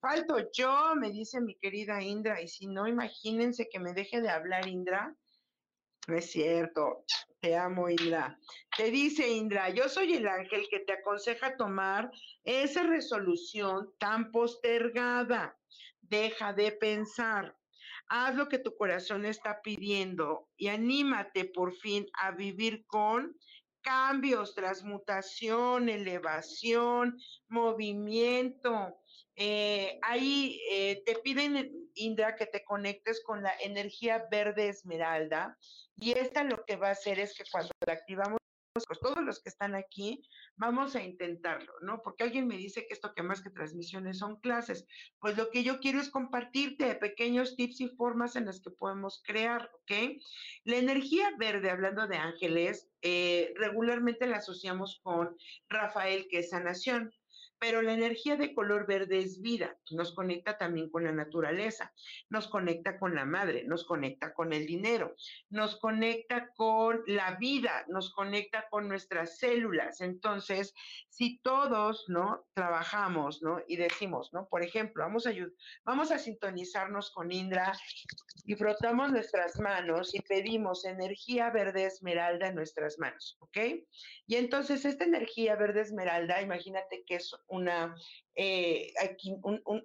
Falto 0.00 0.50
yo, 0.52 0.94
me 0.96 1.10
dice 1.10 1.40
mi 1.40 1.54
querida 1.56 2.02
Indra, 2.02 2.40
y 2.40 2.48
si 2.48 2.66
no, 2.66 2.86
imagínense 2.86 3.68
que 3.68 3.78
me 3.78 3.92
deje 3.92 4.20
de 4.20 4.30
hablar 4.30 4.66
Indra. 4.66 5.14
No 6.08 6.16
es 6.16 6.30
cierto. 6.30 7.04
Te 7.46 7.54
amo, 7.54 7.88
Indra. 7.88 8.36
Te 8.76 8.90
dice 8.90 9.28
Indra, 9.28 9.68
yo 9.70 9.88
soy 9.88 10.14
el 10.14 10.26
ángel 10.26 10.66
que 10.68 10.80
te 10.80 10.94
aconseja 10.94 11.56
tomar 11.56 12.10
esa 12.42 12.82
resolución 12.82 13.94
tan 14.00 14.32
postergada. 14.32 15.56
Deja 16.00 16.52
de 16.52 16.72
pensar. 16.72 17.56
Haz 18.08 18.34
lo 18.34 18.48
que 18.48 18.58
tu 18.58 18.76
corazón 18.76 19.24
está 19.24 19.62
pidiendo 19.62 20.48
y 20.56 20.66
anímate 20.66 21.44
por 21.44 21.72
fin 21.72 22.08
a 22.14 22.32
vivir 22.32 22.84
con 22.88 23.38
cambios, 23.80 24.56
transmutación, 24.56 25.88
elevación, 25.88 27.16
movimiento. 27.46 28.96
Eh, 29.36 29.98
ahí 30.02 30.60
eh, 30.70 31.02
te 31.04 31.16
piden, 31.16 31.70
Indra, 31.94 32.36
que 32.36 32.46
te 32.46 32.64
conectes 32.64 33.22
con 33.22 33.42
la 33.42 33.52
energía 33.62 34.26
verde 34.30 34.68
esmeralda 34.68 35.58
y 35.96 36.12
esta 36.12 36.42
lo 36.42 36.64
que 36.64 36.76
va 36.76 36.88
a 36.88 36.92
hacer 36.92 37.18
es 37.18 37.36
que 37.36 37.44
cuando 37.50 37.70
la 37.86 37.92
activamos, 37.92 38.38
pues 38.86 39.00
todos 39.00 39.22
los 39.22 39.42
que 39.42 39.50
están 39.50 39.74
aquí, 39.74 40.22
vamos 40.56 40.96
a 40.96 41.02
intentarlo, 41.02 41.72
¿no? 41.80 42.02
Porque 42.02 42.24
alguien 42.24 42.46
me 42.46 42.56
dice 42.56 42.86
que 42.86 42.94
esto 42.94 43.14
que 43.14 43.22
más 43.22 43.42
que 43.42 43.50
transmisiones 43.50 44.18
son 44.18 44.36
clases. 44.40 44.86
Pues 45.18 45.36
lo 45.36 45.50
que 45.50 45.62
yo 45.62 45.80
quiero 45.80 46.00
es 46.00 46.10
compartirte 46.10 46.94
pequeños 46.94 47.56
tips 47.56 47.80
y 47.80 47.88
formas 47.88 48.36
en 48.36 48.46
las 48.46 48.60
que 48.60 48.70
podemos 48.70 49.22
crear, 49.24 49.70
¿ok? 49.74 50.18
La 50.64 50.76
energía 50.76 51.30
verde, 51.38 51.70
hablando 51.70 52.06
de 52.06 52.16
ángeles, 52.16 52.88
eh, 53.02 53.52
regularmente 53.56 54.26
la 54.26 54.38
asociamos 54.38 55.00
con 55.02 55.36
Rafael, 55.68 56.26
que 56.30 56.40
es 56.40 56.50
sanación 56.50 57.12
pero 57.58 57.82
la 57.82 57.94
energía 57.94 58.36
de 58.36 58.54
color 58.54 58.86
verde 58.86 59.18
es 59.18 59.40
vida, 59.40 59.76
nos 59.90 60.14
conecta 60.14 60.58
también 60.58 60.90
con 60.90 61.04
la 61.04 61.12
naturaleza, 61.12 61.92
nos 62.28 62.48
conecta 62.48 62.98
con 62.98 63.14
la 63.14 63.24
madre, 63.24 63.64
nos 63.64 63.84
conecta 63.84 64.34
con 64.34 64.52
el 64.52 64.66
dinero, 64.66 65.14
nos 65.50 65.76
conecta 65.76 66.50
con 66.54 67.02
la 67.06 67.36
vida, 67.36 67.84
nos 67.88 68.12
conecta 68.12 68.68
con 68.68 68.88
nuestras 68.88 69.38
células. 69.38 70.00
Entonces, 70.00 70.74
si 71.08 71.38
todos, 71.38 72.04
¿no? 72.08 72.46
Trabajamos, 72.54 73.42
¿no? 73.42 73.60
Y 73.66 73.76
decimos, 73.76 74.32
¿no? 74.32 74.48
Por 74.48 74.62
ejemplo, 74.62 75.02
vamos 75.04 75.26
a, 75.26 75.32
vamos 75.84 76.10
a 76.10 76.18
sintonizarnos 76.18 77.10
con 77.10 77.32
Indra 77.32 77.72
y 78.44 78.54
frotamos 78.54 79.10
nuestras 79.10 79.58
manos 79.58 80.14
y 80.14 80.20
pedimos 80.20 80.84
energía 80.84 81.50
verde 81.50 81.84
esmeralda 81.84 82.48
en 82.48 82.54
nuestras 82.54 82.98
manos, 82.98 83.36
¿ok? 83.40 83.58
Y 84.26 84.36
entonces 84.36 84.84
esta 84.84 85.04
energía 85.04 85.56
verde 85.56 85.80
esmeralda, 85.80 86.42
imagínate 86.42 87.04
que 87.06 87.16
es 87.16 87.34
una 87.48 87.94
eh, 88.38 88.92
aquí 89.02 89.34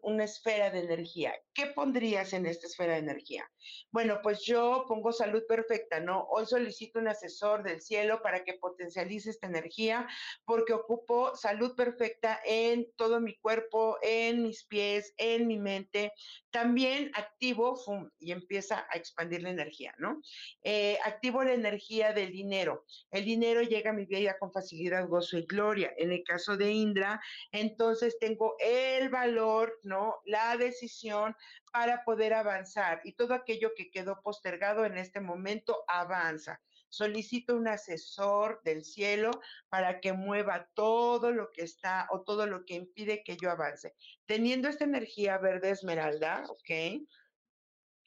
una 0.02 0.26
esfera 0.26 0.70
de 0.70 0.80
energía. 0.80 1.34
¿Qué 1.54 1.68
pondrías 1.68 2.34
en 2.34 2.46
esta 2.46 2.68
esfera 2.68 2.94
de 2.94 3.00
energía? 3.00 3.50
Bueno, 3.92 4.20
pues 4.22 4.44
yo 4.44 4.84
pongo 4.90 5.14
salud 5.14 5.44
perfecta, 5.48 6.02
¿no? 6.02 6.28
Hoy 6.30 6.46
solicito 6.46 7.00
un 7.00 7.08
asesor 7.08 7.64
del 7.64 7.82
cielo 7.82 8.22
para 8.22 8.44
que 8.44 8.56
potencialice 8.56 9.30
esta 9.30 9.48
energía 9.48 10.06
porque 10.44 10.74
ocupo 10.74 11.34
salud 11.36 11.76
perfecta 11.76 12.42
en 12.46 12.92
todo 12.98 13.22
mi 13.22 13.38
cuerpo, 13.38 13.98
en 14.02 14.44
mis 14.44 14.66
pies, 14.66 15.14
en 15.16 15.48
mi 15.48 15.58
mente. 15.58 16.12
También 16.50 17.12
activo 17.16 17.80
y 18.20 18.34
empieza 18.34 18.86
a 18.90 18.98
expandir 18.98 19.44
la 19.44 19.52
energía, 19.52 19.96
¿no? 19.98 20.22
Eh, 20.64 20.98
activo 21.06 21.42
la 21.44 21.54
energía 21.54 22.12
del 22.12 22.34
dinero. 22.34 22.86
El 23.12 23.24
dinero 23.24 23.62
llega 23.62 23.92
a 23.92 23.94
mi 23.94 24.06
vida 24.06 24.38
con 24.38 24.52
facilidad, 24.52 25.08
gozo 25.08 25.38
y 25.38 25.46
gloria. 25.46 25.94
En 25.98 26.12
el 26.12 26.24
caso 26.24 26.58
de 26.58 26.72
Indra, 26.72 27.22
entonces 27.52 28.18
tengo 28.20 28.41
el 28.60 29.10
valor, 29.10 29.80
¿no? 29.84 30.22
La 30.26 30.58
decisión 30.58 31.36
para 31.72 32.04
poder 32.04 32.34
avanzar 32.34 33.02
y 33.04 33.14
todo 33.14 33.34
aquello 33.34 33.72
que 33.76 33.92
quedó 33.92 34.22
postergado 34.22 34.86
en 34.86 34.98
este 34.98 35.20
momento 35.20 35.84
avanza. 35.88 36.62
Solicito 36.90 37.56
un 37.56 37.70
asesor 37.70 38.62
del 38.64 38.84
cielo 38.84 39.32
para 39.70 40.02
que 40.02 40.12
mueva 40.12 40.70
todo 40.74 41.32
lo 41.32 41.52
que 41.54 41.62
está 41.64 42.08
o 42.12 42.22
todo 42.22 42.48
lo 42.48 42.66
que 42.66 42.74
impide 42.74 43.24
que 43.24 43.38
yo 43.38 43.50
avance. 43.50 43.96
Teniendo 44.26 44.68
esta 44.68 44.84
energía 44.84 45.38
verde 45.38 45.70
esmeralda, 45.70 46.44
¿ok? 46.50 47.02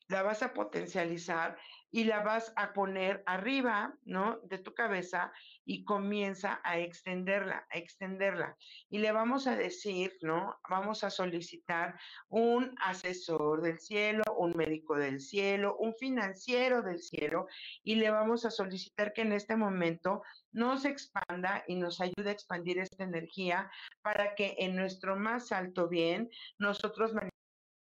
La 0.09 0.23
vas 0.23 0.43
a 0.43 0.53
potencializar 0.53 1.57
y 1.91 2.05
la 2.05 2.21
vas 2.21 2.53
a 2.57 2.75
poner 2.75 3.23
arriba, 3.25 3.97
¿no? 4.03 4.41
De 4.41 4.59
tu 4.59 4.75
cabeza 4.75 5.33
y 5.65 5.85
comienza 5.85 6.61
a 6.65 6.79
extenderla, 6.79 7.67
a 7.71 7.79
extenderla. 7.79 8.57
Y 8.89 8.99
le 8.99 9.13
vamos 9.13 9.47
a 9.47 9.57
decir, 9.57 10.17
¿no? 10.23 10.59
Vamos 10.69 11.05
a 11.05 11.11
solicitar 11.11 11.99
un 12.29 12.75
asesor 12.81 13.63
del 13.63 13.79
cielo, 13.79 14.23
un 14.37 14.53
médico 14.57 14.97
del 14.97 15.21
cielo, 15.21 15.77
un 15.79 15.95
financiero 15.95 16.83
del 16.83 17.01
cielo 17.01 17.47
y 17.83 17.97
le 17.97 18.11
vamos 18.11 18.45
a 18.45 18.51
solicitar 18.51 19.13
que 19.13 19.23
en 19.23 19.33
este 19.33 19.57
momento 19.57 20.23
nos 20.53 20.85
expanda 20.85 21.65
y 21.67 21.77
nos 21.77 22.01
ayude 22.01 22.31
a 22.31 22.33
expandir 22.33 22.79
esta 22.79 23.05
energía 23.05 23.71
para 24.03 24.35
que 24.35 24.57
en 24.59 24.77
nuestro 24.77 25.17
más 25.17 25.53
alto 25.53 25.89
bien 25.89 26.31
nosotros 26.59 27.13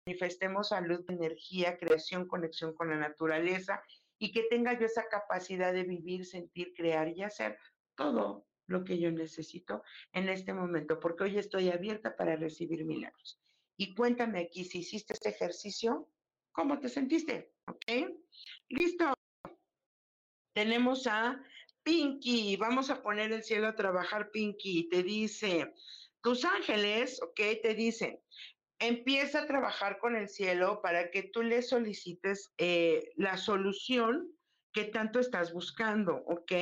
manifestemos 0.06 0.68
salud, 0.68 1.04
energía, 1.08 1.78
creación, 1.78 2.26
conexión 2.26 2.74
con 2.74 2.90
la 2.90 2.96
naturaleza 2.96 3.82
y 4.20 4.30
que 4.32 4.44
tenga 4.44 4.78
yo 4.78 4.86
esa 4.86 5.08
capacidad 5.08 5.72
de 5.72 5.82
vivir, 5.82 6.26
sentir, 6.26 6.74
crear 6.74 7.08
y 7.08 7.22
hacer 7.22 7.58
todo 7.96 8.46
lo 8.66 8.84
que 8.84 8.98
yo 8.98 9.10
necesito 9.10 9.82
en 10.12 10.28
este 10.28 10.52
momento, 10.52 11.00
porque 11.00 11.24
hoy 11.24 11.38
estoy 11.38 11.70
abierta 11.70 12.14
para 12.14 12.36
recibir 12.36 12.84
milagros. 12.84 13.40
Y 13.76 13.94
cuéntame 13.94 14.40
aquí 14.40 14.64
si 14.64 14.80
hiciste 14.80 15.14
este 15.14 15.30
ejercicio, 15.30 16.08
¿cómo 16.52 16.78
te 16.78 16.90
sentiste? 16.90 17.54
¿Ok? 17.66 17.84
Listo. 18.68 19.14
Tenemos 20.52 21.06
a 21.06 21.42
Pinky, 21.82 22.56
vamos 22.56 22.90
a 22.90 23.02
poner 23.02 23.32
el 23.32 23.42
cielo 23.42 23.68
a 23.68 23.74
trabajar, 23.74 24.30
Pinky, 24.30 24.88
te 24.90 25.02
dice, 25.02 25.72
tus 26.20 26.44
ángeles, 26.44 27.22
¿ok? 27.22 27.40
Te 27.62 27.74
dicen, 27.74 28.20
empieza 28.80 29.42
a 29.42 29.46
trabajar 29.46 29.98
con 29.98 30.16
el 30.16 30.28
cielo 30.28 30.80
para 30.82 31.10
que 31.10 31.22
tú 31.22 31.42
le 31.42 31.62
solicites 31.62 32.52
eh, 32.58 33.12
la 33.16 33.36
solución 33.36 34.28
que 34.72 34.84
tanto 34.84 35.20
estás 35.20 35.52
buscando, 35.52 36.22
¿ok? 36.26 36.52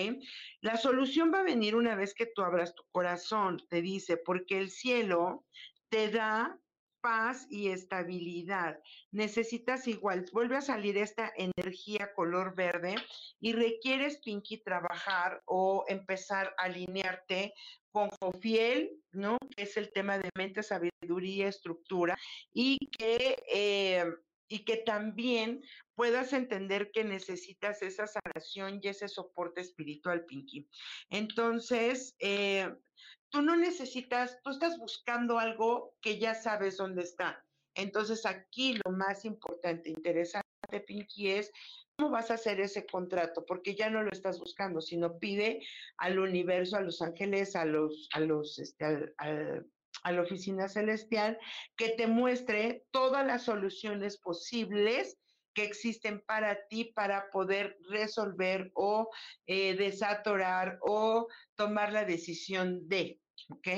La 0.60 0.76
solución 0.76 1.32
va 1.32 1.40
a 1.40 1.44
venir 1.44 1.76
una 1.76 1.94
vez 1.94 2.14
que 2.14 2.26
tú 2.26 2.42
abras 2.42 2.74
tu 2.74 2.82
corazón, 2.90 3.62
te 3.68 3.82
dice, 3.82 4.16
porque 4.16 4.58
el 4.58 4.70
cielo 4.70 5.44
te 5.90 6.10
da 6.10 6.58
paz 7.00 7.46
y 7.50 7.68
estabilidad. 7.68 8.80
Necesitas 9.12 9.86
igual, 9.86 10.24
vuelve 10.32 10.56
a 10.56 10.62
salir 10.62 10.98
esta 10.98 11.32
energía 11.36 12.12
color 12.14 12.56
verde 12.56 12.96
y 13.40 13.52
requieres, 13.52 14.18
Pinky, 14.24 14.58
trabajar 14.58 15.42
o 15.44 15.84
empezar 15.88 16.54
a 16.58 16.64
alinearte 16.64 17.54
con 17.98 18.10
Jofiel, 18.20 18.92
¿no? 19.10 19.36
Que 19.56 19.64
es 19.64 19.76
el 19.76 19.90
tema 19.92 20.18
de 20.18 20.30
mente, 20.36 20.62
sabiduría, 20.62 21.48
estructura 21.48 22.16
y 22.52 22.78
que... 22.96 23.42
Eh, 23.52 24.04
y 24.50 24.64
que 24.64 24.78
también 24.78 25.62
puedas 25.94 26.32
entender 26.32 26.90
que 26.90 27.04
necesitas 27.04 27.82
esa 27.82 28.06
sanación 28.06 28.80
y 28.82 28.88
ese 28.88 29.06
soporte 29.06 29.60
espiritual, 29.60 30.24
Pinky. 30.24 30.66
Entonces, 31.10 32.14
eh, 32.18 32.74
tú 33.28 33.42
no 33.42 33.56
necesitas, 33.56 34.38
tú 34.42 34.48
estás 34.48 34.78
buscando 34.78 35.38
algo 35.38 35.94
que 36.00 36.18
ya 36.18 36.34
sabes 36.34 36.78
dónde 36.78 37.02
está. 37.02 37.44
Entonces 37.74 38.24
aquí 38.24 38.80
lo 38.82 38.92
más 38.92 39.26
importante, 39.26 39.90
interesante, 39.90 40.48
Pinky, 40.86 41.28
es 41.28 41.52
cómo 41.98 42.10
vas 42.10 42.30
a 42.30 42.34
hacer 42.34 42.60
ese 42.60 42.86
contrato, 42.86 43.44
porque 43.44 43.74
ya 43.74 43.90
no 43.90 44.04
lo 44.04 44.10
estás 44.12 44.38
buscando, 44.38 44.80
sino 44.80 45.18
pide 45.18 45.66
al 45.96 46.20
universo, 46.20 46.76
a 46.76 46.80
los 46.80 47.02
ángeles, 47.02 47.56
a 47.56 47.64
los, 47.64 48.08
a 48.12 48.20
los, 48.20 48.58
este, 48.60 49.14
a 49.18 50.12
la 50.12 50.22
oficina 50.22 50.68
celestial, 50.68 51.38
que 51.76 51.90
te 51.90 52.06
muestre 52.06 52.84
todas 52.92 53.26
las 53.26 53.42
soluciones 53.42 54.16
posibles 54.18 55.18
que 55.54 55.64
existen 55.64 56.22
para 56.24 56.68
ti 56.68 56.84
para 56.84 57.30
poder 57.30 57.76
resolver 57.90 58.70
o 58.74 59.10
eh, 59.46 59.74
desatorar 59.74 60.78
o 60.82 61.26
tomar 61.56 61.92
la 61.92 62.04
decisión 62.04 62.88
de, 62.88 63.18
¿ok? 63.48 63.68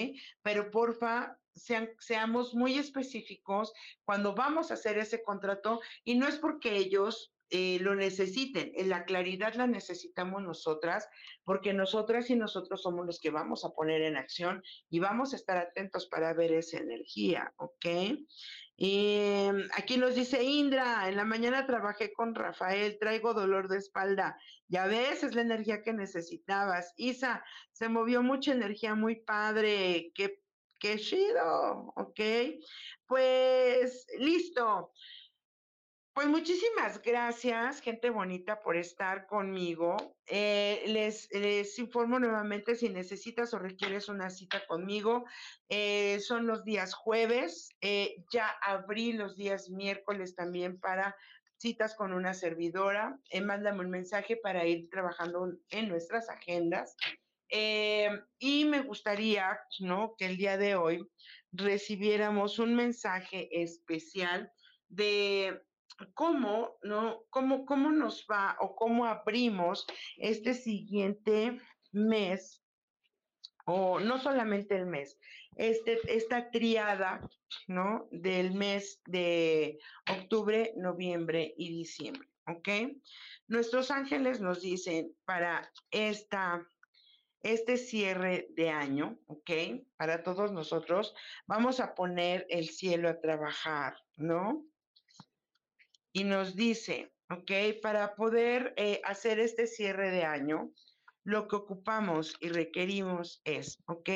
Pero 0.42 0.70
porfa, 0.70 1.38
sean, 1.54 1.88
seamos 1.98 2.54
muy 2.54 2.78
específicos 2.78 3.72
cuando 4.04 4.34
vamos 4.34 4.70
a 4.70 4.74
hacer 4.74 4.98
ese 4.98 5.22
contrato 5.22 5.80
y 6.04 6.16
no 6.16 6.28
es 6.28 6.36
porque 6.36 6.76
ellos 6.76 7.32
eh, 7.50 7.78
lo 7.80 7.94
necesiten. 7.94 8.72
En 8.74 8.88
la 8.88 9.04
claridad 9.04 9.54
la 9.54 9.66
necesitamos 9.66 10.42
nosotras, 10.42 11.08
porque 11.44 11.72
nosotras 11.72 12.30
y 12.30 12.36
nosotros 12.36 12.82
somos 12.82 13.04
los 13.06 13.20
que 13.20 13.30
vamos 13.30 13.64
a 13.64 13.70
poner 13.70 14.02
en 14.02 14.16
acción 14.16 14.62
y 14.88 15.00
vamos 15.00 15.32
a 15.32 15.36
estar 15.36 15.56
atentos 15.56 16.06
para 16.06 16.32
ver 16.32 16.52
esa 16.52 16.78
energía, 16.78 17.52
¿ok? 17.56 17.86
Mm, 18.80 19.68
aquí 19.74 19.98
nos 19.98 20.14
dice 20.14 20.42
Indra, 20.42 21.06
en 21.08 21.16
la 21.16 21.24
mañana 21.24 21.66
trabajé 21.66 22.12
con 22.12 22.34
Rafael, 22.34 22.98
traigo 22.98 23.34
dolor 23.34 23.68
de 23.68 23.76
espalda. 23.78 24.38
Ya 24.68 24.86
ves, 24.86 25.22
es 25.22 25.34
la 25.34 25.42
energía 25.42 25.82
que 25.82 25.92
necesitabas. 25.92 26.94
Isa, 26.96 27.44
se 27.72 27.88
movió 27.90 28.22
mucha 28.22 28.52
energía 28.52 28.94
muy 28.94 29.16
padre. 29.16 30.12
Qué, 30.14 30.40
qué 30.78 30.98
chido, 30.98 31.92
¿ok? 31.96 32.20
Pues 33.06 34.06
listo. 34.18 34.92
Pues 36.12 36.26
muchísimas 36.26 37.00
gracias, 37.02 37.80
gente 37.80 38.10
bonita, 38.10 38.60
por 38.60 38.76
estar 38.76 39.28
conmigo. 39.28 39.96
Eh, 40.26 40.82
les, 40.88 41.30
les, 41.32 41.78
informo 41.78 42.18
nuevamente 42.18 42.74
si 42.74 42.88
necesitas 42.88 43.54
o 43.54 43.60
requieres 43.60 44.08
una 44.08 44.28
cita 44.28 44.66
conmigo. 44.66 45.24
Eh, 45.68 46.18
son 46.18 46.48
los 46.48 46.64
días 46.64 46.94
jueves. 46.94 47.70
Eh, 47.80 48.24
ya 48.32 48.48
abrí 48.60 49.12
los 49.12 49.36
días 49.36 49.70
miércoles 49.70 50.34
también 50.34 50.80
para 50.80 51.14
citas 51.58 51.94
con 51.94 52.12
una 52.12 52.34
servidora. 52.34 53.16
mándame 53.44 53.80
un 53.80 53.90
mensaje 53.90 54.36
para 54.36 54.66
ir 54.66 54.90
trabajando 54.90 55.52
en 55.68 55.88
nuestras 55.88 56.28
agendas. 56.28 56.96
y 58.38 58.64
me 58.64 58.80
gustaría, 58.82 59.60
¿no? 59.78 60.16
Que 60.18 60.26
el 60.26 60.36
día 60.36 60.56
de 60.56 60.74
hoy 60.74 61.08
recibiéramos 61.52 62.58
un 62.58 62.74
mensaje 62.74 63.48
especial 63.62 64.52
de 64.88 65.62
cómo, 66.14 66.78
¿no? 66.82 67.24
Cómo, 67.30 67.66
cómo 67.66 67.90
nos 67.90 68.26
va 68.30 68.56
o 68.60 68.74
cómo 68.74 69.04
abrimos 69.04 69.86
este 70.16 70.54
siguiente 70.54 71.60
mes, 71.92 72.62
o 73.66 74.00
no 74.00 74.18
solamente 74.18 74.76
el 74.76 74.86
mes, 74.86 75.18
este, 75.56 75.98
esta 76.06 76.50
triada, 76.50 77.28
¿no? 77.66 78.08
Del 78.10 78.52
mes 78.52 79.02
de 79.06 79.78
octubre, 80.10 80.72
noviembre 80.76 81.54
y 81.56 81.68
diciembre, 81.68 82.28
¿ok? 82.46 82.68
Nuestros 83.48 83.90
ángeles 83.90 84.40
nos 84.40 84.62
dicen 84.62 85.14
para 85.24 85.70
esta, 85.90 86.66
este 87.42 87.76
cierre 87.76 88.48
de 88.50 88.70
año, 88.70 89.18
¿ok? 89.26 89.50
Para 89.96 90.22
todos 90.22 90.52
nosotros, 90.52 91.14
vamos 91.46 91.80
a 91.80 91.94
poner 91.94 92.46
el 92.48 92.68
cielo 92.68 93.08
a 93.08 93.20
trabajar, 93.20 93.96
¿no? 94.16 94.69
Y 96.12 96.24
nos 96.24 96.56
dice, 96.56 97.12
¿ok? 97.30 97.80
Para 97.82 98.14
poder 98.14 98.74
eh, 98.76 99.00
hacer 99.04 99.38
este 99.38 99.66
cierre 99.66 100.10
de 100.10 100.24
año, 100.24 100.72
lo 101.24 101.48
que 101.48 101.56
ocupamos 101.56 102.34
y 102.40 102.48
requerimos 102.48 103.40
es, 103.44 103.82
¿ok? 103.86 104.10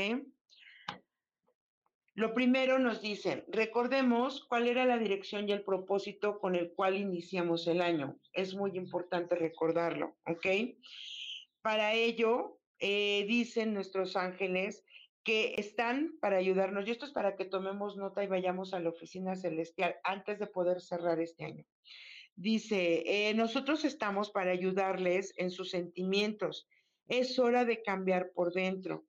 Lo 2.16 2.32
primero 2.32 2.78
nos 2.78 3.02
dice, 3.02 3.44
recordemos 3.48 4.44
cuál 4.48 4.68
era 4.68 4.84
la 4.84 4.98
dirección 4.98 5.48
y 5.48 5.52
el 5.52 5.64
propósito 5.64 6.38
con 6.38 6.54
el 6.54 6.72
cual 6.72 6.96
iniciamos 6.96 7.66
el 7.66 7.80
año. 7.80 8.16
Es 8.32 8.54
muy 8.54 8.76
importante 8.76 9.34
recordarlo, 9.34 10.16
¿ok? 10.26 10.46
Para 11.60 11.92
ello, 11.94 12.60
eh, 12.78 13.24
dicen 13.26 13.74
nuestros 13.74 14.14
ángeles 14.14 14.84
que 15.24 15.54
están 15.56 16.16
para 16.20 16.36
ayudarnos. 16.36 16.86
Y 16.86 16.90
esto 16.90 17.06
es 17.06 17.12
para 17.12 17.34
que 17.34 17.46
tomemos 17.46 17.96
nota 17.96 18.22
y 18.22 18.28
vayamos 18.28 18.74
a 18.74 18.80
la 18.80 18.90
oficina 18.90 19.34
celestial 19.34 19.96
antes 20.04 20.38
de 20.38 20.46
poder 20.46 20.80
cerrar 20.80 21.18
este 21.20 21.46
año. 21.46 21.64
Dice, 22.36 23.02
eh, 23.06 23.34
nosotros 23.34 23.84
estamos 23.84 24.30
para 24.30 24.50
ayudarles 24.50 25.32
en 25.36 25.50
sus 25.50 25.70
sentimientos. 25.70 26.68
Es 27.08 27.38
hora 27.38 27.64
de 27.64 27.82
cambiar 27.82 28.32
por 28.32 28.52
dentro. 28.52 29.06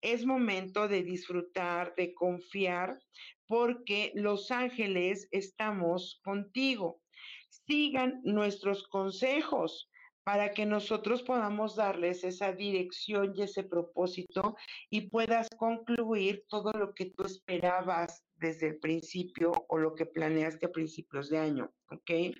Es 0.00 0.24
momento 0.24 0.88
de 0.88 1.02
disfrutar, 1.02 1.94
de 1.96 2.14
confiar, 2.14 2.98
porque 3.46 4.12
los 4.14 4.50
ángeles 4.50 5.28
estamos 5.32 6.20
contigo. 6.22 7.02
Sigan 7.48 8.20
nuestros 8.22 8.86
consejos 8.88 9.90
para 10.28 10.52
que 10.52 10.66
nosotros 10.66 11.22
podamos 11.22 11.74
darles 11.74 12.22
esa 12.22 12.52
dirección 12.52 13.32
y 13.34 13.40
ese 13.40 13.62
propósito 13.62 14.56
y 14.90 15.08
puedas 15.08 15.48
concluir 15.56 16.44
todo 16.50 16.70
lo 16.72 16.92
que 16.92 17.06
tú 17.06 17.24
esperabas 17.24 18.22
desde 18.36 18.66
el 18.66 18.78
principio 18.78 19.52
o 19.70 19.78
lo 19.78 19.94
que 19.94 20.04
planeaste 20.04 20.66
a 20.66 20.70
principios 20.70 21.30
de 21.30 21.38
año, 21.38 21.72
¿ok? 21.90 22.36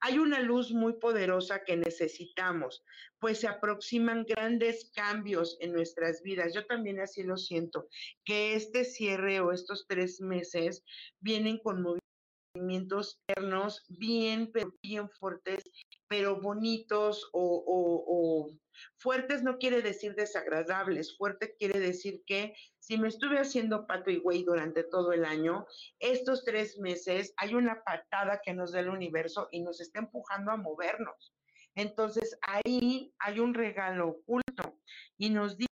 Hay 0.00 0.18
una 0.18 0.40
luz 0.40 0.70
muy 0.72 0.98
poderosa 0.98 1.64
que 1.64 1.78
necesitamos, 1.78 2.84
pues 3.18 3.40
se 3.40 3.48
aproximan 3.48 4.26
grandes 4.26 4.92
cambios 4.94 5.56
en 5.60 5.72
nuestras 5.72 6.20
vidas. 6.22 6.52
Yo 6.52 6.66
también 6.66 7.00
así 7.00 7.22
lo 7.22 7.38
siento, 7.38 7.88
que 8.26 8.54
este 8.54 8.84
cierre 8.84 9.40
o 9.40 9.50
estos 9.50 9.86
tres 9.88 10.20
meses 10.20 10.84
vienen 11.20 11.56
con 11.56 11.80
movimientos 11.80 13.18
internos 13.28 13.82
bien, 13.88 14.52
bien 14.82 15.08
fuertes, 15.10 15.64
pero 16.08 16.40
bonitos 16.40 17.28
o, 17.32 18.50
fuertes 18.96 19.42
no 19.42 19.58
quiere 19.58 19.82
decir 19.82 20.14
desagradables, 20.14 21.16
fuerte 21.16 21.54
quiere 21.58 21.78
decir 21.78 22.22
que 22.26 22.54
si 22.78 22.98
me 22.98 23.08
estuve 23.08 23.38
haciendo 23.38 23.86
pato 23.86 24.10
y 24.10 24.18
güey 24.18 24.44
durante 24.44 24.82
todo 24.82 25.12
el 25.12 25.24
año, 25.24 25.66
estos 26.00 26.44
tres 26.44 26.78
meses 26.78 27.32
hay 27.36 27.54
una 27.54 27.82
patada 27.84 28.40
que 28.44 28.52
nos 28.52 28.72
da 28.72 28.80
el 28.80 28.88
universo 28.88 29.48
y 29.52 29.60
nos 29.60 29.80
está 29.80 30.00
empujando 30.00 30.50
a 30.50 30.56
movernos. 30.56 31.34
Entonces 31.76 32.38
ahí 32.42 33.12
hay 33.18 33.40
un 33.40 33.54
regalo 33.54 34.08
oculto 34.08 34.78
y 35.16 35.30
nos 35.30 35.56
dice, 35.56 35.68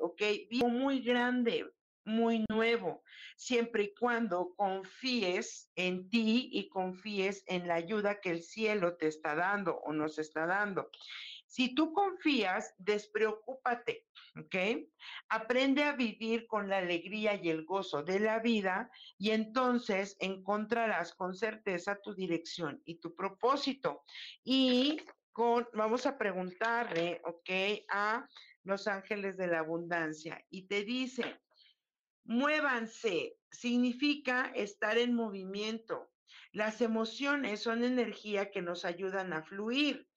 ok, 0.00 0.22
muy 0.68 1.00
grande, 1.00 1.70
muy 2.04 2.44
nuevo, 2.48 3.02
siempre 3.36 3.84
y 3.84 3.94
cuando 3.94 4.54
confíes 4.56 5.70
en 5.74 6.08
ti 6.10 6.50
y 6.52 6.68
confíes 6.68 7.44
en 7.46 7.66
la 7.66 7.74
ayuda 7.74 8.20
que 8.20 8.30
el 8.30 8.42
cielo 8.42 8.96
te 8.96 9.08
está 9.08 9.34
dando 9.34 9.76
o 9.78 9.92
nos 9.92 10.18
está 10.18 10.46
dando. 10.46 10.90
Si 11.46 11.72
tú 11.72 11.92
confías, 11.92 12.74
despreocúpate, 12.78 14.06
¿ok? 14.36 14.88
Aprende 15.28 15.84
a 15.84 15.92
vivir 15.92 16.48
con 16.48 16.68
la 16.68 16.78
alegría 16.78 17.34
y 17.40 17.48
el 17.48 17.64
gozo 17.64 18.02
de 18.02 18.18
la 18.18 18.40
vida 18.40 18.90
y 19.18 19.30
entonces 19.30 20.16
encontrarás 20.18 21.14
con 21.14 21.34
certeza 21.36 22.00
tu 22.02 22.12
dirección 22.12 22.82
y 22.84 22.96
tu 22.96 23.14
propósito. 23.14 24.02
Y 24.42 25.00
con, 25.30 25.68
vamos 25.74 26.06
a 26.06 26.18
preguntarle, 26.18 27.20
¿ok? 27.24 27.50
A 27.88 28.26
los 28.64 28.88
ángeles 28.88 29.36
de 29.36 29.46
la 29.46 29.60
abundancia 29.60 30.44
y 30.50 30.66
te 30.66 30.82
dice, 30.82 31.40
Muévanse 32.24 33.36
significa 33.50 34.50
estar 34.54 34.96
en 34.98 35.14
movimiento. 35.14 36.10
Las 36.52 36.80
emociones 36.80 37.60
son 37.60 37.84
energía 37.84 38.50
que 38.50 38.62
nos 38.62 38.84
ayudan 38.84 39.32
a 39.32 39.42
fluir. 39.42 40.08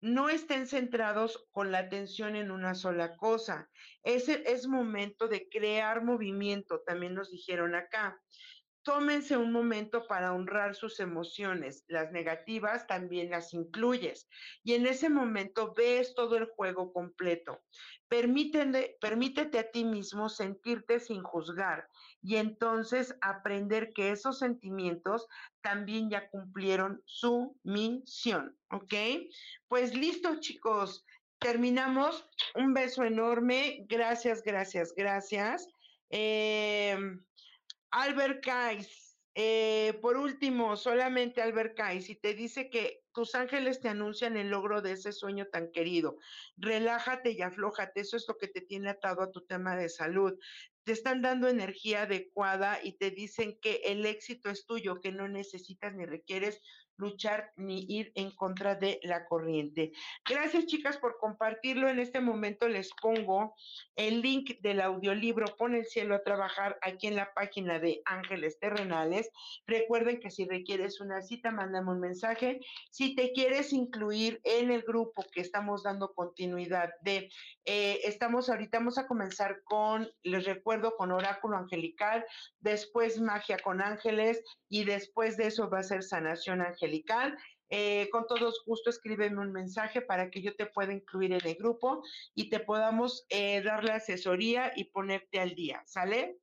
No 0.00 0.30
estén 0.30 0.66
centrados 0.66 1.46
con 1.50 1.70
la 1.70 1.80
atención 1.80 2.34
en 2.34 2.50
una 2.50 2.74
sola 2.74 3.16
cosa. 3.16 3.68
Es, 4.02 4.28
es 4.28 4.66
momento 4.66 5.28
de 5.28 5.48
crear 5.50 6.02
movimiento, 6.02 6.80
también 6.86 7.14
nos 7.14 7.30
dijeron 7.30 7.74
acá. 7.74 8.18
Tómense 8.82 9.36
un 9.36 9.52
momento 9.52 10.06
para 10.06 10.32
honrar 10.32 10.74
sus 10.74 11.00
emociones. 11.00 11.84
Las 11.86 12.12
negativas 12.12 12.86
también 12.86 13.30
las 13.30 13.52
incluyes. 13.52 14.26
Y 14.64 14.72
en 14.72 14.86
ese 14.86 15.10
momento 15.10 15.74
ves 15.76 16.14
todo 16.14 16.36
el 16.36 16.46
juego 16.46 16.92
completo. 16.92 17.60
permítete 18.08 19.58
a 19.58 19.70
ti 19.70 19.84
mismo 19.84 20.28
sentirte 20.30 20.98
sin 20.98 21.22
juzgar 21.22 21.88
y 22.22 22.36
entonces 22.36 23.14
aprender 23.20 23.92
que 23.92 24.12
esos 24.12 24.38
sentimientos 24.38 25.26
también 25.60 26.08
ya 26.08 26.30
cumplieron 26.30 27.02
su 27.04 27.58
misión. 27.62 28.56
¿Ok? 28.70 28.94
Pues 29.68 29.94
listo, 29.94 30.40
chicos. 30.40 31.04
Terminamos. 31.38 32.26
Un 32.54 32.72
beso 32.72 33.04
enorme. 33.04 33.84
Gracias, 33.88 34.42
gracias, 34.42 34.94
gracias. 34.94 35.68
Eh, 36.10 36.98
Albert 37.90 38.44
Kais, 38.44 39.18
eh, 39.34 39.98
por 40.00 40.16
último, 40.16 40.76
solamente 40.76 41.42
Albert 41.42 41.76
Kais, 41.76 42.08
y 42.10 42.16
te 42.16 42.34
dice 42.34 42.70
que 42.70 43.02
tus 43.12 43.34
ángeles 43.34 43.80
te 43.80 43.88
anuncian 43.88 44.36
el 44.36 44.50
logro 44.50 44.82
de 44.82 44.92
ese 44.92 45.12
sueño 45.12 45.46
tan 45.46 45.70
querido. 45.72 46.16
Relájate 46.56 47.32
y 47.32 47.42
aflójate, 47.42 48.00
eso 48.00 48.16
es 48.16 48.26
lo 48.28 48.36
que 48.38 48.48
te 48.48 48.60
tiene 48.60 48.90
atado 48.90 49.22
a 49.22 49.32
tu 49.32 49.44
tema 49.46 49.76
de 49.76 49.88
salud. 49.88 50.38
Te 50.84 50.92
están 50.92 51.20
dando 51.22 51.48
energía 51.48 52.02
adecuada 52.02 52.80
y 52.82 52.96
te 52.96 53.10
dicen 53.10 53.58
que 53.60 53.82
el 53.84 54.06
éxito 54.06 54.50
es 54.50 54.66
tuyo, 54.66 55.00
que 55.00 55.12
no 55.12 55.28
necesitas 55.28 55.94
ni 55.94 56.06
requieres 56.06 56.60
luchar 57.00 57.52
ni 57.56 57.86
ir 57.88 58.12
en 58.14 58.30
contra 58.30 58.74
de 58.74 59.00
la 59.02 59.24
corriente. 59.24 59.92
Gracias 60.28 60.66
chicas 60.66 60.98
por 60.98 61.16
compartirlo. 61.18 61.88
En 61.88 61.98
este 61.98 62.20
momento 62.20 62.68
les 62.68 62.90
pongo 63.00 63.54
el 63.96 64.20
link 64.20 64.60
del 64.60 64.80
audiolibro 64.80 65.46
Pon 65.56 65.74
el 65.74 65.86
cielo 65.86 66.14
a 66.14 66.22
trabajar 66.22 66.78
aquí 66.82 67.06
en 67.06 67.16
la 67.16 67.32
página 67.32 67.78
de 67.78 68.02
Ángeles 68.04 68.58
Terrenales. 68.58 69.30
Recuerden 69.66 70.20
que 70.20 70.30
si 70.30 70.46
requieres 70.46 71.00
una 71.00 71.22
cita, 71.22 71.50
mándame 71.50 71.90
un 71.90 72.00
mensaje. 72.00 72.60
Si 72.90 73.14
te 73.14 73.32
quieres 73.32 73.72
incluir 73.72 74.40
en 74.44 74.70
el 74.70 74.82
grupo 74.82 75.24
que 75.32 75.40
estamos 75.40 75.82
dando 75.82 76.12
continuidad 76.12 76.90
de, 77.00 77.30
eh, 77.64 78.00
estamos 78.04 78.50
ahorita, 78.50 78.78
vamos 78.78 78.98
a 78.98 79.06
comenzar 79.06 79.62
con, 79.64 80.10
les 80.22 80.44
recuerdo, 80.44 80.96
con 80.96 81.12
Oráculo 81.12 81.56
Angelical, 81.56 82.26
después 82.60 83.20
Magia 83.20 83.58
con 83.58 83.80
Ángeles 83.80 84.42
y 84.68 84.84
después 84.84 85.36
de 85.36 85.46
eso 85.46 85.70
va 85.70 85.78
a 85.78 85.82
ser 85.82 86.02
Sanación 86.02 86.60
Angelical 86.60 86.89
eh, 87.72 88.08
con 88.10 88.26
todos 88.26 88.64
gusto 88.66 88.90
escríbeme 88.90 89.40
un 89.40 89.52
mensaje 89.52 90.02
para 90.02 90.28
que 90.28 90.42
yo 90.42 90.56
te 90.56 90.66
pueda 90.66 90.92
incluir 90.92 91.32
en 91.32 91.46
el 91.46 91.54
grupo 91.54 92.02
y 92.34 92.50
te 92.50 92.58
podamos 92.58 93.26
eh, 93.28 93.62
dar 93.62 93.84
la 93.84 93.96
asesoría 93.96 94.72
y 94.74 94.84
ponerte 94.84 95.38
al 95.38 95.54
día, 95.54 95.82
¿sale? 95.86 96.38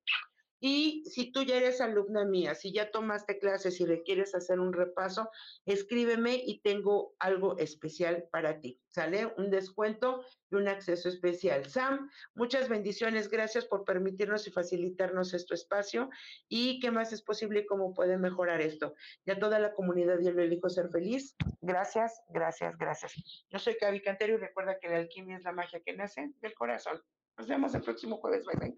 Y 0.60 1.04
si 1.06 1.32
tú 1.32 1.44
ya 1.44 1.58
eres 1.58 1.82
alumna 1.82 2.26
mía, 2.26 2.56
si 2.56 2.72
ya 2.72 2.92
tomaste 2.92 3.38
clases 3.38 3.80
y 3.80 3.86
requieres 3.86 4.34
hacer 4.34 4.60
un 4.60 4.74
repaso, 4.74 5.30
escríbeme 5.66 6.36
y 6.36 6.62
tengo 6.62 7.16
algo 7.20 7.58
especial 7.58 8.28
para 8.32 8.60
ti. 8.60 8.80
¿Sale? 8.88 9.32
Un 9.38 9.52
descuento 9.52 10.26
y 10.50 10.56
un 10.56 10.68
acceso 10.68 11.08
especial. 11.10 11.66
Sam, 11.70 12.10
muchas 12.34 12.68
bendiciones. 12.68 13.30
Gracias 13.30 13.66
por 13.66 13.86
permitirnos 13.86 14.48
y 14.48 14.52
facilitarnos 14.52 15.36
este 15.36 15.54
espacio. 15.54 16.10
¿Y 16.48 16.80
qué 16.80 16.90
más 16.90 17.14
es 17.14 17.22
posible 17.22 17.60
y 17.60 17.66
cómo 17.68 17.94
puede 17.94 18.18
mejorar 18.18 18.62
esto? 18.62 18.96
Ya 19.26 19.38
toda 19.38 19.60
la 19.60 19.74
comunidad 19.74 20.18
yo 20.24 20.32
lo 20.32 20.42
elijo 20.42 20.70
ser 20.70 20.90
feliz. 20.90 21.36
Gracias, 21.62 22.22
gracias, 22.30 22.76
gracias. 22.78 23.14
Yo 23.50 23.60
soy 23.60 23.78
Cavi 23.78 24.02
Cantero 24.02 24.34
y 24.34 24.38
recuerda 24.38 24.80
que 24.80 24.90
la 24.90 24.98
alquimia 24.98 25.38
es 25.38 25.44
la 25.44 25.52
magia 25.52 25.80
que 25.82 25.94
nace 25.94 26.32
del 26.42 26.56
corazón. 26.56 27.00
Nos 27.38 27.48
vemos 27.48 27.76
el 27.76 27.82
próximo 27.84 28.18
jueves. 28.18 28.46
Bye, 28.46 28.56
bye. 28.60 28.78